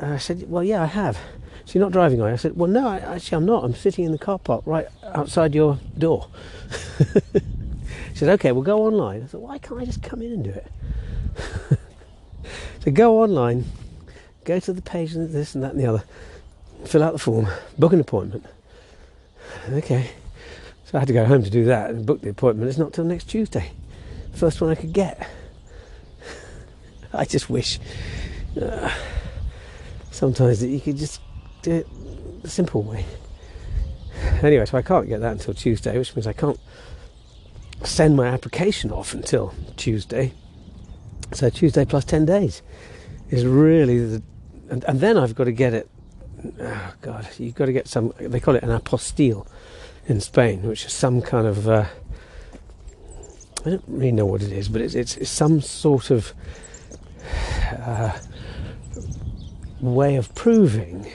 I 0.00 0.18
said, 0.18 0.50
"Well, 0.50 0.64
yeah, 0.64 0.82
I 0.82 0.86
have." 0.86 1.16
So 1.66 1.72
you're 1.72 1.84
not 1.84 1.92
driving, 1.92 2.22
are 2.22 2.28
you? 2.28 2.34
I 2.34 2.36
said, 2.36 2.56
"Well, 2.56 2.70
no, 2.70 2.86
I, 2.86 2.98
actually, 2.98 3.36
I'm 3.36 3.44
not. 3.44 3.64
I'm 3.64 3.74
sitting 3.74 4.04
in 4.04 4.12
the 4.12 4.18
car 4.18 4.38
park 4.38 4.62
right 4.66 4.86
outside 5.02 5.52
your 5.52 5.80
door." 5.98 6.28
she 7.32 8.14
said, 8.14 8.28
"Okay, 8.34 8.52
we'll 8.52 8.62
go 8.62 8.86
online." 8.86 9.24
I 9.24 9.26
said, 9.26 9.40
"Why 9.40 9.58
can't 9.58 9.80
I 9.80 9.84
just 9.84 10.00
come 10.00 10.22
in 10.22 10.32
and 10.32 10.44
do 10.44 10.50
it?" 10.50 10.72
so 12.84 12.92
go 12.92 13.20
online, 13.20 13.64
go 14.44 14.60
to 14.60 14.72
the 14.72 14.80
page 14.80 15.14
and 15.14 15.28
this 15.30 15.56
and 15.56 15.64
that 15.64 15.72
and 15.72 15.80
the 15.80 15.86
other, 15.86 16.04
fill 16.84 17.02
out 17.02 17.12
the 17.12 17.18
form, 17.18 17.48
book 17.76 17.92
an 17.92 17.98
appointment. 17.98 18.46
Okay. 19.70 20.12
So 20.84 20.98
I 20.98 21.00
had 21.00 21.08
to 21.08 21.14
go 21.14 21.24
home 21.24 21.42
to 21.42 21.50
do 21.50 21.64
that 21.64 21.90
and 21.90 22.06
book 22.06 22.20
the 22.20 22.28
appointment. 22.28 22.68
It's 22.68 22.78
not 22.78 22.92
till 22.92 23.04
next 23.04 23.24
Tuesday. 23.24 23.72
First 24.34 24.60
one 24.60 24.70
I 24.70 24.76
could 24.76 24.92
get. 24.92 25.28
I 27.12 27.24
just 27.24 27.50
wish 27.50 27.80
uh, 28.62 28.94
sometimes 30.12 30.60
that 30.60 30.68
you 30.68 30.80
could 30.80 30.96
just 30.96 31.20
do 31.66 31.74
it 31.74 32.42
the 32.42 32.48
simple 32.48 32.82
way. 32.82 33.04
Anyway, 34.42 34.64
so 34.66 34.78
I 34.78 34.82
can't 34.82 35.08
get 35.08 35.20
that 35.20 35.32
until 35.32 35.52
Tuesday, 35.52 35.98
which 35.98 36.14
means 36.14 36.26
I 36.26 36.32
can't 36.32 36.58
send 37.82 38.16
my 38.16 38.28
application 38.28 38.90
off 38.92 39.12
until 39.12 39.52
Tuesday. 39.76 40.32
So 41.32 41.50
Tuesday 41.50 41.84
plus 41.84 42.04
10 42.04 42.24
days 42.24 42.62
is 43.30 43.44
really 43.44 43.98
the. 43.98 44.22
And, 44.70 44.84
and 44.84 45.00
then 45.00 45.16
I've 45.16 45.34
got 45.34 45.44
to 45.44 45.52
get 45.52 45.74
it. 45.74 45.88
Oh, 46.60 46.94
God, 47.02 47.28
you've 47.38 47.54
got 47.54 47.66
to 47.66 47.72
get 47.72 47.88
some. 47.88 48.14
They 48.18 48.40
call 48.40 48.54
it 48.54 48.62
an 48.62 48.70
apostille 48.70 49.46
in 50.06 50.20
Spain, 50.20 50.62
which 50.62 50.84
is 50.84 50.92
some 50.92 51.20
kind 51.22 51.46
of. 51.46 51.68
Uh, 51.68 51.86
I 53.64 53.70
don't 53.70 53.84
really 53.88 54.12
know 54.12 54.26
what 54.26 54.42
it 54.42 54.52
is, 54.52 54.68
but 54.68 54.80
it's, 54.80 54.94
it's, 54.94 55.16
it's 55.16 55.30
some 55.30 55.60
sort 55.60 56.12
of 56.12 56.32
uh, 57.72 58.16
way 59.80 60.14
of 60.14 60.32
proving 60.36 61.10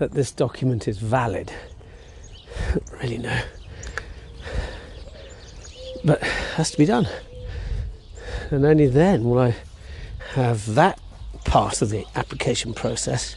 that 0.00 0.12
this 0.12 0.32
document 0.32 0.88
is 0.88 0.98
valid. 0.98 1.52
Really 3.00 3.18
know. 3.18 3.40
But 6.04 6.20
has 6.56 6.70
to 6.72 6.78
be 6.78 6.84
done. 6.84 7.06
And 8.50 8.64
only 8.64 8.86
then 8.86 9.24
will 9.24 9.38
I 9.38 9.54
have 10.34 10.74
that 10.74 11.00
part 11.44 11.80
of 11.80 11.90
the 11.90 12.04
application 12.16 12.74
process 12.74 13.36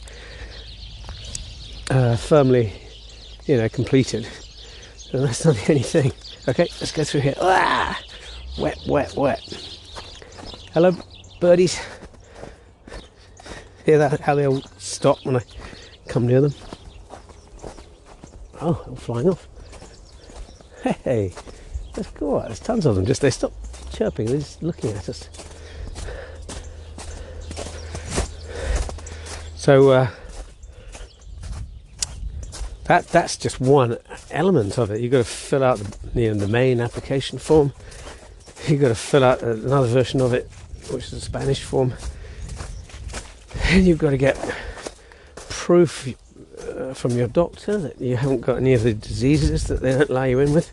uh, 1.90 2.16
firmly, 2.16 2.72
you 3.46 3.56
know, 3.56 3.68
completed. 3.68 4.26
And 5.12 5.24
that's 5.24 5.44
not 5.44 5.56
the 5.56 5.72
only 5.72 5.82
thing. 5.82 6.12
Okay, 6.48 6.68
let's 6.80 6.92
go 6.92 7.04
through 7.04 7.20
here. 7.20 7.34
Ah! 7.40 7.98
Wet, 8.58 8.78
wet, 8.86 9.14
wet. 9.16 9.40
Hello, 10.72 10.92
birdies. 11.40 11.78
Hear 13.84 13.98
that? 13.98 14.20
How 14.20 14.34
they 14.34 14.46
all 14.46 14.62
stop 14.78 15.24
when 15.24 15.36
I 15.36 15.42
come 16.08 16.26
near 16.26 16.40
them? 16.40 16.54
Oh, 18.60 18.82
they're 18.86 18.96
flying 18.96 19.28
off. 19.28 19.48
Hey, 20.82 21.32
that's 21.94 22.08
cool. 22.10 22.40
There's 22.40 22.60
tons 22.60 22.86
of 22.86 22.94
them. 22.94 23.06
Just 23.06 23.20
they 23.22 23.30
stop 23.30 23.52
chirping. 23.92 24.26
They're 24.26 24.38
just 24.38 24.62
looking 24.62 24.90
at 24.90 25.08
us. 25.08 25.28
So 29.56 29.90
uh, 29.90 30.10
that 32.84 33.08
that's 33.08 33.38
just 33.38 33.60
one 33.60 33.96
element 34.30 34.78
of 34.78 34.90
it. 34.90 35.00
You've 35.00 35.12
got 35.12 35.18
to 35.18 35.24
fill 35.24 35.64
out 35.64 35.78
the, 35.78 36.20
you 36.20 36.34
know, 36.34 36.40
the 36.40 36.48
main 36.48 36.80
application 36.80 37.38
form. 37.38 37.72
You've 38.68 38.80
got 38.80 38.88
to 38.88 38.94
fill 38.94 39.24
out 39.24 39.42
another 39.42 39.86
version 39.86 40.20
of 40.20 40.34
it, 40.34 40.50
which 40.90 41.04
is 41.04 41.14
a 41.14 41.20
Spanish 41.20 41.62
form. 41.62 41.94
And 43.64 43.86
you've 43.86 43.98
got 43.98 44.10
to 44.10 44.18
get 44.18 44.36
proof 45.64 46.06
uh, 46.60 46.92
from 46.92 47.12
your 47.12 47.26
doctor 47.26 47.78
that 47.78 47.98
you 47.98 48.18
haven't 48.18 48.42
got 48.42 48.58
any 48.58 48.74
of 48.74 48.82
the 48.82 48.92
diseases 48.92 49.64
that 49.64 49.80
they 49.80 49.92
don't 49.92 50.10
allow 50.10 50.24
you 50.24 50.38
in 50.38 50.52
with. 50.52 50.70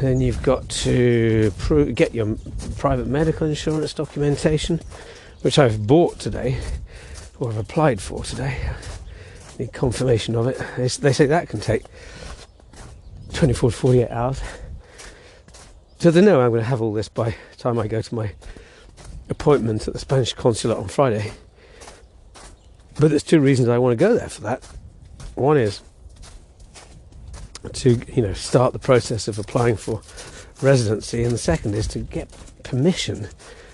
Then 0.00 0.20
you've 0.20 0.42
got 0.42 0.68
to 0.68 1.52
pro- 1.58 1.92
get 1.92 2.12
your 2.12 2.36
private 2.76 3.06
medical 3.06 3.46
insurance 3.46 3.94
documentation, 3.94 4.80
which 5.42 5.60
I've 5.60 5.86
bought 5.86 6.18
today, 6.18 6.58
or 7.38 7.50
I've 7.50 7.56
applied 7.56 8.00
for 8.00 8.24
today. 8.24 8.68
Need 9.60 9.72
confirmation 9.72 10.34
of 10.34 10.48
it. 10.48 10.58
They, 10.76 10.88
they 10.88 11.12
say 11.12 11.26
that 11.26 11.48
can 11.48 11.60
take 11.60 11.84
24 13.32 13.70
to 13.70 13.76
48 13.76 14.10
hours. 14.10 14.42
So 16.00 16.10
they 16.10 16.20
know 16.20 16.40
I'm 16.40 16.50
going 16.50 16.62
to 16.62 16.66
have 16.66 16.82
all 16.82 16.92
this 16.92 17.08
by 17.08 17.36
the 17.52 17.56
time 17.56 17.78
I 17.78 17.86
go 17.86 18.02
to 18.02 18.14
my 18.16 18.32
appointment 19.30 19.86
at 19.86 19.94
the 19.94 20.00
Spanish 20.00 20.32
consulate 20.32 20.78
on 20.78 20.88
Friday. 20.88 21.30
But 22.98 23.10
there's 23.10 23.22
two 23.22 23.40
reasons 23.40 23.68
I 23.68 23.78
want 23.78 23.98
to 23.98 24.04
go 24.04 24.14
there 24.14 24.28
for 24.28 24.40
that. 24.42 24.64
One 25.34 25.56
is 25.56 25.80
to 27.72 28.00
you 28.12 28.22
know 28.22 28.32
start 28.32 28.72
the 28.72 28.78
process 28.78 29.28
of 29.28 29.38
applying 29.38 29.76
for 29.76 30.02
residency, 30.60 31.22
and 31.22 31.32
the 31.32 31.38
second 31.38 31.74
is 31.74 31.86
to 31.88 32.00
get 32.00 32.28
permission 32.64 33.28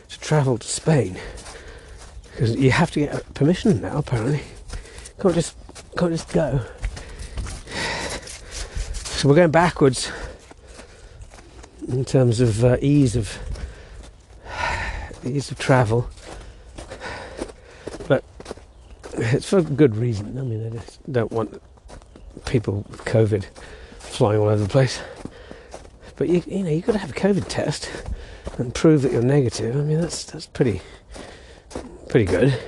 to 0.09 0.21
travel 0.21 0.59
to 0.59 0.67
Spain 0.67 1.19
because 2.31 2.55
you 2.57 2.71
have 2.71 2.91
to 2.93 3.01
get 3.01 3.35
permission 3.35 3.81
now. 3.81 3.99
Apparently, 3.99 4.43
can't 5.21 5.35
just 5.35 5.57
can't 5.97 6.13
just 6.13 6.33
go. 6.33 6.61
So 9.15 9.29
we're 9.31 9.37
going 9.37 9.53
backwards 9.53 10.13
in 11.89 12.05
terms 12.05 12.41
of 12.41 12.63
uh, 12.63 12.77
ease 12.83 13.17
of 13.17 13.39
ease 15.25 15.51
of 15.51 15.59
travel, 15.59 16.11
but 18.07 18.23
it's 19.17 19.49
for 19.49 19.63
good 19.63 19.97
reason. 19.97 20.39
I 20.39 20.43
mean, 20.43 20.67
I 20.67 20.71
just 20.71 21.13
don't 21.13 21.33
want 21.33 21.61
people 22.45 22.85
with 22.91 23.05
COVID 23.05 23.45
flying 23.99 24.41
all 24.41 24.49
over 24.49 24.63
the 24.63 24.69
place. 24.69 25.01
But 26.17 26.29
you, 26.29 26.43
you 26.47 26.63
know, 26.63 26.71
you've 26.71 26.87
got 26.87 26.93
to 26.93 26.99
have 26.99 27.11
a 27.11 27.15
COVID 27.15 27.49
test 27.49 27.91
and 28.59 28.75
prove 28.75 29.03
that 29.03 29.13
you're 29.13 29.23
negative. 29.23 29.77
I 29.77 29.81
mean, 29.81 30.01
that's 30.01 30.25
that's 30.25 30.47
pretty 30.47 30.81
pretty 32.09 32.27
good. 32.27 32.59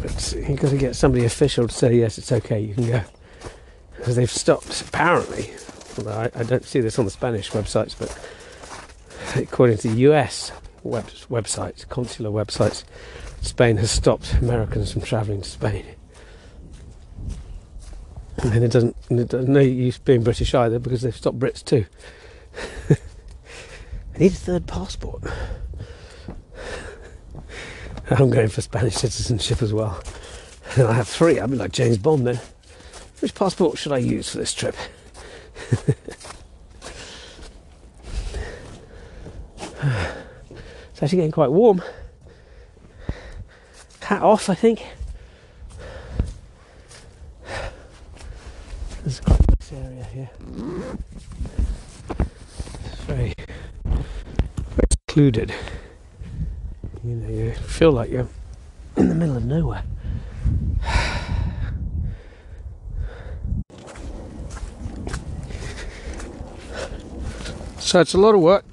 But 0.00 0.34
you've 0.48 0.60
got 0.60 0.70
to 0.70 0.78
get 0.78 0.96
somebody 0.96 1.24
official 1.24 1.68
to 1.68 1.74
say 1.74 1.96
yes, 1.96 2.18
it's 2.18 2.32
okay, 2.32 2.60
you 2.60 2.74
can 2.74 2.86
go, 2.86 3.02
because 3.96 4.16
they've 4.16 4.30
stopped. 4.30 4.80
Apparently, 4.80 5.50
well, 6.02 6.18
I, 6.18 6.30
I 6.38 6.44
don't 6.44 6.64
see 6.64 6.80
this 6.80 6.98
on 6.98 7.04
the 7.04 7.10
Spanish 7.10 7.50
websites, 7.50 7.98
but 7.98 8.16
according 9.36 9.78
to 9.78 9.88
US 9.88 10.52
web, 10.82 11.06
websites, 11.28 11.86
consular 11.88 12.30
websites, 12.30 12.84
Spain 13.40 13.78
has 13.78 13.90
stopped 13.90 14.34
Americans 14.34 14.92
from 14.92 15.02
travelling 15.02 15.42
to 15.42 15.48
Spain. 15.48 15.84
And 18.42 18.62
it 18.62 18.70
doesn't, 18.70 18.96
it 19.10 19.28
doesn't 19.28 19.52
no 19.52 19.60
use 19.60 19.98
being 19.98 20.22
British 20.22 20.54
either 20.54 20.78
because 20.78 21.02
they've 21.02 21.16
stopped 21.16 21.38
Brits 21.38 21.64
too. 21.64 21.86
I 22.90 24.18
need 24.18 24.32
a 24.32 24.36
third 24.36 24.66
passport. 24.66 25.22
I'm 28.10 28.30
going 28.30 28.48
for 28.48 28.62
Spanish 28.62 28.94
citizenship 28.94 29.60
as 29.60 29.72
well. 29.72 30.02
I 30.76 30.92
have 30.92 31.08
three. 31.08 31.40
I'd 31.40 31.50
be 31.50 31.56
like 31.56 31.72
James 31.72 31.98
Bond 31.98 32.26
then. 32.26 32.40
Which 33.20 33.34
passport 33.34 33.76
should 33.76 33.92
I 33.92 33.98
use 33.98 34.30
for 34.30 34.38
this 34.38 34.54
trip? 34.54 34.76
it's 35.72 35.96
actually 41.02 41.16
getting 41.16 41.32
quite 41.32 41.50
warm. 41.50 41.82
Hat 44.08 44.22
off, 44.22 44.48
I 44.48 44.54
think. 44.54 44.86
This 49.04 49.12
is 49.12 49.20
quite 49.20 49.38
a 49.38 49.44
nice 49.50 49.72
area 49.74 50.04
here. 50.04 50.30
It's 52.86 53.00
very, 53.04 53.34
very 53.84 54.86
secluded. 54.92 55.52
You 57.04 57.16
know, 57.16 57.28
you 57.28 57.52
feel 57.52 57.92
like 57.92 58.08
you're 58.10 58.26
in 58.96 59.10
the 59.10 59.14
middle 59.14 59.36
of 59.36 59.44
nowhere. 59.44 59.84
So 67.78 68.00
it's 68.00 68.14
a 68.14 68.18
lot 68.18 68.34
of 68.34 68.40
work. 68.40 68.64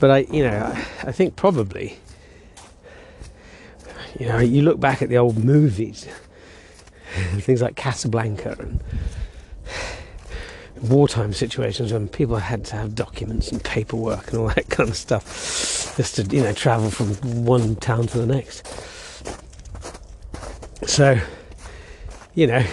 But 0.00 0.10
I, 0.10 0.18
you 0.30 0.44
know, 0.44 0.64
I, 1.02 1.12
think 1.12 1.34
probably, 1.34 1.98
you 4.18 4.26
know, 4.26 4.38
you 4.38 4.62
look 4.62 4.78
back 4.78 5.02
at 5.02 5.08
the 5.08 5.18
old 5.18 5.42
movies, 5.42 6.06
things 7.38 7.60
like 7.60 7.74
Casablanca 7.74 8.56
and 8.60 8.80
wartime 10.82 11.32
situations 11.32 11.92
when 11.92 12.08
people 12.08 12.36
had 12.36 12.64
to 12.66 12.76
have 12.76 12.94
documents 12.94 13.50
and 13.50 13.62
paperwork 13.64 14.28
and 14.28 14.38
all 14.38 14.48
that 14.48 14.68
kind 14.70 14.88
of 14.88 14.96
stuff 14.96 15.94
just 15.96 16.16
to, 16.16 16.22
you 16.24 16.42
know, 16.42 16.52
travel 16.52 16.90
from 16.90 17.14
one 17.44 17.74
town 17.76 18.06
to 18.06 18.18
the 18.18 18.26
next. 18.26 18.66
So, 20.86 21.20
you 22.34 22.46
know, 22.46 22.64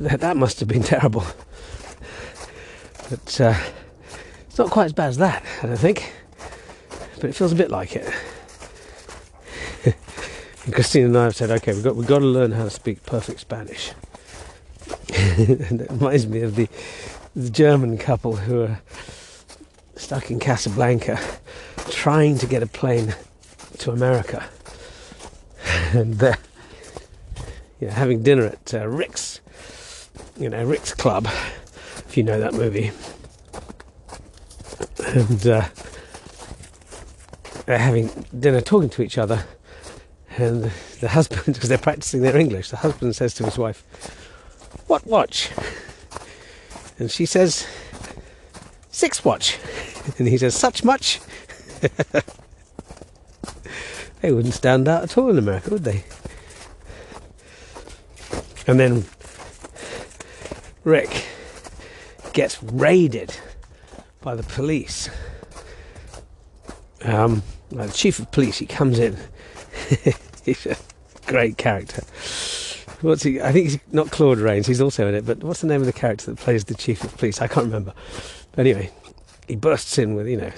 that, 0.00 0.20
that 0.20 0.36
must 0.36 0.60
have 0.60 0.68
been 0.68 0.82
terrible. 0.94 1.24
But 3.10 3.40
uh, 3.40 3.54
it's 4.54 4.58
not 4.60 4.70
quite 4.70 4.84
as 4.84 4.92
bad 4.92 5.08
as 5.08 5.16
that, 5.16 5.42
I 5.64 5.66
don't 5.66 5.76
think. 5.76 6.12
But 7.16 7.24
it 7.24 7.32
feels 7.32 7.50
a 7.50 7.56
bit 7.56 7.72
like 7.72 7.96
it. 7.96 8.06
Christine 10.70 11.06
and 11.06 11.18
I 11.18 11.24
have 11.24 11.34
said, 11.34 11.50
okay, 11.50 11.74
we've 11.74 11.82
got, 11.82 11.96
we've 11.96 12.06
got 12.06 12.20
to 12.20 12.24
learn 12.24 12.52
how 12.52 12.62
to 12.62 12.70
speak 12.70 13.04
perfect 13.04 13.40
Spanish. 13.40 13.90
and 15.12 15.80
it 15.80 15.90
reminds 15.90 16.28
me 16.28 16.42
of 16.42 16.54
the, 16.54 16.68
the 17.34 17.50
German 17.50 17.98
couple 17.98 18.36
who 18.36 18.62
are 18.62 18.80
stuck 19.96 20.30
in 20.30 20.38
Casablanca 20.38 21.18
trying 21.90 22.38
to 22.38 22.46
get 22.46 22.62
a 22.62 22.68
plane 22.68 23.16
to 23.78 23.90
America. 23.90 24.48
and 25.92 26.14
they're 26.14 26.38
you 27.80 27.88
know, 27.88 27.92
having 27.92 28.22
dinner 28.22 28.44
at 28.44 28.72
uh, 28.72 28.86
Rick's, 28.86 29.40
you 30.38 30.48
know, 30.48 30.62
Rick's 30.62 30.94
Club, 30.94 31.26
if 32.06 32.16
you 32.16 32.22
know 32.22 32.38
that 32.38 32.54
movie. 32.54 32.92
And 34.98 35.46
uh, 35.46 35.68
they're 37.66 37.78
having 37.78 38.08
dinner 38.38 38.60
talking 38.60 38.90
to 38.90 39.02
each 39.02 39.18
other. 39.18 39.44
And 40.36 40.70
the 41.00 41.08
husband, 41.08 41.44
because 41.54 41.68
they're 41.68 41.78
practicing 41.78 42.22
their 42.22 42.36
English, 42.36 42.70
the 42.70 42.76
husband 42.78 43.14
says 43.16 43.34
to 43.34 43.44
his 43.44 43.58
wife, 43.58 43.84
What 44.86 45.06
watch? 45.06 45.50
And 46.98 47.10
she 47.10 47.26
says, 47.26 47.66
Six 48.90 49.24
watch. 49.24 49.58
And 50.18 50.28
he 50.28 50.36
says, 50.36 50.54
Such 50.54 50.84
much? 50.84 51.18
they 54.20 54.30
wouldn't 54.32 54.52
stand 54.52 54.86
out 54.86 55.02
at 55.02 55.16
all 55.16 55.30
in 55.30 55.38
America, 55.38 55.70
would 55.70 55.84
they? 55.84 56.04
And 58.66 58.78
then 58.78 59.06
Rick 60.84 61.24
gets 62.34 62.62
raided 62.62 63.34
by 64.24 64.34
the 64.34 64.42
police. 64.42 65.10
Um, 67.02 67.42
like 67.70 67.88
the 67.88 67.94
chief 67.94 68.18
of 68.18 68.32
police, 68.32 68.58
he 68.58 68.66
comes 68.66 68.98
in. 68.98 69.16
he's 70.44 70.66
a 70.66 70.76
great 71.26 71.58
character. 71.58 72.02
What's 73.02 73.22
he? 73.22 73.40
I 73.40 73.52
think 73.52 73.68
he's 73.68 73.78
not 73.92 74.10
Claude 74.10 74.38
Rains. 74.38 74.66
He's 74.66 74.80
also 74.80 75.06
in 75.06 75.14
it. 75.14 75.26
But 75.26 75.44
what's 75.44 75.60
the 75.60 75.66
name 75.66 75.82
of 75.82 75.86
the 75.86 75.92
character 75.92 76.30
that 76.30 76.38
plays 76.38 76.64
the 76.64 76.74
chief 76.74 77.04
of 77.04 77.14
police? 77.18 77.42
I 77.42 77.46
can't 77.46 77.66
remember. 77.66 77.92
Anyway, 78.56 78.90
he 79.46 79.56
bursts 79.56 79.98
in 79.98 80.14
with 80.14 80.26
you 80.26 80.38
know, 80.38 80.52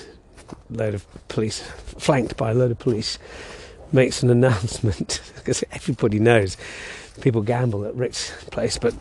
a 0.50 0.72
load 0.72 0.94
of 0.94 1.04
police, 1.26 1.60
flanked 1.60 2.36
by 2.36 2.52
a 2.52 2.54
load 2.54 2.70
of 2.70 2.78
police, 2.78 3.18
makes 3.90 4.22
an 4.22 4.30
announcement 4.38 5.20
because 5.34 5.64
everybody 5.72 6.20
knows 6.20 6.56
people 7.20 7.42
gamble 7.42 7.84
at 7.84 7.94
Rick's 7.96 8.30
place, 8.52 8.78
but 8.78 8.94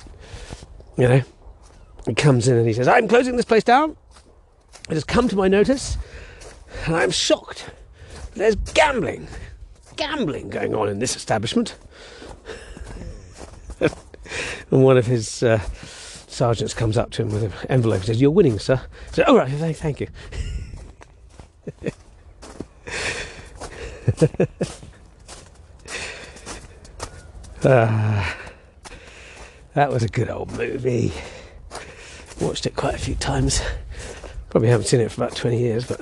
you 0.98 1.08
know, 1.08 1.22
he 2.08 2.16
comes 2.16 2.48
in 2.48 2.58
and 2.58 2.68
he 2.68 2.74
says, 2.74 2.88
"I'm 2.88 3.08
closing 3.08 3.36
this 3.36 3.46
place 3.46 3.64
down. 3.64 3.96
It 4.90 4.94
has 4.94 5.04
come 5.04 5.28
to 5.30 5.36
my 5.36 5.48
notice, 5.48 5.98
and 6.86 6.96
I'm 6.96 7.12
shocked. 7.12 7.70
There's 8.34 8.56
gambling, 8.56 9.28
gambling 9.96 10.50
going 10.50 10.76
on 10.76 10.90
in 10.90 11.00
this 11.00 11.16
establishment." 11.16 11.76
and 13.80 13.92
one 14.84 14.98
of 14.98 15.08
his 15.08 15.42
uh, 15.42 15.60
sergeants 16.28 16.74
comes 16.74 16.98
up 16.98 17.12
to 17.12 17.24
him 17.24 17.32
with 17.32 17.44
an 17.44 17.54
envelope 17.70 17.98
and 17.98 18.06
says, 18.06 18.22
"You're 18.22 18.32
winning, 18.32 18.60
sir." 18.60 18.82
He 19.10 19.16
says, 19.16 19.26
"Oh 19.28 19.38
right, 19.38 19.50
thank, 19.50 19.78
thank 19.78 20.00
you." 20.00 20.08
Ah, 27.68 28.38
that 29.74 29.92
was 29.92 30.04
a 30.04 30.08
good 30.08 30.30
old 30.30 30.52
movie. 30.56 31.12
Watched 32.40 32.68
it 32.68 32.76
quite 32.76 32.94
a 32.94 33.00
few 33.00 33.16
times. 33.16 33.60
Probably 34.56 34.70
haven't 34.70 34.86
seen 34.86 35.02
it 35.02 35.12
for 35.12 35.22
about 35.22 35.36
20 35.36 35.60
years, 35.60 35.86
but 35.86 36.00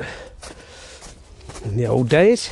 in 1.65 1.75
the 1.75 1.87
old 1.87 2.07
days. 2.07 2.51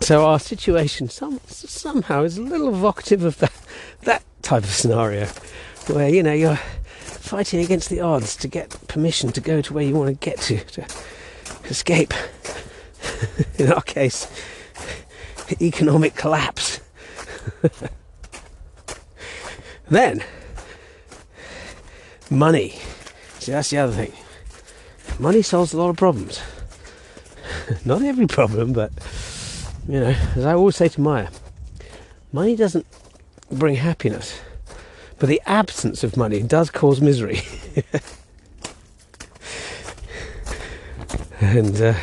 So 0.00 0.24
our 0.24 0.38
situation 0.38 1.08
some, 1.08 1.40
somehow 1.48 2.22
is 2.22 2.38
a 2.38 2.42
little 2.42 2.68
evocative 2.68 3.24
of 3.24 3.36
that, 3.38 3.52
that 4.02 4.22
type 4.42 4.62
of 4.62 4.70
scenario, 4.70 5.26
where 5.88 6.08
you 6.08 6.22
know 6.22 6.34
you're 6.34 6.54
fighting 6.54 7.58
against 7.58 7.90
the 7.90 8.00
odds 8.00 8.36
to 8.36 8.46
get 8.46 8.70
permission 8.86 9.32
to 9.32 9.40
go 9.40 9.60
to 9.60 9.74
where 9.74 9.84
you 9.84 9.96
want 9.96 10.08
to 10.08 10.24
get 10.24 10.38
to, 10.42 10.60
to 10.60 10.86
escape. 11.64 12.14
in 13.58 13.72
our 13.72 13.82
case, 13.82 14.30
economic 15.60 16.14
collapse. 16.14 16.80
then, 19.88 20.22
money. 22.30 22.78
See, 23.46 23.52
that's 23.52 23.70
the 23.70 23.78
other 23.78 23.92
thing. 23.92 24.12
Money 25.20 25.40
solves 25.40 25.72
a 25.72 25.78
lot 25.78 25.88
of 25.88 25.96
problems. 25.96 26.42
Not 27.84 28.02
every 28.02 28.26
problem, 28.26 28.72
but, 28.72 28.90
you 29.88 30.00
know, 30.00 30.16
as 30.34 30.44
I 30.44 30.54
always 30.54 30.74
say 30.74 30.88
to 30.88 31.00
Maya, 31.00 31.28
money 32.32 32.56
doesn't 32.56 32.84
bring 33.48 33.76
happiness, 33.76 34.40
but 35.20 35.28
the 35.28 35.40
absence 35.46 36.02
of 36.02 36.16
money 36.16 36.42
does 36.42 36.70
cause 36.70 37.00
misery. 37.00 37.42
and 41.40 41.80
uh, 41.80 41.94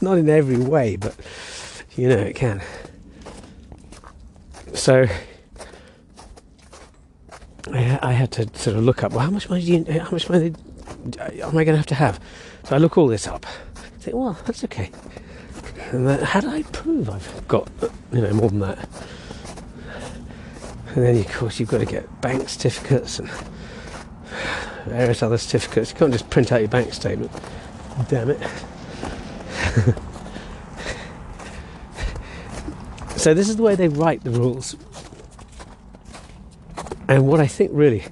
not 0.00 0.16
in 0.16 0.30
every 0.30 0.56
way, 0.56 0.96
but 0.96 1.14
you 1.94 2.08
know 2.08 2.16
it 2.16 2.36
can. 2.36 2.62
So 4.72 5.08
I, 7.74 7.98
I 8.02 8.12
had 8.12 8.32
to 8.32 8.48
sort 8.58 8.76
of 8.76 8.84
look 8.84 9.02
up. 9.02 9.12
Well, 9.12 9.20
how 9.20 9.30
much 9.30 9.48
money 9.48 9.64
do 9.64 9.72
you? 9.72 10.00
How 10.00 10.10
much 10.10 10.28
money 10.28 10.54
am 10.86 11.56
I 11.56 11.64
going 11.64 11.66
to 11.66 11.76
have 11.76 11.86
to 11.86 11.94
have? 11.94 12.20
So 12.64 12.76
I 12.76 12.78
look 12.78 12.98
all 12.98 13.08
this 13.08 13.26
up. 13.26 13.46
I 13.76 14.00
think, 14.00 14.16
well, 14.16 14.38
that's 14.46 14.64
okay. 14.64 14.90
And 15.90 16.06
then, 16.06 16.20
how 16.20 16.40
do 16.40 16.48
I 16.50 16.62
prove 16.64 17.08
I've 17.08 17.48
got 17.48 17.68
you 18.12 18.20
know 18.20 18.32
more 18.32 18.50
than 18.50 18.60
that? 18.60 18.88
And 20.94 21.04
then 21.04 21.18
of 21.18 21.32
course 21.32 21.60
you've 21.60 21.68
got 21.68 21.78
to 21.78 21.86
get 21.86 22.20
bank 22.20 22.48
certificates 22.48 23.18
and 23.18 23.30
various 24.86 25.22
other 25.22 25.38
certificates. 25.38 25.92
You 25.92 25.96
can't 25.98 26.12
just 26.12 26.28
print 26.30 26.50
out 26.52 26.60
your 26.60 26.68
bank 26.68 26.92
statement. 26.94 27.30
Damn 28.08 28.30
it. 28.30 28.40
so 33.16 33.34
this 33.34 33.48
is 33.48 33.56
the 33.56 33.62
way 33.62 33.74
they 33.74 33.88
write 33.88 34.24
the 34.24 34.30
rules. 34.30 34.76
And 37.08 37.26
what 37.26 37.40
I 37.40 37.46
think 37.46 37.70
really 37.72 38.04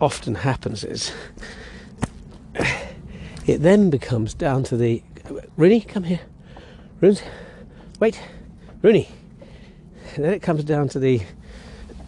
often 0.00 0.36
happens 0.36 0.84
is 0.84 1.12
it 3.44 3.58
then 3.58 3.90
becomes 3.90 4.34
down 4.34 4.62
to 4.64 4.76
the 4.76 5.02
Rooney, 5.56 5.80
come 5.80 6.04
here. 6.04 6.20
Rooney, 7.00 7.18
wait, 7.98 8.20
Rooney. 8.82 9.08
And 10.14 10.24
then 10.24 10.32
it 10.32 10.42
comes 10.42 10.64
down 10.64 10.88
to 10.90 10.98
the 10.98 11.22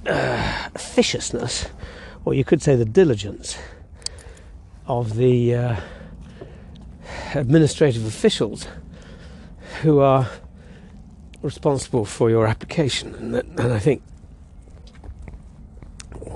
uh, 0.06 0.68
officiousness, 0.74 1.66
or 2.24 2.34
you 2.34 2.44
could 2.44 2.62
say 2.62 2.76
the 2.76 2.84
diligence 2.84 3.58
of 4.86 5.16
the 5.16 5.54
uh, 5.54 5.76
administrative 7.34 8.06
officials 8.06 8.66
who 9.82 10.00
are 10.00 10.28
responsible 11.42 12.04
for 12.04 12.30
your 12.30 12.46
application. 12.46 13.14
And, 13.14 13.34
that, 13.34 13.44
and 13.44 13.72
I 13.72 13.78
think 13.78 14.02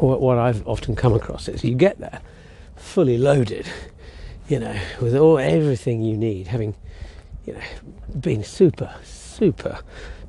what, 0.06 0.38
I've 0.38 0.66
often 0.66 0.96
come 0.96 1.14
across 1.14 1.48
is 1.48 1.64
you 1.64 1.74
get 1.74 1.98
there 1.98 2.20
fully 2.76 3.18
loaded, 3.18 3.66
you 4.48 4.58
know, 4.58 4.76
with 5.00 5.16
all 5.16 5.38
everything 5.38 6.02
you 6.02 6.16
need, 6.16 6.48
having, 6.48 6.74
you 7.46 7.54
know, 7.54 7.60
been 8.20 8.44
super, 8.44 8.94
super 9.02 9.80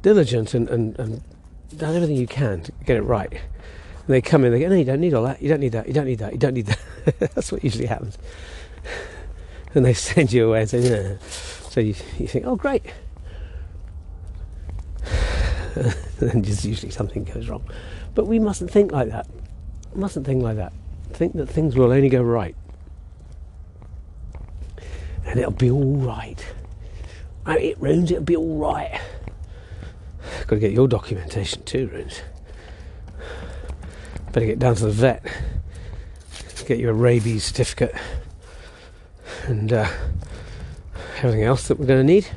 diligent 0.02 0.54
and, 0.54 0.70
and, 0.70 1.00
and 1.00 1.22
done 1.78 1.96
everything 1.96 2.16
you 2.16 2.28
can 2.28 2.62
to 2.62 2.72
get 2.86 2.98
it 2.98 3.02
right. 3.02 3.32
And 3.32 4.08
they 4.08 4.22
come 4.22 4.46
in, 4.46 4.52
they 4.52 4.60
go, 4.60 4.70
no, 4.70 4.76
you 4.76 4.86
don't 4.86 5.00
need 5.00 5.14
all 5.14 5.24
that, 5.24 5.42
you 5.42 5.50
don't 5.50 5.60
need 5.60 5.72
that, 5.72 5.88
you 5.88 5.94
don't 5.94 6.06
need 6.06 6.20
that, 6.20 6.34
you 6.34 6.38
don't 6.38 6.54
need 6.54 6.68
that. 6.68 6.80
That's 7.36 7.52
what 7.52 7.64
usually 7.64 7.88
happens. 7.88 8.18
And 9.74 9.84
they 9.84 9.94
send 9.96 10.32
you 10.32 10.48
away 10.50 10.62
and 10.62 10.70
say. 10.70 11.18
So 11.70 11.82
you, 11.82 11.96
you 12.18 12.28
think, 12.28 12.46
oh, 12.46 12.56
great. 12.56 12.84
and 15.76 15.94
then 16.20 16.44
just 16.44 16.64
usually 16.64 16.92
something 16.92 17.26
goes 17.26 17.50
wrong. 17.50 17.64
But 18.14 18.28
we 18.28 18.40
mustn't 18.40 18.72
think 18.72 18.94
like 18.94 19.10
that. 19.10 19.28
Mustn't 19.96 20.26
think 20.26 20.44
like 20.44 20.58
that. 20.58 20.74
Think 21.14 21.34
that 21.34 21.48
things 21.48 21.76
will 21.76 21.92
only 21.92 22.10
go 22.10 22.22
right. 22.22 22.56
And 25.26 25.40
it'll 25.40 25.52
be 25.52 25.72
all 25.72 25.96
right. 25.98 26.46
I 27.46 27.56
mean, 27.56 27.66
it 27.66 27.80
runes, 27.80 28.12
it'll 28.12 28.24
be 28.24 28.36
all 28.36 28.58
right. 28.58 29.00
Got 30.48 30.56
to 30.56 30.60
get 30.60 30.72
your 30.72 30.88
documentation 30.88 31.64
too, 31.64 31.88
Runes. 31.88 32.22
Better 34.32 34.46
get 34.46 34.60
down 34.60 34.76
to 34.76 34.86
the 34.86 34.92
vet. 34.92 35.26
Get 36.68 36.80
you 36.80 36.90
a 36.90 36.94
rabies 36.94 37.46
certificate. 37.46 37.96
And 39.46 39.72
uh, 39.72 39.88
everything 41.18 41.44
else 41.44 41.68
that 41.68 41.80
we're 41.80 41.86
going 41.86 42.06
to 42.06 42.14
need. 42.14 42.28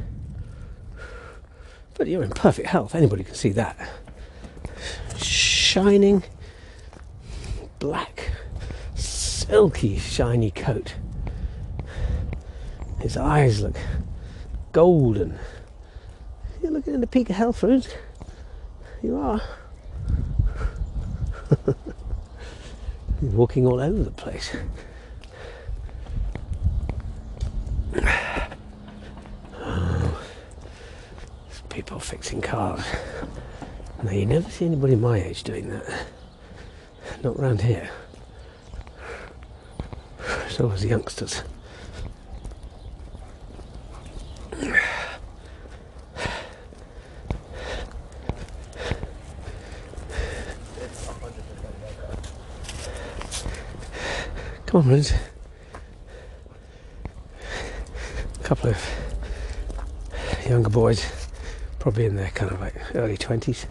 But 1.94 2.06
you're 2.06 2.22
in 2.22 2.30
perfect 2.30 2.68
health. 2.68 2.94
Anybody 2.94 3.24
can 3.24 3.34
see 3.34 3.50
that. 3.50 3.76
Shining 5.16 6.22
black, 7.78 8.32
silky, 8.94 9.98
shiny 9.98 10.50
coat. 10.50 10.94
His 13.00 13.16
eyes 13.16 13.60
look 13.60 13.76
golden. 14.72 15.38
You're 16.62 16.72
looking 16.72 16.94
at 16.94 17.00
the 17.00 17.06
peak 17.06 17.30
of 17.30 17.36
health, 17.36 17.62
Runes. 17.62 17.88
You 19.02 19.16
are. 19.16 19.40
You're 23.22 23.32
walking 23.32 23.66
all 23.66 23.80
over 23.80 24.02
the 24.02 24.10
place. 24.10 24.54
People 31.68 32.00
fixing 32.00 32.40
cars. 32.40 32.84
Now, 34.02 34.10
you 34.10 34.26
never 34.26 34.50
see 34.50 34.66
anybody 34.66 34.96
my 34.96 35.22
age 35.22 35.44
doing 35.44 35.68
that. 35.70 36.06
Not 37.22 37.38
round 37.38 37.60
here. 37.62 37.90
It's 40.46 40.60
always 40.60 40.82
the 40.82 40.88
youngsters. 40.88 41.42
Come 54.66 54.82
on, 54.82 54.88
Runes. 54.88 55.12
A 58.34 58.42
couple 58.42 58.70
of 58.70 58.78
younger 60.46 60.68
boys, 60.68 61.10
probably 61.78 62.04
in 62.04 62.16
their 62.16 62.30
kind 62.30 62.52
of 62.52 62.60
like 62.60 62.74
early 62.94 63.16
20s. 63.16 63.64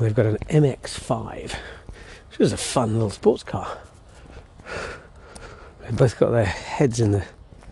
They've 0.00 0.14
got 0.14 0.26
an 0.26 0.38
MX5, 0.48 1.54
which 2.34 2.46
is 2.46 2.52
a 2.52 2.56
fun 2.56 2.94
little 2.94 3.10
sports 3.10 3.44
car. 3.44 3.78
They've 5.80 5.96
both 5.96 6.18
got 6.18 6.30
their 6.30 6.44
heads 6.44 6.98
in 6.98 7.12
the 7.12 7.24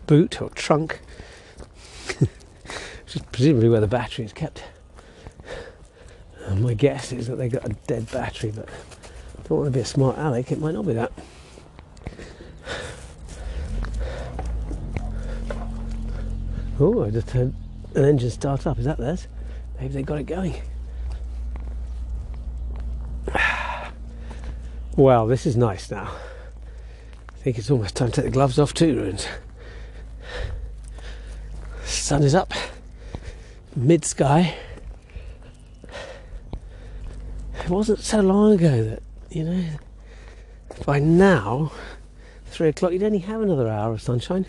boot 0.07 0.41
or 0.41 0.51
trunk, 0.51 1.01
which 2.19 3.17
is 3.17 3.23
presumably 3.33 3.69
where 3.69 3.81
the 3.81 3.89
battery 3.89 4.25
is 4.25 4.33
kept. 4.33 4.63
And 6.47 6.63
my 6.63 6.75
guess 6.75 7.13
is 7.13 7.27
that 7.27 7.37
they 7.37 7.49
got 7.49 7.65
a 7.65 7.73
dead 7.87 8.11
battery, 8.13 8.53
but 8.55 8.69
I 8.69 9.49
don't 9.49 9.59
want 9.59 9.67
to 9.67 9.77
be 9.77 9.81
a 9.81 9.85
smart 9.85 10.17
aleck, 10.19 10.53
it 10.53 10.61
might 10.61 10.75
not 10.75 10.87
be 10.87 10.93
that. 10.93 11.13
Oh, 16.79 17.05
I 17.05 17.11
just 17.11 17.31
heard 17.31 17.53
an 17.95 18.05
engine 18.05 18.31
start 18.31 18.67
up. 18.67 18.79
Is 18.79 18.87
that 18.87 18.99
theirs? 18.99 19.29
Maybe 19.81 19.95
they 19.95 20.03
got 20.03 20.19
it 20.19 20.25
going. 20.25 20.63
Well, 24.97 25.27
this 25.27 25.47
is 25.47 25.57
nice 25.57 25.91
now. 25.91 26.13
I 27.31 27.33
think 27.43 27.59
it's 27.59 27.71
almost 27.71 27.97
time 27.97 28.11
to 28.11 28.17
take 28.17 28.25
the 28.27 28.31
gloves 28.31 28.59
off 28.59 28.75
too, 28.75 28.95
Runes. 28.95 29.27
Sun 31.85 32.23
is 32.23 32.35
up, 32.35 32.53
mid 33.75 34.05
sky. 34.05 34.55
It 37.65 37.71
wasn't 37.71 38.01
so 38.01 38.21
long 38.21 38.53
ago 38.53 38.85
that, 38.85 39.03
you 39.31 39.45
know, 39.45 39.65
by 40.85 40.99
now, 40.99 41.73
three 42.47 42.69
o'clock, 42.69 42.93
you'd 42.93 43.03
only 43.03 43.19
have 43.19 43.41
another 43.41 43.69
hour 43.69 43.93
of 43.93 44.03
sunshine. 44.03 44.45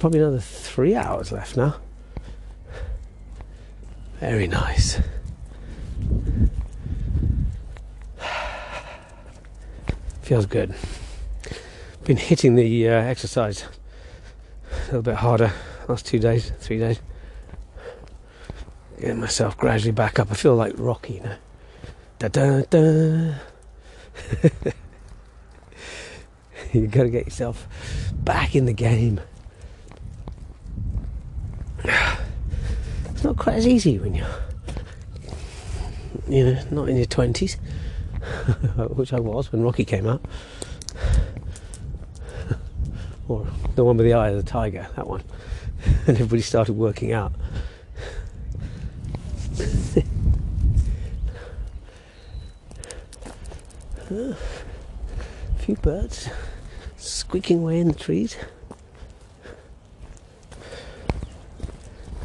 Probably 0.00 0.18
another 0.18 0.40
three 0.40 0.96
hours 0.96 1.30
left 1.30 1.56
now. 1.56 1.76
Very 4.18 4.48
nice. 4.48 5.00
Feels 10.22 10.46
good. 10.46 10.74
Been 12.04 12.16
hitting 12.16 12.54
the 12.54 12.88
uh, 12.88 12.92
exercise 12.92 13.64
a 14.70 14.84
little 14.86 15.02
bit 15.02 15.16
harder 15.16 15.52
last 15.88 16.06
two 16.06 16.18
days, 16.18 16.52
three 16.58 16.78
days. 16.78 17.00
Getting 19.00 19.20
myself 19.20 19.56
gradually 19.56 19.92
back 19.92 20.18
up. 20.18 20.30
I 20.30 20.34
feel 20.34 20.54
like 20.54 20.74
Rocky 20.76 21.20
now. 21.20 21.36
Da 22.18 22.28
da 22.28 22.62
da. 22.62 22.78
you 26.72 26.86
got 26.86 27.02
to 27.02 27.10
get 27.10 27.24
yourself 27.24 27.66
back 28.14 28.54
in 28.54 28.66
the 28.66 28.72
game. 28.72 29.20
It's 33.22 33.24
not 33.24 33.36
quite 33.36 33.56
as 33.56 33.66
easy 33.66 33.98
when 33.98 34.14
you're, 34.14 34.26
you 36.28 36.44
know, 36.44 36.62
not 36.70 36.88
in 36.88 36.96
your 36.96 37.06
twenties, 37.06 37.56
which 38.94 39.12
I 39.12 39.20
was 39.20 39.52
when 39.52 39.62
Rocky 39.62 39.84
came 39.84 40.06
out, 40.06 40.24
or 43.28 43.46
the 43.74 43.84
one 43.84 43.96
with 43.96 44.06
the 44.06 44.14
eye 44.14 44.30
of 44.30 44.36
the 44.36 44.50
tiger, 44.50 44.86
that 44.96 45.06
one, 45.06 45.22
and 46.06 46.16
everybody 46.16 46.42
started 46.42 46.74
working 46.74 47.12
out. 47.12 47.32
a 54.12 54.36
few 55.58 55.76
birds 55.76 56.28
squeaking 56.96 57.60
away 57.60 57.80
in 57.80 57.88
the 57.88 57.94
trees. 57.94 58.36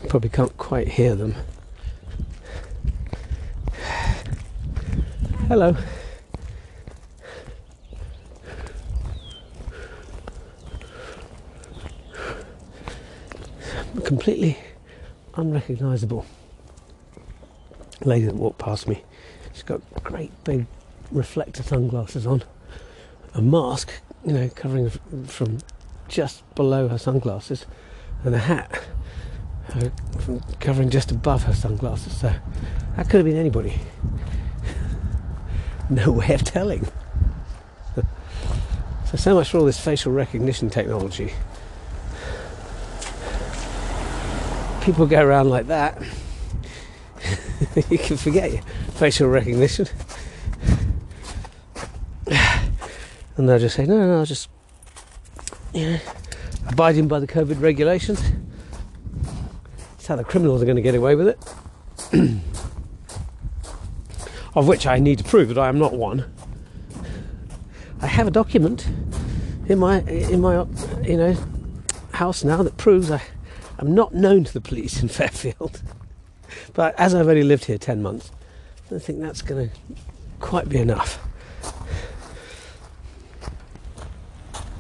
Probably 0.10 0.30
can't 0.30 0.56
quite 0.58 0.90
hear 0.90 1.16
them. 1.16 1.36
Hello. 5.48 5.74
Completely 14.04 14.58
unrecognisable 15.36 16.26
lady 18.04 18.26
that 18.26 18.36
walked 18.36 18.58
past 18.58 18.90
me. 18.90 19.06
She's 19.54 19.64
got 19.64 19.80
great 20.04 20.32
big 20.44 20.66
reflector 21.14 21.64
sunglasses 21.64 22.28
on, 22.28 22.44
a 23.34 23.42
mask, 23.42 23.94
you 24.26 24.34
know, 24.34 24.50
covering 24.50 24.90
from 25.28 25.60
just 26.10 26.44
below 26.56 26.90
her 26.90 26.98
sunglasses, 26.98 27.66
and 28.26 28.36
a 28.36 28.40
hat 28.40 28.84
uh, 29.76 29.90
covering 30.60 30.90
just 30.90 31.10
above 31.10 31.44
her 31.44 31.54
sunglasses. 31.54 32.18
So 32.18 32.34
that 32.98 33.10
could 33.10 33.20
have 33.20 33.26
been 33.26 33.38
anybody. 33.38 33.80
no 35.90 36.12
way 36.12 36.34
of 36.34 36.44
telling. 36.44 36.86
so 39.06 39.18
so 39.18 39.36
much 39.36 39.50
for 39.50 39.60
all 39.60 39.66
this 39.66 39.80
facial 39.80 40.12
recognition 40.12 40.70
technology. 40.70 41.34
People 44.82 45.06
go 45.06 45.22
around 45.22 45.50
like 45.50 45.68
that. 45.68 46.02
you 47.90 47.98
can 47.98 48.18
forget 48.18 48.52
your 48.52 48.62
facial 48.96 49.30
recognition. 49.30 49.88
And 53.38 53.48
they'll 53.48 53.60
just 53.60 53.76
say, 53.76 53.86
no, 53.86 53.98
no, 53.98 54.18
I'll 54.20 54.26
just, 54.26 54.50
you 55.74 55.92
know, 55.92 56.00
abiding 56.68 57.08
by 57.08 57.20
the 57.20 57.28
COVID 57.28 57.62
regulations 57.62 58.22
That's 59.92 60.08
how 60.08 60.16
the 60.16 60.24
criminals 60.24 60.62
are 60.62 60.66
going 60.66 60.78
to 60.78 60.82
get 60.82 60.96
away 60.96 61.16
with 61.16 61.28
it. 61.30 61.38
of 64.58 64.68
which 64.68 64.88
I 64.88 64.98
need 64.98 65.20
to 65.20 65.24
prove 65.24 65.50
that 65.50 65.60
I 65.60 65.70
am 65.70 65.78
not 65.78 65.94
one. 65.94 66.26
I 68.02 68.08
have 68.08 68.28
a 68.28 68.32
document 68.32 68.88
in 69.68 69.78
my 69.78 70.02
in 70.02 70.42
my 70.42 70.66
you 71.04 71.16
know 71.16 71.38
house 72.14 72.44
now 72.44 72.64
that 72.64 72.76
proves 72.76 73.12
I 73.12 73.22
am 73.78 73.94
not 73.94 74.16
known 74.16 74.46
to 74.46 74.54
the 74.54 74.60
police 74.60 75.00
in 75.00 75.10
Fairfield. 75.20 75.84
But 76.74 77.00
as 77.00 77.14
I've 77.14 77.28
only 77.28 77.44
lived 77.44 77.66
here 77.66 77.78
ten 77.78 78.02
months, 78.02 78.32
I 78.88 78.90
don't 78.90 79.04
think 79.04 79.20
that's 79.20 79.44
going 79.44 79.70
to 79.70 79.76
quite 80.40 80.68
be 80.68 80.80
enough. 80.80 81.20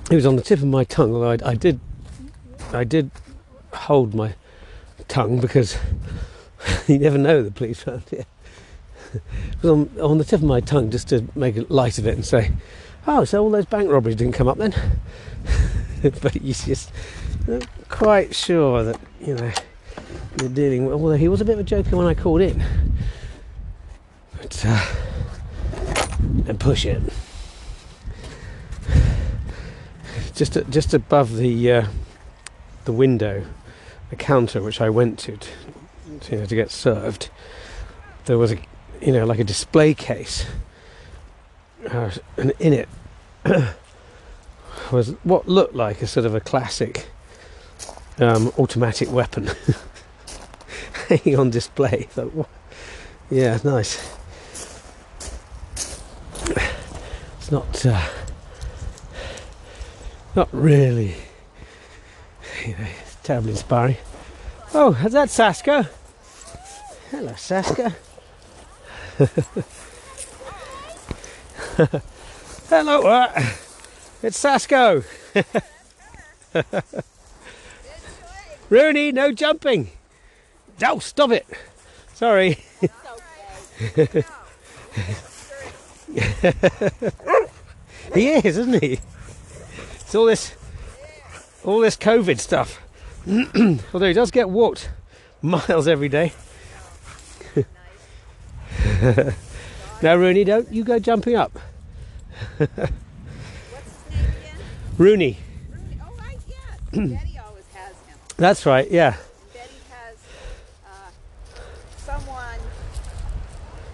It 0.10 0.16
was 0.16 0.26
on 0.26 0.38
the 0.38 0.42
tip 0.42 0.58
of 0.58 0.66
my 0.66 0.86
tongue, 0.86 1.14
although 1.14 1.32
I, 1.32 1.52
I 1.52 1.54
did 1.54 1.80
I 2.74 2.84
did 2.84 3.12
hold 3.74 4.16
my 4.16 4.34
tongue 5.08 5.40
because 5.40 5.78
you 6.88 6.98
never 6.98 7.20
know 7.20 7.44
the 7.44 7.52
police 7.52 7.88
around 7.88 8.06
here. 8.10 8.26
Was 9.62 9.72
on, 9.72 9.89
on 9.99 10.18
the 10.18 10.24
tip 10.24 10.41
of 10.41 10.45
my 10.45 10.60
tongue 10.60 10.91
just 10.91 11.10
to 11.10 11.28
make 11.36 11.70
light 11.70 11.97
of 11.97 12.08
it 12.08 12.16
and 12.16 12.26
say, 12.26 12.51
oh, 13.05 13.24
so 13.24 13.43
all 13.43 13.49
those 13.49 13.66
bank 13.66 13.89
robberies 13.89 14.16
didn't 14.16 14.34
come 14.34 14.47
up 14.47 14.58
then? 14.58 14.74
but 16.22 16.41
you 16.41 16.53
just 16.53 16.91
not 17.47 17.66
quite 17.89 18.36
sure 18.36 18.84
that, 18.84 18.99
you 19.22 19.36
know, 19.36 19.51
you're 20.39 20.49
dealing 20.49 20.86
with, 20.86 20.93
although 20.93 21.16
he 21.16 21.28
was 21.28 21.41
a 21.41 21.45
bit 21.45 21.53
of 21.53 21.60
a 21.60 21.64
joker 21.64 21.95
when 21.95 22.05
I 22.05 22.14
called 22.14 22.41
in. 22.41 22.64
But, 24.38 24.64
uh, 24.66 24.86
and 26.47 26.60
push 26.60 26.86
it. 26.86 27.01
Just, 30.36 30.58
just 30.70 30.93
above 30.93 31.38
the, 31.38 31.72
uh, 31.72 31.88
the 32.86 32.91
window, 32.91 33.43
the 34.10 34.16
counter 34.16 34.62
which 34.62 34.80
I 34.82 34.89
went 34.89 35.18
to, 35.20 35.38
to, 35.38 35.49
to, 36.22 36.32
you 36.32 36.39
know, 36.41 36.45
to 36.45 36.55
get 36.55 36.70
served, 36.70 37.30
there 38.26 38.38
was 38.38 38.51
a, 38.51 38.58
you 39.02 39.12
know, 39.12 39.26
like 39.26 39.39
a 39.39 39.43
display 39.43 39.93
case, 39.93 40.45
uh, 41.89 42.12
and 42.38 42.54
in 42.60 42.74
it 42.74 42.89
was 44.91 45.10
what 45.24 45.48
looked 45.48 45.76
like 45.76 46.02
a 46.02 46.08
sort 46.08 46.26
of 46.26 46.36
a 46.36 46.39
classic 46.39 47.08
um, 48.20 48.52
automatic 48.58 49.12
weapon 49.12 49.50
hanging 51.08 51.38
on 51.38 51.50
display. 51.50 52.08
Yeah, 53.30 53.60
nice. 53.66 54.18
It's 57.38 57.52
not 57.52 57.86
uh, 57.86 58.08
not 60.34 60.48
really 60.54 61.16
you 62.66 62.72
know, 62.72 62.88
terribly 63.24 63.52
inspiring. 63.52 63.98
Oh, 64.74 64.93
is 65.04 65.12
that 65.12 65.30
Sasco? 65.30 65.86
Hello, 67.12 67.34
Sasco. 67.36 67.91
Hello, 72.70 73.01
uh, 73.01 73.43
it's 74.22 74.38
Sasco. 74.38 75.03
Rooney, 78.70 79.11
no 79.11 79.32
jumping. 79.32 79.89
Oh, 80.86 80.99
stop 80.99 81.32
it. 81.32 81.47
Sorry. 82.13 82.59
he 88.13 88.28
is, 88.30 88.45
isn't 88.45 88.84
he? 88.84 88.99
It's 89.95 90.13
all 90.13 90.26
this, 90.26 90.53
all 91.63 91.80
this 91.80 91.97
COVID 91.97 92.39
stuff. 92.39 92.80
Although 93.93 94.07
he 94.07 94.13
does 94.13 94.30
get 94.30 94.47
walked 94.47 94.91
miles 95.41 95.88
every 95.88 96.09
day. 96.09 96.34
now, 100.02 100.16
Rooney, 100.16 100.44
don't 100.44 100.72
you 100.72 100.84
go 100.84 101.00
jumping 101.00 101.36
up. 101.36 101.52
What's 102.58 102.72
his 102.72 104.12
name 104.12 104.26
again? 104.42 104.56
Rooney. 104.98 105.38
Rooney. 105.72 106.00
Oh, 106.02 106.14
right, 106.20 106.38
yeah. 106.48 106.56
Betty 106.92 107.40
always 107.40 107.66
has 107.74 107.94
him. 108.08 108.18
That's 108.38 108.66
right. 108.66 108.90
Yeah. 108.90 109.16
Betty 109.54 109.70
has 109.90 110.18
uh, 110.86 110.90
someone 111.98 112.60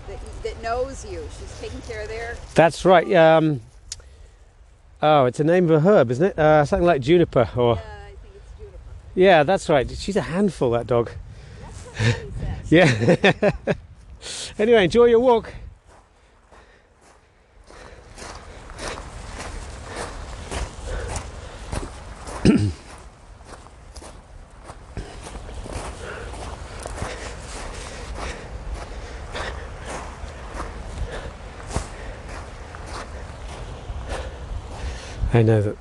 that, 0.07 0.19
that 0.43 0.61
knows 0.61 1.05
you. 1.09 1.27
She's 1.39 1.59
taking 1.59 1.81
care 1.81 2.01
of 2.03 2.09
their. 2.09 2.35
That's 2.55 2.85
right. 2.85 3.07
yeah, 3.07 3.37
Um, 3.37 3.61
oh, 5.01 5.25
it's 5.25 5.39
a 5.39 5.43
name 5.43 5.65
of 5.65 5.71
a 5.71 5.79
herb, 5.79 6.11
isn't 6.11 6.25
it? 6.25 6.37
Uh, 6.39 6.65
something 6.65 6.85
like 6.85 7.01
juniper, 7.01 7.49
or 7.55 7.73
Uh, 7.73 7.79
I 7.79 8.07
think 8.21 8.35
it's 8.35 8.57
Juniper. 8.57 8.77
yeah, 9.15 9.43
that's 9.43 9.69
right. 9.69 9.89
She's 9.89 10.15
a 10.17 10.21
handful, 10.21 10.71
that 10.71 10.87
dog. 10.87 11.11
That's 11.61 11.79
what 11.85 11.97
Betty 11.97 12.31
says. 12.39 12.71
Yeah. 12.71 13.51
anyway, 14.57 14.85
enjoy 14.85 15.05
your 15.05 15.19
walk. 15.19 15.53
I 35.33 35.41
know 35.41 35.61
that 35.61 35.77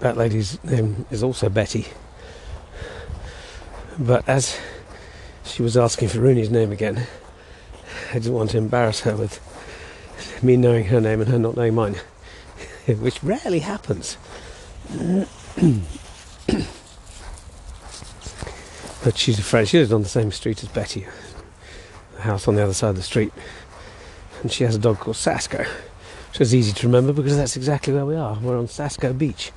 that 0.00 0.16
lady's 0.16 0.62
name 0.64 1.06
is 1.10 1.22
also 1.22 1.48
Betty. 1.48 1.86
But 3.98 4.28
as 4.28 4.58
she 5.44 5.62
was 5.62 5.76
asking 5.76 6.08
for 6.08 6.20
Rooney's 6.20 6.50
name 6.50 6.70
again, 6.70 7.06
I 8.10 8.14
didn't 8.14 8.32
want 8.32 8.50
to 8.50 8.58
embarrass 8.58 9.00
her 9.00 9.14
with 9.14 9.38
me 10.42 10.56
knowing 10.56 10.86
her 10.86 11.00
name 11.00 11.20
and 11.20 11.30
her 11.30 11.38
not 11.38 11.56
knowing 11.56 11.74
mine, 11.74 11.96
which 12.86 13.22
rarely 13.22 13.58
happens. 13.58 14.16
but 19.04 19.16
she's 19.16 19.38
afraid. 19.38 19.68
She 19.68 19.78
lives 19.78 19.92
on 19.92 20.02
the 20.02 20.08
same 20.08 20.32
street 20.32 20.62
as 20.62 20.70
Betty, 20.70 21.06
the 22.14 22.22
house 22.22 22.48
on 22.48 22.54
the 22.54 22.62
other 22.62 22.72
side 22.72 22.90
of 22.90 22.96
the 22.96 23.02
street, 23.02 23.32
and 24.42 24.50
she 24.50 24.64
has 24.64 24.74
a 24.74 24.78
dog 24.78 24.98
called 25.00 25.16
Sasco, 25.16 25.66
which 26.30 26.40
is 26.40 26.54
easy 26.54 26.72
to 26.72 26.86
remember 26.86 27.12
because 27.12 27.36
that's 27.36 27.56
exactly 27.56 27.92
where 27.92 28.06
we 28.06 28.16
are. 28.16 28.38
We're 28.40 28.58
on 28.58 28.68
Sasco 28.68 29.12
Beach, 29.12 29.52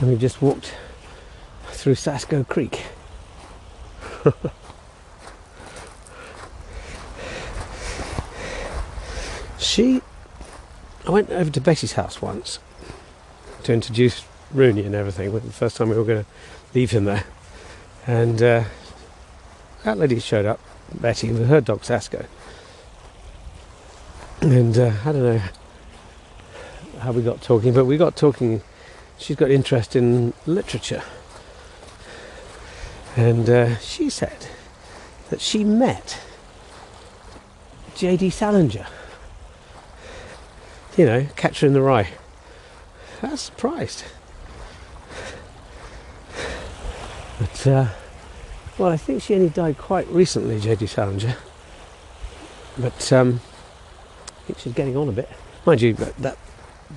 and 0.00 0.10
we've 0.10 0.20
just 0.20 0.42
walked 0.42 0.74
through 1.68 1.94
Sasco 1.94 2.44
Creek. 2.44 2.82
she, 9.58 10.02
I 11.06 11.10
went 11.10 11.30
over 11.30 11.50
to 11.50 11.60
Betty's 11.60 11.92
house 11.92 12.22
once 12.22 12.58
to 13.64 13.72
introduce 13.72 14.24
Rooney 14.52 14.84
and 14.84 14.94
everything. 14.94 15.32
The 15.32 15.40
first 15.40 15.76
time 15.76 15.90
we 15.90 15.96
were 15.96 16.04
going 16.04 16.24
to 16.24 16.30
leave 16.74 16.90
him 16.90 17.04
there, 17.04 17.24
and 18.06 18.42
uh, 18.42 18.64
that 19.84 19.98
lady 19.98 20.18
showed 20.20 20.46
up, 20.46 20.60
Betty, 20.94 21.32
with 21.32 21.48
her 21.48 21.60
dog 21.60 21.84
Sasco, 21.84 22.24
and 24.40 24.78
uh, 24.78 24.92
I 25.04 25.12
don't 25.12 25.22
know 25.22 25.42
how 27.00 27.12
we 27.12 27.22
got 27.22 27.42
talking, 27.42 27.74
but 27.74 27.84
we 27.84 27.96
got 27.96 28.16
talking. 28.16 28.62
She's 29.18 29.36
got 29.36 29.50
interest 29.50 29.96
in 29.96 30.32
literature. 30.46 31.02
And 33.16 33.50
uh, 33.50 33.76
she 33.78 34.10
said 34.10 34.46
that 35.30 35.40
she 35.40 35.64
met 35.64 36.20
J.D. 37.96 38.30
Salinger. 38.30 38.86
You 40.98 41.06
know, 41.06 41.26
Catcher 41.36 41.64
in 41.64 41.74
the 41.74 41.80
Rye. 41.80 42.08
Was 43.22 43.40
surprised. 43.40 44.02
But, 47.38 47.66
uh, 47.68 47.86
well, 48.78 48.90
I 48.90 48.96
think 48.96 49.22
she 49.22 49.36
only 49.36 49.48
died 49.48 49.78
quite 49.78 50.08
recently, 50.08 50.58
J.D. 50.58 50.88
Salinger. 50.88 51.36
But 52.76 53.12
um, 53.12 53.40
I 54.26 54.40
think 54.46 54.58
she's 54.58 54.72
getting 54.72 54.96
on 54.96 55.08
a 55.08 55.12
bit. 55.12 55.28
Mind 55.64 55.82
you, 55.82 55.94
that 55.94 56.36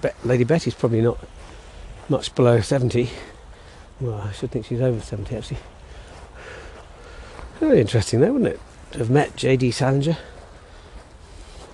Be- 0.02 0.10
Lady 0.24 0.45
Betty's 0.45 0.74
probably 0.74 1.02
not 1.02 1.20
much 2.10 2.34
below 2.34 2.60
70. 2.60 3.08
Well, 3.99 4.20
I 4.20 4.32
should 4.32 4.49
think 4.49 4.66
she's 4.66 4.82
over 4.82 4.99
70 4.99 5.36
actually. 5.36 5.60
Very 7.60 7.80
interesting, 7.80 8.20
though, 8.20 8.34
wouldn't 8.34 8.56
it? 8.56 8.60
To 8.93 8.97
have 8.97 9.12
met 9.12 9.36
J.D. 9.36 9.70
Salinger. 9.70 10.18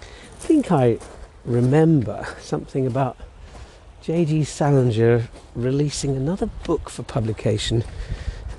I 0.01 0.39
think 0.39 0.73
I 0.73 0.99
remember 1.47 2.27
something 2.39 2.85
about 2.85 3.17
J.D. 4.03 4.43
Salinger 4.43 5.27
releasing 5.55 6.15
another 6.15 6.45
book 6.65 6.89
for 6.89 7.01
publication 7.01 7.83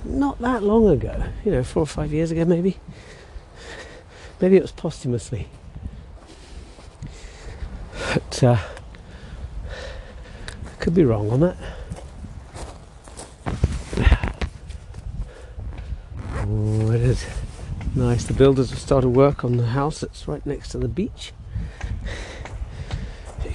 not 0.05 0.39
that 0.41 0.63
long 0.63 0.89
ago, 0.89 1.25
you 1.45 1.53
know, 1.53 1.63
four 1.63 1.83
or 1.83 1.87
five 1.87 2.13
years 2.13 2.31
ago 2.31 2.45
maybe. 2.45 2.79
Maybe 4.41 4.57
it 4.57 4.63
was 4.63 4.73
posthumously. 4.73 5.49
But 8.15 8.43
uh, 8.43 8.59
I 10.65 10.75
could 10.79 10.95
be 10.95 11.05
wrong 11.05 11.31
on 11.31 11.41
that. 11.41 11.57
Oh, 16.51 16.93
it 16.93 17.03
is 17.03 17.27
nice. 17.95 18.25
The 18.25 18.33
builders 18.33 18.71
have 18.71 18.79
started 18.79 19.09
work 19.11 19.45
on 19.45 19.57
the 19.57 19.67
house 19.67 20.01
that's 20.01 20.27
right 20.27 20.45
next 20.47 20.71
to 20.71 20.79
the 20.79 20.89
beach. 20.89 21.33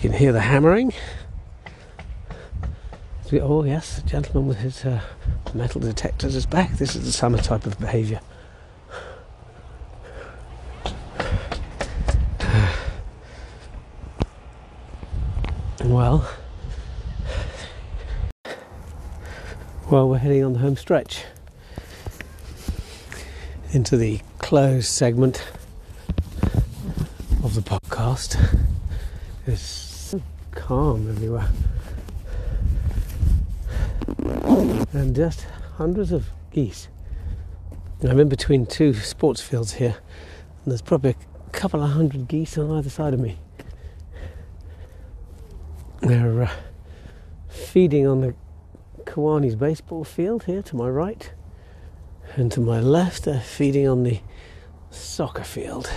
Can 0.03 0.11
hear 0.11 0.33
the 0.33 0.41
hammering. 0.41 0.91
Oh 3.31 3.63
yes, 3.63 4.01
the 4.01 4.09
gentleman 4.09 4.49
with 4.49 4.57
his 4.57 4.83
uh, 4.83 4.99
metal 5.53 5.79
detectors 5.79 6.35
is 6.35 6.45
back. 6.45 6.73
This 6.73 6.93
is 6.97 7.05
the 7.05 7.11
summer 7.13 7.37
type 7.37 7.65
of 7.65 7.79
behaviour. 7.79 8.19
Well, 15.85 16.29
well, 19.89 20.09
we're 20.09 20.17
heading 20.17 20.43
on 20.43 20.51
the 20.51 20.59
home 20.59 20.75
stretch 20.75 21.23
into 23.71 23.95
the 23.95 24.19
closed 24.39 24.89
segment 24.89 25.47
of 27.41 27.55
the 27.55 27.61
podcast. 27.61 28.37
It's 29.47 29.92
calm 30.55 31.09
everywhere, 31.09 31.49
and 34.93 35.15
just 35.15 35.45
hundreds 35.77 36.11
of 36.11 36.29
geese. 36.51 36.87
I'm 38.03 38.19
in 38.19 38.29
between 38.29 38.65
two 38.65 38.93
sports 38.93 39.41
fields 39.41 39.73
here, 39.73 39.95
and 40.63 40.71
there's 40.71 40.81
probably 40.81 41.11
a 41.11 41.49
couple 41.51 41.81
of 41.81 41.91
hundred 41.91 42.27
geese 42.27 42.57
on 42.57 42.69
either 42.71 42.89
side 42.89 43.13
of 43.13 43.19
me. 43.19 43.37
They're 46.01 46.43
uh, 46.43 46.51
feeding 47.47 48.05
on 48.05 48.21
the 48.21 48.35
Kiwanis 49.05 49.57
baseball 49.57 50.03
field 50.03 50.43
here 50.43 50.61
to 50.63 50.75
my 50.75 50.89
right, 50.89 51.31
and 52.35 52.51
to 52.51 52.59
my 52.59 52.79
left, 52.79 53.23
they're 53.23 53.39
feeding 53.39 53.87
on 53.87 54.03
the 54.03 54.19
soccer 54.89 55.43
field. 55.43 55.89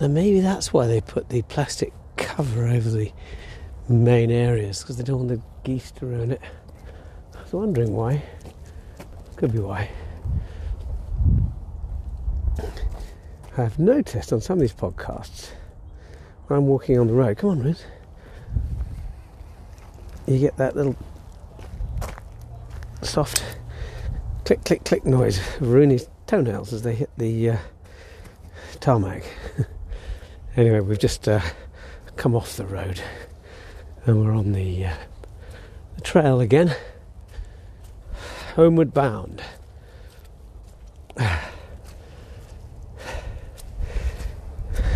Now, 0.00 0.08
maybe 0.08 0.40
that's 0.40 0.72
why 0.72 0.86
they 0.86 1.00
put 1.00 1.28
the 1.28 1.42
plastic 1.42 1.92
cover 2.32 2.66
over 2.66 2.88
the 2.88 3.12
main 3.90 4.30
areas 4.30 4.80
because 4.80 4.96
they 4.96 5.04
don't 5.04 5.18
want 5.18 5.28
the 5.28 5.42
geese 5.64 5.90
to 5.90 6.06
ruin 6.06 6.32
it. 6.32 6.40
I 7.36 7.42
was 7.42 7.52
wondering 7.52 7.92
why. 7.92 8.22
Could 9.36 9.52
be 9.52 9.58
why. 9.58 9.90
I've 13.58 13.78
noticed 13.78 14.32
on 14.32 14.40
some 14.40 14.54
of 14.54 14.60
these 14.60 14.72
podcasts 14.72 15.50
when 16.46 16.58
I'm 16.58 16.66
walking 16.66 16.98
on 16.98 17.06
the 17.06 17.12
road, 17.12 17.36
come 17.36 17.50
on, 17.50 17.62
Ruth, 17.62 17.84
you 20.26 20.38
get 20.38 20.56
that 20.56 20.74
little 20.74 20.96
soft 23.02 23.44
click, 24.46 24.64
click, 24.64 24.84
click 24.84 25.04
noise 25.04 25.36
of 25.36 25.68
Rooney's 25.68 26.08
toenails 26.26 26.72
as 26.72 26.80
they 26.80 26.94
hit 26.94 27.10
the 27.18 27.50
uh, 27.50 27.56
tarmac. 28.80 29.22
anyway, 30.56 30.80
we've 30.80 30.98
just 30.98 31.28
uh, 31.28 31.42
come 32.16 32.34
off 32.34 32.56
the 32.56 32.66
road 32.66 33.00
and 34.06 34.24
we're 34.24 34.32
on 34.32 34.52
the, 34.52 34.86
uh, 34.86 34.94
the 35.96 36.00
trail 36.00 36.40
again, 36.40 36.74
homeward 38.54 38.92
bound. 38.92 39.42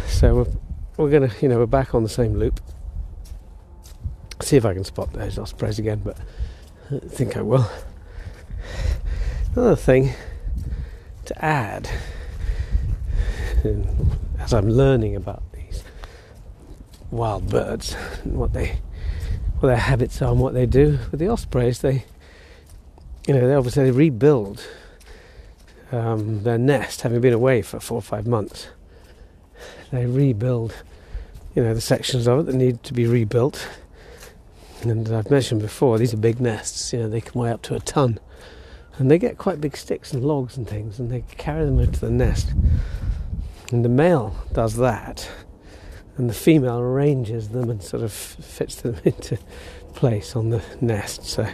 So 0.09 0.35
we're, 0.35 0.47
we're 0.97 1.11
gonna, 1.11 1.31
you 1.43 1.49
know, 1.49 1.59
we're 1.59 1.67
back 1.67 1.95
on 1.95 2.03
the 2.03 2.09
same 2.09 2.39
loop. 2.39 2.59
See 4.41 4.57
if 4.57 4.65
I 4.65 4.73
can 4.73 4.83
spot 4.83 5.13
those 5.13 5.39
ospreys 5.39 5.79
again, 5.79 6.01
but 6.03 6.17
I 6.91 7.01
think 7.01 7.37
I 7.37 7.43
will. 7.43 7.69
Another 9.55 9.77
thing 9.77 10.15
to 11.27 11.45
add, 11.45 11.91
as 14.39 14.55
I'm 14.55 14.71
learning 14.71 15.17
about 15.17 15.43
wild 17.17 17.49
birds 17.49 17.97
and 18.23 18.37
what 18.37 18.53
they, 18.53 18.79
what 19.61 19.69
their 19.69 19.77
habits 19.77 20.21
are 20.23 20.33
and 20.33 20.41
what 20.41 20.55
they 20.55 20.67
do 20.67 20.99
with 21.11 21.21
the 21.21 21.29
ospreys, 21.29 21.81
they, 21.81 22.05
you 23.27 23.35
know, 23.35 23.47
they 23.47 23.55
obviously 23.55 23.91
rebuild 23.91 24.67
um, 25.93 26.43
their 26.43 26.59
nest, 26.59 27.03
having 27.03 27.21
been 27.21 27.33
away 27.33 27.63
for 27.63 27.81
four 27.81 27.99
or 27.99 28.03
five 28.03 28.27
months. 28.27 28.69
They 29.91 30.07
rebuild, 30.07 30.75
you 31.55 31.63
know, 31.63 31.75
the 31.75 31.81
sections 31.81 32.27
of 32.27 32.41
it 32.41 32.47
that 32.47 32.55
need 32.55 32.83
to 32.85 32.93
be 32.93 33.07
rebuilt. 33.07 33.69
And 34.83 35.09
I've 35.09 35.31
mentioned 35.31 35.63
before, 35.63 35.99
these 35.99 36.13
are 36.13 36.19
big 36.19 36.41
nests. 36.41 36.93
You 36.93 37.01
know, 37.01 37.09
they 37.09 37.21
can 37.21 37.41
weigh 37.41 37.51
up 37.51 37.63
to 37.63 37.75
a 37.75 37.81
ton, 37.81 38.19
and 38.99 39.11
they 39.11 39.19
get 39.19 39.39
quite 39.39 39.61
big 39.61 39.77
sticks 39.77 40.13
and 40.13 40.25
logs 40.25 40.57
and 40.57 40.69
things, 40.69 40.99
and 40.99 41.11
they 41.11 41.25
carry 41.37 41.65
them 41.65 41.79
into 41.79 42.01
the 42.01 42.11
nest. 42.11 42.53
And 43.73 43.85
the 43.85 43.89
male 43.89 44.37
does 44.53 44.77
that, 44.77 45.29
and 46.17 46.31
the 46.31 46.35
female 46.35 46.79
arranges 46.79 47.51
them 47.51 47.71
and 47.71 47.83
sort 47.83 48.03
of 48.03 48.13
fits 48.13 48.77
them 48.77 48.97
into 49.05 49.39
place 49.95 50.37
on 50.37 50.51
the 50.51 50.63
nest. 50.81 51.25
So 51.25 51.47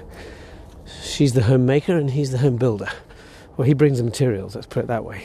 she's 1.02 1.32
the 1.32 1.42
homemaker, 1.42 1.96
and 1.96 2.10
he's 2.10 2.30
the 2.30 2.38
home 2.38 2.56
builder. 2.56 2.88
Well, 3.56 3.66
he 3.66 3.74
brings 3.74 3.98
the 3.98 4.04
materials. 4.04 4.54
Let's 4.54 4.66
put 4.66 4.84
it 4.84 4.86
that 4.86 5.04
way. 5.04 5.24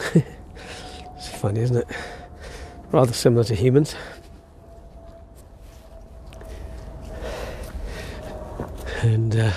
it's 0.14 1.28
funny, 1.28 1.60
isn't 1.60 1.76
it? 1.76 1.86
Rather 2.90 3.12
similar 3.12 3.44
to 3.44 3.54
humans. 3.54 3.94
and 9.04 9.36
uh, 9.36 9.52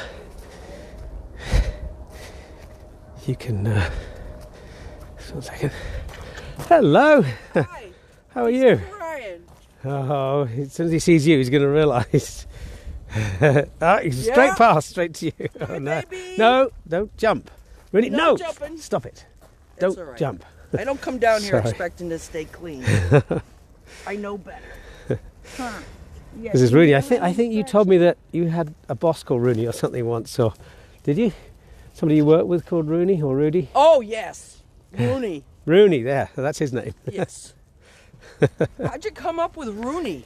you 3.25 3.35
can. 3.35 3.65
Uh, 3.65 3.89
one 5.31 5.41
second. 5.41 5.71
Hello. 6.67 7.23
How 8.37 8.43
are 8.43 8.51
you? 8.51 8.79
Ryan. 8.99 9.43
Oh, 9.83 10.43
as 10.43 10.71
soon 10.71 10.85
as 10.85 10.91
he 10.91 10.99
sees 10.99 11.25
you, 11.25 11.39
he's 11.39 11.49
going 11.49 11.63
to 11.63 11.67
realise. 11.69 12.45
ah, 13.81 13.97
he's 14.03 14.27
Yeah? 14.27 14.33
straight 14.33 14.53
past, 14.53 14.89
straight 14.91 15.15
to 15.15 15.25
you. 15.25 15.49
Oh, 15.67 15.79
no. 15.79 16.03
no, 16.37 16.69
don't 16.87 17.17
jump. 17.17 17.49
Really? 17.91 18.11
No 18.11 18.37
jumping. 18.37 18.77
Stop 18.77 19.07
it. 19.07 19.25
That's 19.77 19.95
Don't 19.95 20.05
right. 20.09 20.17
jump. 20.17 20.45
I 20.77 20.83
don't 20.83 21.01
come 21.01 21.17
down 21.17 21.41
here 21.41 21.49
Sorry. 21.61 21.67
expecting 21.67 22.09
to 22.09 22.19
stay 22.19 22.45
clean. 22.45 22.85
I 24.05 24.15
know 24.17 24.37
better. 24.37 25.19
Huh. 25.57 25.71
Yeah, 26.39 26.51
This 26.51 26.61
is 26.61 26.75
Rooney. 26.75 26.93
I 26.95 27.01
think 27.01 27.23
I 27.23 27.33
think 27.33 27.55
you 27.55 27.63
told 27.63 27.87
me 27.87 27.97
that 27.97 28.19
you 28.31 28.49
had 28.49 28.75
a 28.87 28.93
boss 28.93 29.23
called 29.23 29.41
Rooney 29.41 29.65
or 29.65 29.71
something 29.71 30.05
once. 30.05 30.37
Or 30.37 30.53
did 31.01 31.17
you? 31.17 31.31
Somebody 31.93 32.17
you 32.17 32.25
worked 32.25 32.45
with 32.45 32.67
called 32.67 32.87
Rooney 32.87 33.19
or 33.19 33.35
Rudy? 33.35 33.69
Oh 33.73 34.01
yes, 34.01 34.61
Rooney. 34.91 35.43
Rooney. 35.65 36.03
There, 36.03 36.29
that's 36.35 36.59
his 36.59 36.71
name. 36.71 36.93
Yes. 37.11 37.55
How'd 38.83 39.05
you 39.05 39.11
come 39.11 39.39
up 39.39 39.57
with 39.57 39.69
Rooney? 39.69 40.23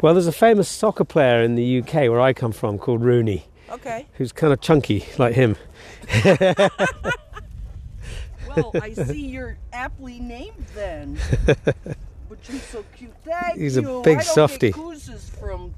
Well, 0.00 0.14
there's 0.14 0.26
a 0.26 0.32
famous 0.32 0.68
soccer 0.68 1.04
player 1.04 1.42
in 1.42 1.54
the 1.54 1.78
UK 1.80 1.94
where 2.10 2.20
I 2.20 2.32
come 2.32 2.52
from 2.52 2.78
called 2.78 3.02
Rooney, 3.02 3.46
Okay. 3.70 4.06
who's 4.14 4.32
kind 4.32 4.52
of 4.52 4.60
chunky 4.60 5.04
like 5.18 5.34
him. 5.34 5.56
Well, 8.54 8.72
I 8.82 8.92
see 8.92 9.26
you're 9.26 9.56
aptly 9.72 10.18
named 10.20 10.66
then. 10.74 11.18
But 12.28 12.48
you're 12.48 12.60
so 12.60 12.82
cute. 12.96 13.12
Thank 13.24 13.58
He's 13.60 13.76
a 13.76 13.82
big 13.82 14.18
I 14.18 14.22
don't 14.22 14.24
softy. 14.24 14.72
Get 14.72 14.76
gooses 14.80 15.28
from. 15.38 15.74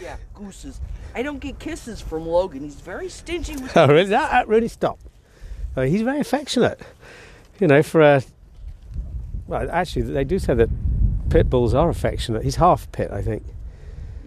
Yeah, 0.00 0.16
gooses. 0.32 0.80
I 1.14 1.22
don't 1.22 1.38
get 1.38 1.58
kisses 1.58 2.00
from 2.00 2.26
Logan. 2.26 2.62
He's 2.62 2.76
very 2.76 3.10
stingy 3.10 3.56
with. 3.56 3.76
Oh, 3.76 3.86
really? 3.88 4.04
That, 4.08 4.30
that 4.30 4.48
really 4.48 4.68
stop. 4.68 4.98
Uh, 5.76 5.82
he's 5.82 6.00
very 6.00 6.20
affectionate. 6.20 6.80
You 7.60 7.66
know, 7.66 7.82
for 7.82 8.00
a. 8.00 8.22
Well, 9.46 9.68
actually, 9.70 10.02
they 10.02 10.24
do 10.24 10.38
say 10.38 10.54
that 10.54 10.70
pit 11.30 11.48
bulls 11.50 11.74
are 11.74 11.88
affectionate. 11.90 12.42
He's 12.44 12.56
half 12.56 12.90
pit, 12.92 13.10
I 13.10 13.22
think. 13.22 13.42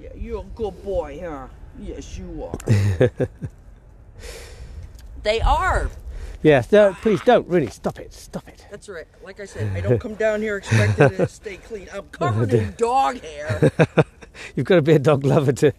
Yeah, 0.02 0.10
you're 0.16 0.42
a 0.42 0.46
good 0.56 0.84
boy, 0.84 1.20
huh? 1.24 1.48
Yes, 1.80 2.18
you 2.18 2.44
are. 2.44 3.08
they 5.24 5.42
are. 5.42 5.90
Yes. 6.44 6.72
No, 6.72 6.94
please 7.02 7.22
don't. 7.22 7.48
Really, 7.48 7.68
stop 7.68 8.00
it. 8.00 8.14
Stop 8.14 8.48
it. 8.48 8.66
That's 8.72 8.90
right. 8.90 9.06
Like 9.24 9.40
I 9.40 9.46
said, 9.46 9.76
I 9.76 9.82
don't 9.82 10.00
come 10.00 10.16
down 10.16 10.42
here 10.42 10.58
expecting 10.58 11.10
to 11.10 11.28
stay 11.30 11.58
clean. 11.58 11.88
I'm 11.94 12.08
covered 12.10 12.54
in 12.54 12.74
dog 12.78 13.22
hair. 13.22 13.72
You've 14.56 14.66
got 14.66 14.76
to 14.76 14.82
be 14.82 14.94
a 14.94 15.00
dog 15.00 15.24
lover 15.24 15.52
to, 15.54 15.72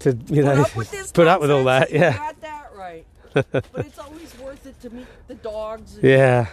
to 0.00 0.10
you 0.28 0.44
Put 0.44 0.54
know, 0.54 0.62
up 0.62 1.12
put 1.14 1.26
up 1.26 1.40
with 1.40 1.50
all 1.50 1.64
that. 1.64 1.90
Yeah. 1.90 2.16
got 2.16 2.40
that 2.42 2.68
right. 2.76 3.04
But 3.34 3.64
it's 3.76 3.98
always 3.98 4.36
worth 4.38 4.64
it 4.66 4.80
to 4.82 4.90
meet 4.90 5.06
the 5.26 5.34
dogs 5.34 5.94
and 5.96 6.04
Yeah. 6.04 6.46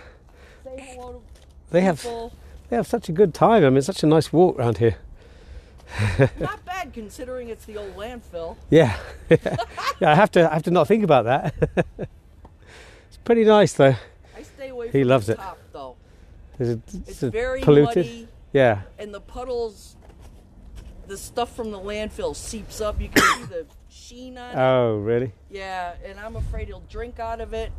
say 0.64 0.94
hello 0.96 1.22
to 1.36 1.42
They 1.72 1.82
have 1.82 2.02
people. 2.02 2.34
They 2.70 2.76
have 2.76 2.88
such 2.88 3.10
a 3.10 3.12
good 3.12 3.34
time. 3.34 3.64
I 3.64 3.70
mean, 3.70 3.78
it's 3.78 3.88
such 3.88 4.04
a 4.04 4.08
nice 4.08 4.32
walk 4.34 4.58
around 4.60 4.78
here. 4.80 4.96
Not 6.40 6.66
bad 6.66 6.94
considering 6.94 7.50
it's 7.50 7.66
the 7.66 7.78
old 7.78 7.96
landfill. 7.96 8.58
Yeah. 8.70 8.98
yeah. 9.30 10.12
I 10.12 10.16
have 10.16 10.32
to 10.32 10.50
I 10.50 10.54
have 10.56 10.64
to 10.64 10.72
not 10.72 10.88
think 10.88 11.04
about 11.04 11.26
that. 11.26 11.54
it's 11.98 13.18
pretty 13.24 13.44
nice 13.46 13.74
though. 13.74 13.96
I 14.36 14.42
stay 14.44 14.70
away 14.70 14.88
He 14.90 15.02
from 15.02 15.10
loves 15.10 15.28
the 15.28 15.34
it. 15.34 15.38
top 15.38 15.60
though. 15.72 15.96
Is 16.60 16.70
it 16.70 16.80
It's 17.08 17.20
very 17.22 17.62
polluted? 17.62 18.06
muddy 18.06 18.28
Yeah. 18.52 18.82
and 18.98 19.14
the 19.14 19.22
puddles 19.22 19.96
the 21.08 21.18
stuff 21.18 21.56
from 21.56 21.70
the 21.72 21.78
landfill 21.80 22.36
seeps 22.36 22.82
up. 22.82 23.00
You 23.00 23.10
can 23.10 23.22
see 23.38 23.46
the 23.46 23.66
sheen 23.90 24.38
on 24.40 24.52
it. 24.52 24.58
Oh, 24.60 24.98
really? 24.98 25.34
Yeah, 25.52 25.94
and 26.04 26.20
I'm 26.20 26.36
afraid 26.36 26.68
he'll 26.68 26.80
drink 26.90 27.20
out 27.20 27.42
of 27.42 27.54
it. 27.54 27.72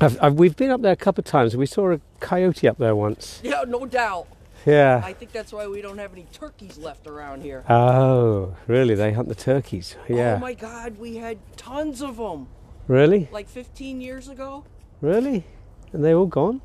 I've, 0.00 0.22
I've, 0.22 0.34
we've 0.34 0.56
been 0.56 0.70
up 0.70 0.82
there 0.82 0.92
a 0.92 0.96
couple 0.96 1.22
of 1.22 1.26
times. 1.26 1.56
We 1.56 1.66
saw 1.66 1.92
a 1.92 2.00
coyote 2.20 2.68
up 2.68 2.78
there 2.78 2.96
once. 2.96 3.40
Yeah, 3.44 3.64
no 3.66 3.86
doubt. 3.86 4.26
Yeah. 4.66 5.02
I 5.04 5.12
think 5.12 5.32
that's 5.32 5.52
why 5.52 5.66
we 5.66 5.82
don't 5.82 5.98
have 5.98 6.12
any 6.12 6.26
turkeys 6.32 6.78
left 6.78 7.06
around 7.06 7.42
here. 7.42 7.64
Oh, 7.68 8.56
really? 8.66 8.94
They 8.94 9.12
hunt 9.12 9.28
the 9.28 9.34
turkeys. 9.34 9.96
Oh 10.08 10.14
yeah. 10.14 10.36
Oh 10.36 10.38
my 10.38 10.54
God, 10.54 10.98
we 10.98 11.16
had 11.16 11.38
tons 11.56 12.02
of 12.02 12.16
them 12.16 12.48
really? 12.88 13.28
like 13.30 13.48
15 13.48 14.00
years 14.00 14.28
ago. 14.28 14.64
Really? 15.00 15.44
And 15.92 16.04
they 16.04 16.14
all 16.14 16.26
gone? 16.26 16.62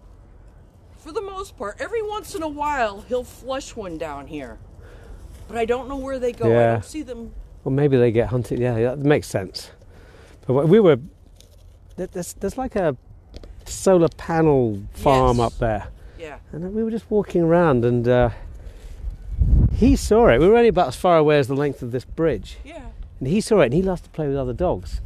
For 0.98 1.12
the 1.12 1.22
most 1.22 1.58
part, 1.58 1.78
every 1.80 2.02
once 2.02 2.36
in 2.36 2.44
a 2.44 2.48
while 2.48 3.02
he'll 3.02 3.24
flush 3.24 3.76
one 3.76 3.98
down 3.98 4.28
here, 4.28 4.60
but 5.48 5.58
I 5.58 5.66
don't 5.66 5.88
know 5.88 5.96
where 5.98 6.20
they 6.20 6.32
go. 6.32 6.46
I 6.48 6.74
don't 6.74 6.86
see 6.86 7.04
them. 7.04 7.34
Well, 7.64 7.74
maybe 7.74 7.98
they 7.98 8.12
get 8.12 8.30
hunted. 8.30 8.60
Yeah, 8.60 8.80
that 8.80 9.00
makes 9.00 9.28
sense. 9.28 9.72
But 10.46 10.68
we 10.68 10.80
were 10.80 11.00
there's 11.96 12.34
there's 12.34 12.58
like 12.58 12.76
a 12.76 12.98
solar 13.70 14.10
panel 14.10 14.82
farm 14.94 15.38
Yes. 15.38 15.46
up 15.46 15.58
there, 15.60 15.88
Yeah. 16.20 16.38
and 16.52 16.74
we 16.74 16.84
were 16.84 16.92
just 16.92 17.10
walking 17.10 17.42
around, 17.44 17.86
and 17.86 18.08
uh, 18.08 18.30
he 19.74 19.96
saw 19.96 20.28
it. 20.28 20.40
We 20.40 20.48
were 20.48 20.56
only 20.58 20.68
about 20.70 20.90
as 20.90 20.96
far 20.96 21.18
away 21.18 21.40
as 21.40 21.48
the 21.48 21.56
length 21.56 21.82
of 21.82 21.92
this 21.92 22.06
bridge, 22.06 22.58
Yeah. 22.64 22.88
and 23.20 23.28
he 23.28 23.42
saw 23.42 23.62
it, 23.62 23.66
and 23.66 23.74
he 23.74 23.82
loves 23.82 24.02
to 24.02 24.10
play 24.10 24.28
with 24.28 24.38
other 24.38 24.54
dogs. 24.54 25.02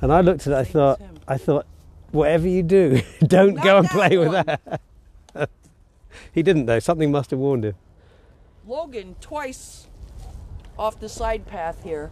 And 0.00 0.12
I 0.12 0.20
looked 0.20 0.46
at 0.46 0.52
it. 0.52 0.56
I 0.56 0.64
thought, 0.64 0.98
him. 0.98 1.14
I 1.28 1.36
thought, 1.38 1.66
whatever 2.10 2.48
you 2.48 2.62
do, 2.62 3.02
don't 3.20 3.54
go 3.54 3.78
and 3.78 3.88
play 3.88 4.16
with 4.18 4.32
that. 4.32 4.80
he 6.32 6.42
didn't 6.42 6.66
though. 6.66 6.78
Something 6.80 7.10
must 7.12 7.30
have 7.30 7.38
warned 7.38 7.64
him. 7.64 7.74
Logan 8.66 9.16
twice 9.20 9.86
off 10.78 10.98
the 10.98 11.08
side 11.08 11.46
path 11.46 11.82
here 11.84 12.10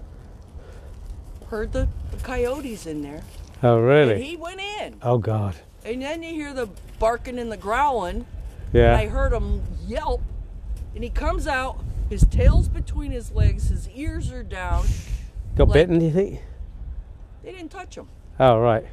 heard 1.48 1.72
the, 1.72 1.88
the 2.12 2.16
coyotes 2.18 2.86
in 2.86 3.02
there, 3.02 3.22
Oh 3.62 3.76
and 3.78 3.86
really? 3.86 4.22
he 4.22 4.36
went 4.36 4.60
in. 4.60 4.96
Oh 5.02 5.18
God. 5.18 5.56
And 5.84 6.02
then 6.02 6.22
you 6.22 6.32
hear 6.32 6.52
the 6.52 6.68
barking 6.98 7.38
and 7.38 7.50
the 7.50 7.56
growling. 7.56 8.26
Yeah. 8.72 8.92
And 8.92 8.96
I 9.00 9.06
heard 9.06 9.32
him 9.32 9.62
yelp, 9.86 10.22
and 10.94 11.02
he 11.02 11.10
comes 11.10 11.46
out. 11.46 11.78
His 12.08 12.24
tail's 12.26 12.68
between 12.68 13.12
his 13.12 13.30
legs. 13.32 13.68
His 13.68 13.88
ears 13.90 14.30
are 14.32 14.42
down. 14.42 14.84
Got 15.56 15.68
like- 15.68 15.74
bitten? 15.74 15.98
Do 15.98 16.04
you 16.06 16.10
think? 16.12 16.40
They 17.42 17.52
didn't 17.52 17.70
touch 17.70 17.96
him. 17.96 18.08
Oh 18.38 18.58
right. 18.58 18.84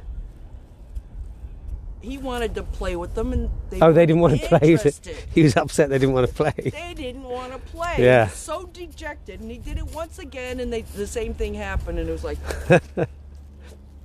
He 2.00 2.16
wanted 2.16 2.54
to 2.54 2.62
play 2.62 2.94
with 2.94 3.14
them, 3.14 3.32
and 3.32 3.50
they 3.70 3.80
Oh, 3.80 3.92
they 3.92 4.06
didn't 4.06 4.22
want 4.22 4.40
to 4.40 4.46
play. 4.46 4.60
He 4.62 4.72
was, 4.72 5.00
he 5.34 5.42
was 5.42 5.56
upset 5.56 5.90
they 5.90 5.98
didn't 5.98 6.14
want 6.14 6.28
to 6.28 6.32
play. 6.34 6.52
They 6.56 6.94
didn't 6.94 7.24
want 7.24 7.52
to 7.52 7.58
play. 7.58 7.96
Yeah. 7.98 8.26
He 8.26 8.30
was 8.30 8.38
so 8.38 8.66
dejected, 8.66 9.40
and 9.40 9.50
he 9.50 9.58
did 9.58 9.78
it 9.78 9.86
once 9.92 10.20
again, 10.20 10.60
and 10.60 10.72
they, 10.72 10.82
the 10.82 11.08
same 11.08 11.34
thing 11.34 11.54
happened, 11.54 11.98
and 11.98 12.08
it 12.08 12.12
was 12.12 12.22
like, 12.22 12.38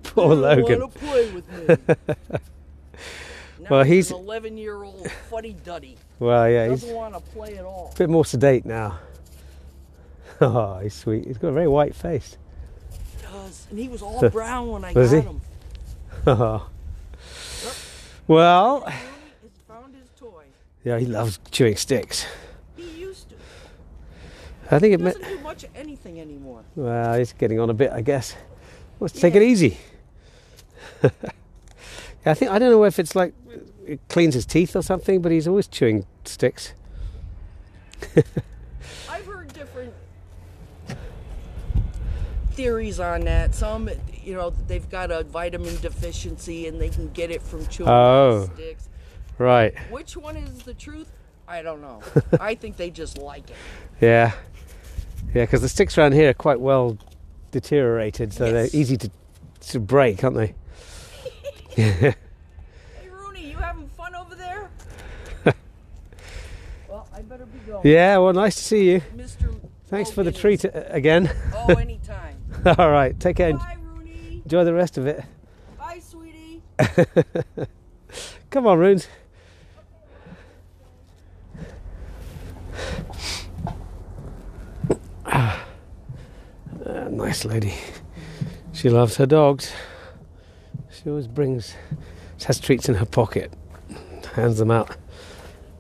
Poor 0.04 0.30
"You 0.36 0.42
Logan. 0.42 0.88
play 0.90 1.32
with 1.32 1.88
me? 1.90 1.96
Well, 3.70 3.84
he's, 3.84 4.10
he's- 4.10 4.12
an 4.20 4.26
11 4.26 4.58
year 4.58 4.84
old 4.84 5.10
fuddy 5.30 5.56
duddy. 5.64 5.96
Well, 6.20 6.50
yeah, 6.50 6.68
he's 6.70 6.82
Doesn't 6.82 6.96
want 6.98 7.14
to 7.14 7.22
play 7.32 7.56
at 7.58 7.64
all. 7.64 7.92
a 7.94 7.98
bit 7.98 8.10
more 8.10 8.26
sedate 8.26 8.66
now. 8.66 9.00
Oh, 10.42 10.80
he's 10.80 10.94
sweet. 10.96 11.26
He's 11.26 11.38
got 11.38 11.50
a 11.50 11.52
very 11.54 11.68
white 11.70 11.96
face. 11.96 12.38
Does. 13.22 13.68
And 13.70 13.80
he 13.80 13.88
was 13.88 14.02
all 14.02 14.28
brown 14.30 14.70
when 14.72 14.84
I 14.84 14.92
Was 14.92 15.12
got 15.12 15.18
he? 15.24 15.30
him. 15.30 15.42
Oh. 16.28 16.68
Well, 18.28 18.80
Rooney 18.82 18.98
found 19.68 19.96
his 19.96 20.10
toy. 20.20 20.44
yeah, 20.84 20.98
he 21.00 21.06
loves 21.06 21.40
chewing 21.52 21.76
sticks. 21.78 22.26
He 22.76 22.84
used 23.00 23.30
to. 23.30 23.36
I 24.72 24.80
think 24.80 24.90
He 24.90 24.94
it 24.96 25.00
meant. 25.00 25.20
doesn't 25.22 25.38
do 25.38 25.44
much 25.44 25.64
of 25.64 25.70
anything 25.76 26.20
anymore. 26.20 26.64
Well, 26.76 27.18
he's 27.18 27.32
getting 27.32 27.60
on 27.62 27.70
a 27.70 27.74
bit, 27.74 27.92
I 27.92 28.02
guess. 28.02 28.36
Let's 29.00 29.18
take 29.18 29.36
it 29.36 29.42
easy. 29.44 29.78
yeah, 31.04 31.10
I 32.26 32.34
think 32.34 32.52
I 32.52 32.60
don't 32.60 32.72
know 32.72 32.84
if 32.84 33.00
it's 33.00 33.16
like 33.16 33.34
it 33.86 34.00
cleans 34.10 34.34
his 34.34 34.46
teeth 34.46 34.76
or 34.76 34.82
something, 34.82 35.22
but 35.22 35.32
he's 35.32 35.48
always 35.48 35.68
chewing 35.68 36.06
sticks. 36.26 36.74
I've 39.10 39.26
heard 39.26 39.52
different 39.54 39.94
theories 42.52 43.00
on 43.00 43.22
that. 43.22 43.56
Some, 43.56 43.90
you 44.24 44.34
know, 44.36 44.52
they've 44.68 44.88
got 44.90 45.12
a 45.12 45.24
vitamin 45.24 45.76
deficiency 45.82 46.68
and 46.68 46.80
they 46.80 46.90
can 46.90 47.10
get 47.12 47.32
it 47.32 47.42
from 47.42 47.66
chewing 47.68 47.90
Oh. 47.90 48.50
sticks. 48.54 48.90
Right. 49.38 49.78
Which 49.90 50.16
one 50.16 50.38
is 50.38 50.60
the 50.64 50.74
truth? 50.74 51.10
I 51.48 51.62
don't 51.62 51.82
know. 51.82 52.02
I 52.40 52.56
think 52.56 52.78
they 52.78 52.90
just 52.90 53.18
like 53.18 53.50
it. 53.50 53.56
Yeah. 54.00 54.32
Yeah, 55.34 55.44
because 55.44 55.62
the 55.62 55.70
sticks 55.70 55.98
around 55.98 56.14
here 56.14 56.30
are 56.30 56.34
quite 56.34 56.60
well 56.60 56.98
deteriorated, 57.52 58.34
so 58.34 58.46
Yes. 58.46 58.54
they're 58.72 58.80
easy 58.80 58.98
to 58.98 59.10
to 59.72 59.80
break, 59.80 60.22
aren't 60.24 60.36
they? 60.36 60.54
Hey, 61.78 62.14
Rooney, 63.10 63.50
you 63.50 63.58
having 63.58 63.88
fun 63.90 64.14
over 64.14 64.36
there? 64.36 64.70
well, 66.88 67.08
I 67.12 67.22
better 67.22 67.48
be 67.48 67.58
going. 67.60 67.82
Yeah. 67.88 68.20
Well, 68.20 68.34
nice 68.34 68.56
to 68.56 68.64
see 68.64 68.92
you. 68.92 69.02
Mr. 69.16 69.60
Thanks 69.88 70.12
for 70.12 70.24
the 70.24 70.32
treat 70.32 70.64
uh, 70.66 70.70
again. 70.90 71.32
Oh, 71.54 71.74
anytime. 71.80 72.38
All 72.78 72.92
right. 72.92 73.20
Take 73.20 73.38
care. 73.38 73.54
Bye, 73.54 73.78
Rooney. 73.82 74.42
Enjoy 74.44 74.64
the 74.64 74.74
rest 74.74 74.98
of 75.00 75.08
it. 75.08 75.24
Bye, 75.80 76.00
sweetie. 76.00 76.62
Come 78.52 78.68
on, 78.68 78.78
Runes. 78.78 79.08
Ah, 85.26 85.66
Ah, 86.86 87.08
nice 87.10 87.46
lady. 87.46 87.74
She 88.74 88.90
loves 88.90 89.18
her 89.18 89.26
dogs. 89.26 89.72
She 91.04 91.10
always 91.10 91.28
brings, 91.28 91.76
she 92.38 92.46
has 92.46 92.62
treats 92.62 92.88
in 92.88 92.96
her 92.96 93.06
pocket, 93.06 93.52
hands 94.36 94.58
them 94.58 94.72
out 94.72 94.96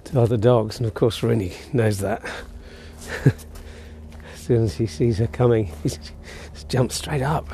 to 0.05 0.19
other 0.19 0.36
dogs, 0.36 0.78
and 0.78 0.86
of 0.86 0.95
course, 0.95 1.24
Rooney 1.24 1.53
knows 1.71 1.99
that. 1.99 2.21
as 3.26 4.39
soon 4.39 4.63
as 4.63 4.76
he 4.76 4.86
sees 4.86 5.19
her 5.19 5.28
coming, 5.28 5.71
he 5.82 5.91
jumps 6.67 6.95
straight 6.95 7.21
up. 7.21 7.47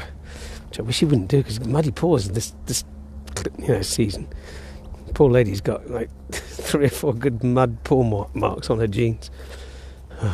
Which 0.68 0.80
I 0.80 0.82
wish 0.82 1.00
he 1.00 1.06
wouldn't 1.06 1.28
do 1.28 1.38
because 1.38 1.64
muddy 1.64 1.92
paws 1.92 2.30
this 2.30 2.54
this 2.66 2.84
you 3.60 3.68
know 3.68 3.82
season. 3.84 4.28
Poor 5.14 5.30
lady's 5.30 5.62
got 5.62 5.88
like 5.92 6.10
three 6.32 6.86
or 6.86 6.90
four 6.90 7.14
good 7.14 7.44
mud 7.44 7.84
paw 7.84 8.02
mar- 8.02 8.30
marks 8.34 8.72
on 8.72 8.80
her 8.80 8.88
jeans. 8.88 9.30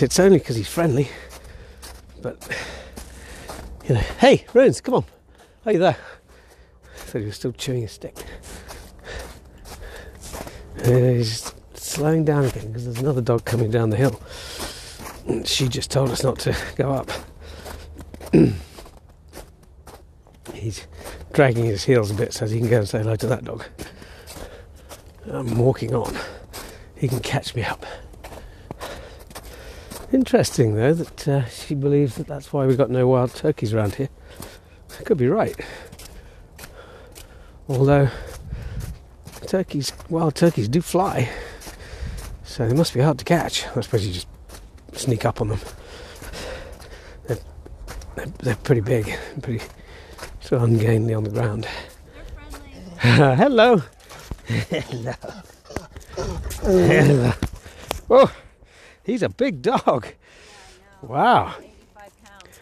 It's 0.00 0.20
only 0.20 0.38
because 0.38 0.54
he's 0.54 0.68
friendly, 0.68 1.08
but 2.28 2.58
you 3.88 3.94
know. 3.94 4.00
Hey, 4.00 4.44
Runes, 4.52 4.80
come 4.80 4.94
on. 4.94 5.04
Are 5.64 5.72
you 5.72 5.78
there? 5.78 5.96
Thought 6.96 7.20
he 7.20 7.26
was 7.26 7.36
still 7.36 7.52
chewing 7.52 7.84
a 7.84 7.88
stick. 7.88 8.16
Uh, 10.84 10.90
he's 10.90 11.52
slowing 11.74 12.24
down 12.24 12.44
again 12.44 12.68
because 12.68 12.84
there's 12.84 12.98
another 13.00 13.20
dog 13.20 13.44
coming 13.44 13.70
down 13.70 13.90
the 13.90 13.96
hill. 13.96 14.20
And 15.26 15.46
she 15.46 15.68
just 15.68 15.90
told 15.90 16.10
us 16.10 16.22
not 16.22 16.38
to 16.40 16.56
go 16.76 16.92
up. 16.92 17.10
He's 20.54 20.86
dragging 21.32 21.66
his 21.66 21.84
heels 21.84 22.10
a 22.10 22.14
bit 22.14 22.32
so 22.32 22.46
he 22.46 22.58
can 22.58 22.68
go 22.68 22.78
and 22.78 22.88
say 22.88 22.98
hello 22.98 23.16
to 23.16 23.26
that 23.26 23.44
dog. 23.44 23.64
I'm 25.26 25.56
walking 25.58 25.94
on. 25.94 26.16
He 26.96 27.06
can 27.06 27.20
catch 27.20 27.54
me 27.54 27.62
up. 27.62 27.84
Interesting, 30.10 30.74
though, 30.74 30.94
that 30.94 31.28
uh, 31.28 31.44
she 31.46 31.74
believes 31.74 32.16
that 32.16 32.26
that's 32.26 32.50
why 32.50 32.64
we've 32.66 32.78
got 32.78 32.90
no 32.90 33.06
wild 33.06 33.34
turkeys 33.34 33.74
around 33.74 33.96
here. 33.96 34.08
I 34.98 35.02
could 35.02 35.18
be 35.18 35.28
right. 35.28 35.54
Although 37.68 38.08
turkeys, 39.46 39.92
wild 40.08 40.34
turkeys 40.34 40.66
do 40.68 40.80
fly, 40.80 41.28
so 42.42 42.66
they 42.66 42.74
must 42.74 42.94
be 42.94 43.00
hard 43.00 43.18
to 43.18 43.24
catch. 43.24 43.66
I 43.76 43.80
suppose 43.82 44.06
you 44.06 44.14
just 44.14 44.28
sneak 44.92 45.26
up 45.26 45.42
on 45.42 45.48
them. 45.48 45.60
They're, 47.26 47.38
they're, 48.14 48.26
they're 48.38 48.56
pretty 48.56 48.80
big, 48.80 49.14
pretty 49.42 49.62
sort 50.40 50.62
of 50.62 50.68
ungainly 50.68 51.12
on 51.12 51.24
the 51.24 51.30
ground. 51.30 51.68
They're 52.14 53.36
friendly. 53.36 53.36
Hello. 53.36 53.82
Hello. 54.70 55.12
Hello. 56.62 57.32
Oh, 58.08 58.32
he's 59.08 59.22
a 59.22 59.28
big 59.28 59.62
dog. 59.62 60.04
Know. 61.02 61.08
Wow. 61.08 61.54
85 61.58 62.22
pounds. 62.24 62.60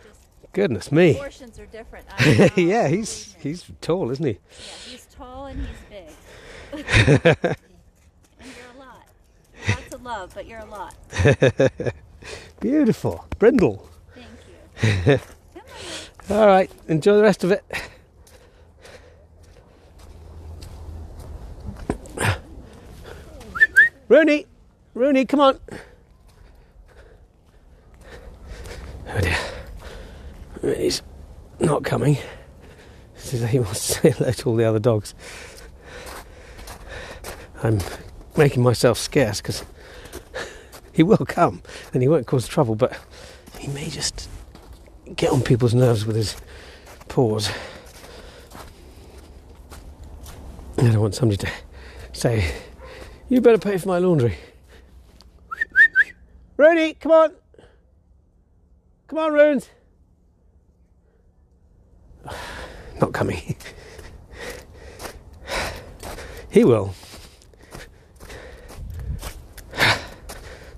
Goodness 0.53 0.93
me. 0.93 1.15
portions 1.15 1.59
are 1.59 1.67
different. 1.67 2.07
Yeah, 2.57 2.89
he's 2.89 3.37
he's 3.41 3.65
tall, 3.81 4.11
isn't 4.11 4.25
he? 4.25 4.33
Yeah, 4.33 4.39
he's 4.91 5.07
tall 5.07 5.47
and 5.47 5.61
he's 5.61 5.77
big. 5.91 6.15
and 7.35 7.57
you're 8.41 8.73
a 8.75 8.79
lot. 8.79 9.07
Lots 9.69 9.95
of 9.95 10.03
love, 10.03 10.33
but 10.35 10.47
you're 10.47 10.61
a 10.61 10.65
lot. 10.67 10.95
Beautiful. 12.61 13.27
Brindle. 13.39 13.89
Thank 14.15 15.07
you. 15.07 15.21
All 16.35 16.47
right, 16.47 16.71
enjoy 16.89 17.17
the 17.17 17.23
rest 17.23 17.45
of 17.45 17.53
it. 17.53 17.65
Rooney, 24.09 24.47
Rooney, 24.95 25.25
come 25.25 25.41
on. 25.41 25.59
Oh 29.09 29.21
dear. 29.21 30.77
He's 30.77 31.03
not 31.61 31.85
coming. 31.85 32.19
He 33.17 33.59
wants 33.59 33.87
to 33.87 33.93
say 33.95 34.11
hello 34.11 34.33
to 34.33 34.49
all 34.49 34.57
the 34.57 34.65
other 34.65 34.79
dogs. 34.79 35.15
I'm 37.63 37.81
making 38.37 38.63
myself 38.63 38.99
scarce 38.99 39.41
because 39.41 39.65
he 40.93 41.03
will 41.03 41.17
come 41.19 41.63
and 41.93 42.03
he 42.03 42.09
won't 42.09 42.27
cause 42.27 42.47
trouble, 42.47 42.75
but 42.75 42.99
he 43.59 43.69
may 43.69 43.89
just 43.89 44.29
get 45.15 45.31
on 45.31 45.43
people's 45.43 45.75
nerves 45.75 46.07
with 46.07 46.17
his 46.17 46.37
paws. 47.09 47.51
I 50.79 50.83
don't 50.83 51.01
want 51.01 51.15
somebody 51.15 51.39
to 51.39 51.51
say, 52.13 52.53
You 53.29 53.41
better 53.41 53.59
pay 53.59 53.79
for 53.79 53.89
my 53.89 53.99
laundry. 53.99 54.37
Rooney, 56.57 56.95
come 56.95 57.13
on. 57.13 57.33
Come 59.09 59.19
on, 59.19 59.33
Runes. 59.33 59.71
Not 63.01 63.13
coming. 63.13 63.57
he 66.51 66.65
will. 66.65 66.95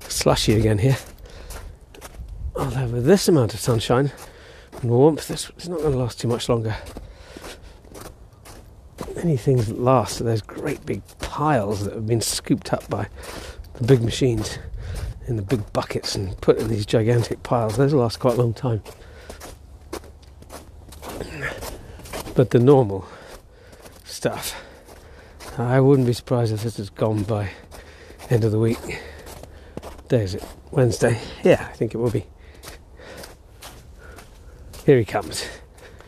Slushy 0.09 0.55
again 0.55 0.79
here. 0.79 0.99
Although 2.57 2.89
with 2.89 3.07
this 3.07 3.29
amount 3.29 3.55
of 3.55 3.61
sunshine 3.61 4.13
and 4.83 4.91
warmth, 4.91 5.29
this 5.29 5.49
it's 5.51 5.69
not 5.69 5.79
going 5.79 5.93
to 5.93 5.99
last 5.99 6.21
too 6.21 6.29
much 6.29 6.49
longer. 6.49 6.77
Many 9.15 9.37
things 9.37 9.69
that 9.69 9.79
last 9.79 10.21
are 10.21 10.25
those 10.25 10.43
great 10.43 10.85
big 10.85 11.03
piles 11.21 11.85
that 11.85 11.95
have 11.95 12.07
been 12.07 12.21
scooped 12.21 12.73
up 12.73 12.89
by 12.91 13.09
the 13.75 13.85
big 13.85 14.03
machines 14.03 14.59
in 15.29 15.37
the 15.37 15.43
big 15.43 15.73
buckets 15.73 16.15
and 16.15 16.39
put 16.41 16.59
in 16.59 16.69
these 16.69 16.87
gigantic 16.87 17.43
piles. 17.43 17.77
Those 17.77 17.93
last 17.93 18.19
quite 18.19 18.35
a 18.35 18.41
long 18.41 18.55
time. 18.55 18.83
But 22.35 22.51
the 22.51 22.59
normal 22.59 23.07
stuff, 24.05 24.55
I 25.59 25.81
wouldn't 25.81 26.07
be 26.07 26.13
surprised 26.13 26.53
if 26.53 26.63
this 26.63 26.79
is 26.79 26.89
gone 26.91 27.25
by 27.25 27.51
end 28.31 28.45
of 28.45 28.53
the 28.53 28.59
week. 28.59 29.01
Day 30.09 30.23
is 30.23 30.35
it? 30.35 30.45
Wednesday? 30.71 31.21
Yeah, 31.43 31.67
I 31.69 31.75
think 31.75 31.95
it 31.95 31.99
will 31.99 32.11
be. 32.11 32.27
Here 34.87 34.99
he 34.99 35.05
comes. 35.05 35.47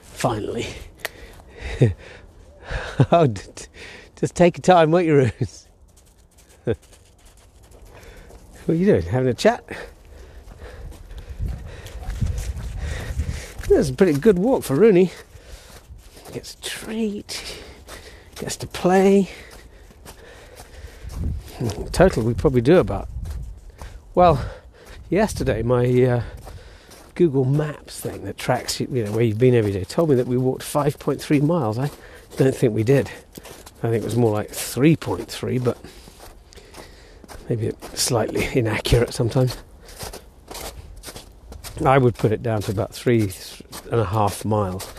Finally. 0.03 0.67
oh, 3.13 3.27
just 4.17 4.35
take 4.35 4.57
your 4.57 4.63
time, 4.63 4.91
won't 4.91 5.07
you, 5.07 5.17
Rose? 5.17 5.67
what 6.65 6.77
are 8.71 8.77
you 8.77 8.87
doing? 8.87 9.03
Having 9.03 9.29
a 9.29 9.35
chat? 9.35 9.65
That's 13.69 13.89
a 13.89 13.95
pretty 13.95 14.19
good 14.19 14.39
walk 14.39 14.65
for 14.65 14.75
Rooney. 14.75 15.13
Gets 16.33 16.55
a 16.55 16.61
treat, 16.61 17.63
gets 18.37 18.57
to 18.57 18.67
play. 18.67 19.31
In 21.61 21.87
total, 21.89 22.23
we 22.25 22.35
probably 22.35 22.61
do 22.61 22.79
about. 22.79 23.09
Well, 24.15 24.45
yesterday, 25.09 25.63
my 25.63 25.87
uh, 26.03 26.23
Google 27.15 27.45
Maps 27.45 28.01
thing 28.01 28.25
that 28.25 28.39
tracks 28.39 28.81
you, 28.81 28.89
you 28.91 29.05
know, 29.05 29.13
where 29.13 29.23
you've 29.23 29.39
been 29.39 29.55
every 29.55 29.73
day 29.73 29.85
told 29.85 30.11
me 30.11 30.15
that 30.17 30.27
we 30.27 30.37
walked 30.37 30.63
5.3 30.63 31.43
miles. 31.43 31.79
I 31.79 31.91
don't 32.37 32.55
think 32.55 32.75
we 32.75 32.83
did. 32.83 33.11
I 33.83 33.91
think 33.91 34.03
it 34.03 34.05
was 34.05 34.17
more 34.17 34.33
like 34.33 34.51
3.3, 34.51 35.63
but 35.63 35.79
maybe 37.51 37.73
slightly 37.95 38.49
inaccurate 38.55 39.13
sometimes. 39.13 39.57
I 41.85 41.99
would 41.99 42.15
put 42.15 42.31
it 42.31 42.43
down 42.43 42.63
to 42.63 42.71
about 42.71 42.95
three 42.95 43.33
and 43.91 44.01
a 44.01 44.05
half 44.05 44.45
miles. 44.45 44.93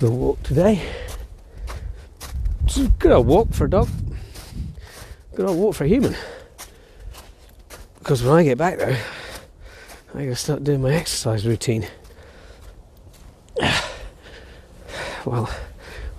The 0.00 0.10
walk 0.10 0.42
today. 0.42 0.82
It's 2.64 2.76
a 2.78 2.88
good 2.88 3.12
old 3.12 3.26
walk 3.28 3.54
for 3.54 3.66
a 3.66 3.70
dog. 3.70 3.88
Good 5.36 5.46
old 5.46 5.58
walk 5.58 5.76
for 5.76 5.84
a 5.84 5.88
human. 5.88 6.16
Because 8.00 8.22
when 8.22 8.34
I 8.34 8.42
get 8.42 8.58
back 8.58 8.78
though, 8.78 8.96
I 10.14 10.24
gotta 10.24 10.34
start 10.34 10.64
doing 10.64 10.82
my 10.82 10.92
exercise 10.92 11.46
routine. 11.46 11.86
Well, 15.24 15.50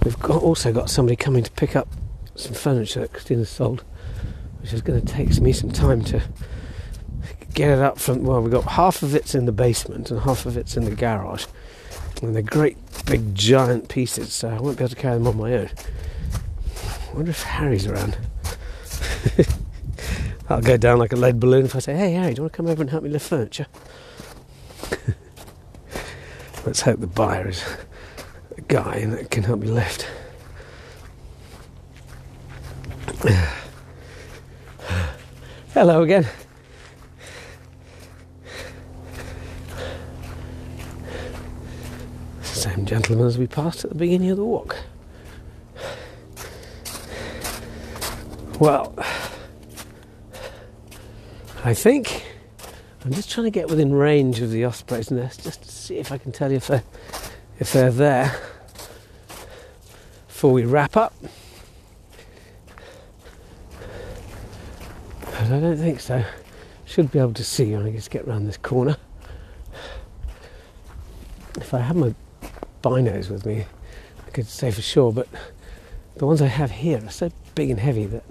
we've 0.03 0.19
got, 0.19 0.43
also 0.43 0.73
got 0.73 0.89
somebody 0.89 1.15
coming 1.15 1.41
to 1.41 1.51
pick 1.51 1.77
up 1.77 1.87
some 2.35 2.53
furniture 2.53 2.99
that 2.99 3.13
Christina's 3.13 3.49
sold, 3.49 3.85
which 4.61 4.73
is 4.73 4.81
going 4.81 4.99
to 4.99 5.05
take 5.05 5.39
me 5.39 5.53
some 5.53 5.71
time 5.71 6.03
to 6.05 6.21
get 7.53 7.71
it 7.71 7.79
up 7.79 7.99
from. 7.99 8.23
Well, 8.23 8.41
we've 8.41 8.51
got 8.51 8.63
half 8.63 9.01
of 9.01 9.15
it's 9.15 9.33
in 9.35 9.45
the 9.45 9.51
basement 9.51 10.11
and 10.11 10.21
half 10.21 10.45
of 10.45 10.57
it's 10.57 10.77
in 10.77 10.85
the 10.85 10.95
garage, 10.95 11.45
and 12.21 12.35
they're 12.35 12.41
great 12.41 12.77
big 13.05 13.33
giant 13.33 13.89
pieces, 13.89 14.33
so 14.33 14.49
I 14.49 14.59
won't 14.59 14.77
be 14.77 14.83
able 14.83 14.89
to 14.89 15.01
carry 15.01 15.15
them 15.15 15.27
on 15.27 15.37
my 15.37 15.53
own. 15.53 15.69
I 17.09 17.13
wonder 17.13 17.31
if 17.31 17.41
Harry's 17.43 17.87
around. 17.87 18.17
I'll 20.49 20.61
go 20.61 20.77
down 20.77 20.99
like 20.99 21.11
a 21.11 21.15
lead 21.15 21.39
balloon 21.39 21.65
if 21.65 21.75
I 21.75 21.79
say, 21.79 21.95
"Hey, 21.95 22.13
Harry, 22.13 22.33
do 22.33 22.39
you 22.39 22.43
want 22.43 22.53
to 22.53 22.57
come 22.57 22.67
over 22.67 22.81
and 22.81 22.89
help 22.89 23.03
me 23.03 23.09
lift 23.09 23.27
furniture?" 23.27 23.67
Let's 26.65 26.81
hope 26.81 26.99
the 26.99 27.07
buyer 27.07 27.47
is 27.47 27.63
a 28.55 28.61
guy 28.61 29.05
that 29.05 29.31
can 29.31 29.43
help 29.43 29.61
me 29.61 29.67
lift. 29.67 30.07
Hello 35.77 36.01
again. 36.01 36.25
Same 42.41 42.83
gentleman 42.83 43.27
as 43.27 43.37
we 43.37 43.45
passed 43.45 43.83
at 43.83 43.91
the 43.91 43.95
beginning 43.95 44.31
of 44.31 44.37
the 44.37 44.43
walk. 44.43 44.75
Well, 48.59 48.91
I 51.63 51.75
think 51.75 52.25
I'm 53.05 53.13
just 53.13 53.29
trying 53.29 53.45
to 53.45 53.51
get 53.51 53.69
within 53.69 53.93
range 53.93 54.41
of 54.41 54.49
the 54.49 54.65
osprey's 54.65 55.11
nest 55.11 55.43
just 55.43 55.61
to 55.61 55.71
see 55.71 55.99
if 55.99 56.11
I 56.11 56.17
can 56.17 56.31
tell 56.31 56.49
you 56.49 56.57
if 56.57 56.65
they're, 56.65 56.83
if 57.59 57.71
they're 57.71 57.91
there 57.91 58.35
before 60.27 60.53
we 60.53 60.65
wrap 60.65 60.97
up. 60.97 61.13
But 65.47 65.55
I 65.55 65.59
don't 65.61 65.77
think 65.77 66.01
so. 66.01 66.25
Should 66.83 67.09
be 67.09 67.19
able 67.19 67.33
to 67.33 67.43
see 67.43 67.73
when 67.73 67.85
I 67.85 67.91
just 67.91 68.11
get 68.11 68.27
round 68.27 68.49
this 68.49 68.57
corner. 68.57 68.97
If 71.55 71.73
I 71.73 71.79
had 71.79 71.95
my 71.95 72.13
binos 72.83 73.29
with 73.29 73.45
me, 73.45 73.65
I 74.25 74.29
could 74.31 74.47
say 74.47 74.71
for 74.71 74.81
sure, 74.81 75.13
but 75.13 75.29
the 76.15 76.25
ones 76.25 76.41
I 76.41 76.47
have 76.47 76.71
here 76.71 77.01
are 77.01 77.09
so 77.09 77.31
big 77.55 77.69
and 77.69 77.79
heavy 77.79 78.05
that 78.07 78.25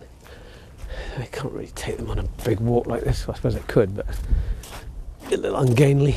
I 1.18 1.24
can't 1.24 1.54
really 1.54 1.68
take 1.68 1.96
them 1.96 2.10
on 2.10 2.18
a 2.18 2.24
big 2.44 2.60
walk 2.60 2.86
like 2.86 3.04
this. 3.04 3.26
I 3.26 3.32
suppose 3.32 3.56
I 3.56 3.60
could, 3.60 3.96
but 3.96 4.06
a 5.32 5.36
little 5.38 5.56
ungainly. 5.56 6.16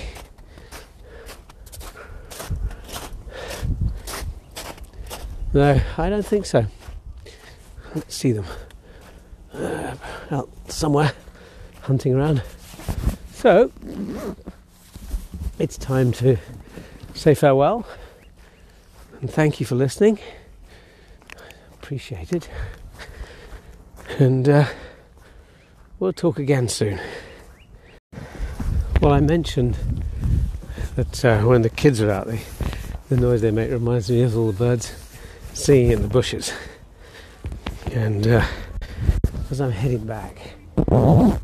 No, 5.53 5.79
I 5.97 6.09
don't 6.09 6.25
think 6.25 6.45
so. 6.45 6.65
Let's 7.95 8.13
see 8.13 8.33
them 8.33 8.45
uh, 9.59 9.95
out 10.31 10.49
somewhere 10.67 11.11
hunting 11.81 12.15
around. 12.15 12.41
So 13.33 13.71
it's 15.57 15.77
time 15.77 16.11
to 16.13 16.37
say 17.13 17.35
farewell 17.35 17.85
and 19.21 19.29
thank 19.29 19.59
you 19.59 19.65
for 19.65 19.75
listening. 19.75 20.19
Appreciate 21.73 22.31
it. 22.31 22.49
And 24.17 24.47
uh, 24.47 24.65
we'll 25.99 26.13
talk 26.13 26.39
again 26.39 26.69
soon. 26.69 26.99
Well, 29.01 29.11
I 29.13 29.19
mentioned 29.19 29.77
that 30.95 31.25
uh, 31.25 31.41
when 31.41 31.61
the 31.61 31.69
kids 31.69 32.01
are 32.01 32.11
out, 32.11 32.27
the, 32.27 32.39
the 33.09 33.17
noise 33.17 33.41
they 33.41 33.51
make 33.51 33.71
reminds 33.71 34.09
me 34.09 34.21
of 34.21 34.37
all 34.37 34.47
the 34.47 34.57
birds 34.57 34.93
singing 35.53 35.91
in 35.91 36.01
the 36.01 36.07
bushes. 36.07 36.53
And 37.91 38.25
uh, 38.27 38.45
as 39.51 39.59
I'm 39.59 39.71
heading 39.71 40.05
back, 40.05 40.55
uh, 40.91 41.37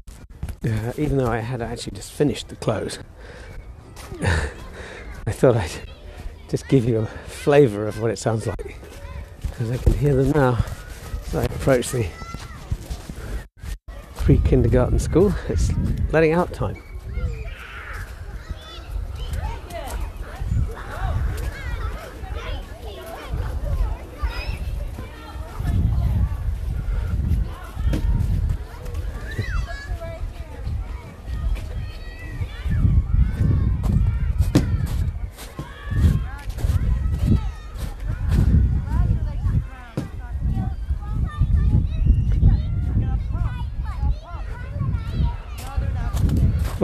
even 0.97 1.17
though 1.17 1.27
I 1.27 1.39
had 1.39 1.61
actually 1.61 1.95
just 1.95 2.11
finished 2.11 2.49
the 2.49 2.55
clothes, 2.55 2.99
I 4.21 5.31
thought 5.31 5.55
I'd 5.57 5.71
just 6.49 6.67
give 6.67 6.85
you 6.85 6.99
a 6.99 7.05
flavour 7.05 7.87
of 7.87 7.99
what 7.99 8.11
it 8.11 8.19
sounds 8.19 8.45
like. 8.47 8.77
Because 9.41 9.71
I 9.71 9.77
can 9.77 9.93
hear 9.93 10.15
them 10.15 10.31
now 10.31 10.63
as 11.27 11.35
I 11.35 11.43
approach 11.45 11.89
the 11.89 12.07
pre 14.15 14.37
kindergarten 14.39 14.99
school. 14.99 15.33
It's 15.49 15.71
letting 16.11 16.33
out 16.33 16.53
time. 16.53 16.81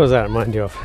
What 0.01 0.05
does 0.05 0.11
that 0.13 0.23
remind 0.23 0.55
you 0.55 0.63
of? 0.63 0.75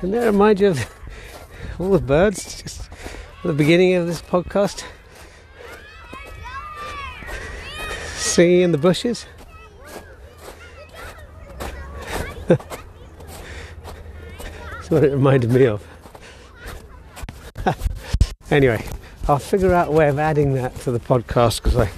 And 0.00 0.14
that 0.14 0.24
remind 0.24 0.60
you 0.60 0.68
of 0.68 0.90
all 1.78 1.90
the 1.90 1.98
birds 1.98 2.62
just 2.62 2.88
at 2.90 3.42
the 3.42 3.52
beginning 3.52 3.92
of 3.96 4.06
this 4.06 4.22
podcast? 4.22 4.82
Singing 8.16 8.62
in 8.62 8.72
the 8.72 8.78
bushes? 8.78 9.26
That's 12.48 12.64
what 14.88 15.04
it 15.04 15.12
reminded 15.12 15.50
me 15.50 15.66
of. 15.66 15.86
anyway, 18.50 18.82
I'll 19.28 19.38
figure 19.38 19.74
out 19.74 19.88
a 19.88 19.90
way 19.90 20.08
of 20.08 20.18
adding 20.18 20.54
that 20.54 20.74
to 20.76 20.90
the 20.90 20.98
podcast 20.98 21.62
because 21.62 21.76
I 21.76 21.90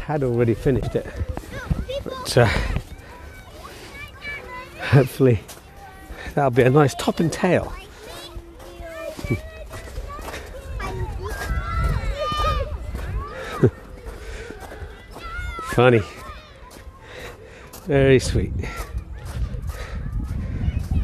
had 0.00 0.24
already 0.24 0.54
finished 0.54 0.96
it. 0.96 1.06
But 2.02 2.38
uh, 2.38 2.48
hopefully 4.96 5.38
that'll 6.34 6.50
be 6.50 6.62
a 6.62 6.70
nice 6.70 6.94
top 6.94 7.20
and 7.20 7.30
tail. 7.30 7.66
Funny. 15.74 16.00
Very 17.84 18.18
sweet. 18.18 18.54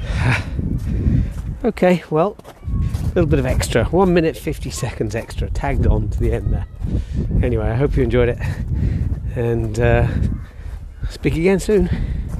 okay, 1.66 2.02
well, 2.08 2.38
a 2.46 3.08
little 3.08 3.26
bit 3.26 3.38
of 3.38 3.44
extra. 3.44 3.84
One 3.84 4.14
minute, 4.14 4.38
50 4.38 4.70
seconds 4.70 5.14
extra 5.14 5.50
tagged 5.50 5.86
on 5.86 6.08
to 6.08 6.18
the 6.18 6.32
end 6.32 6.50
there. 6.50 6.66
Anyway, 7.42 7.66
I 7.66 7.74
hope 7.74 7.98
you 7.98 8.02
enjoyed 8.02 8.30
it. 8.30 8.38
And 9.36 9.78
uh, 9.78 10.08
speak 11.10 11.36
again 11.36 11.60
soon. 11.60 12.22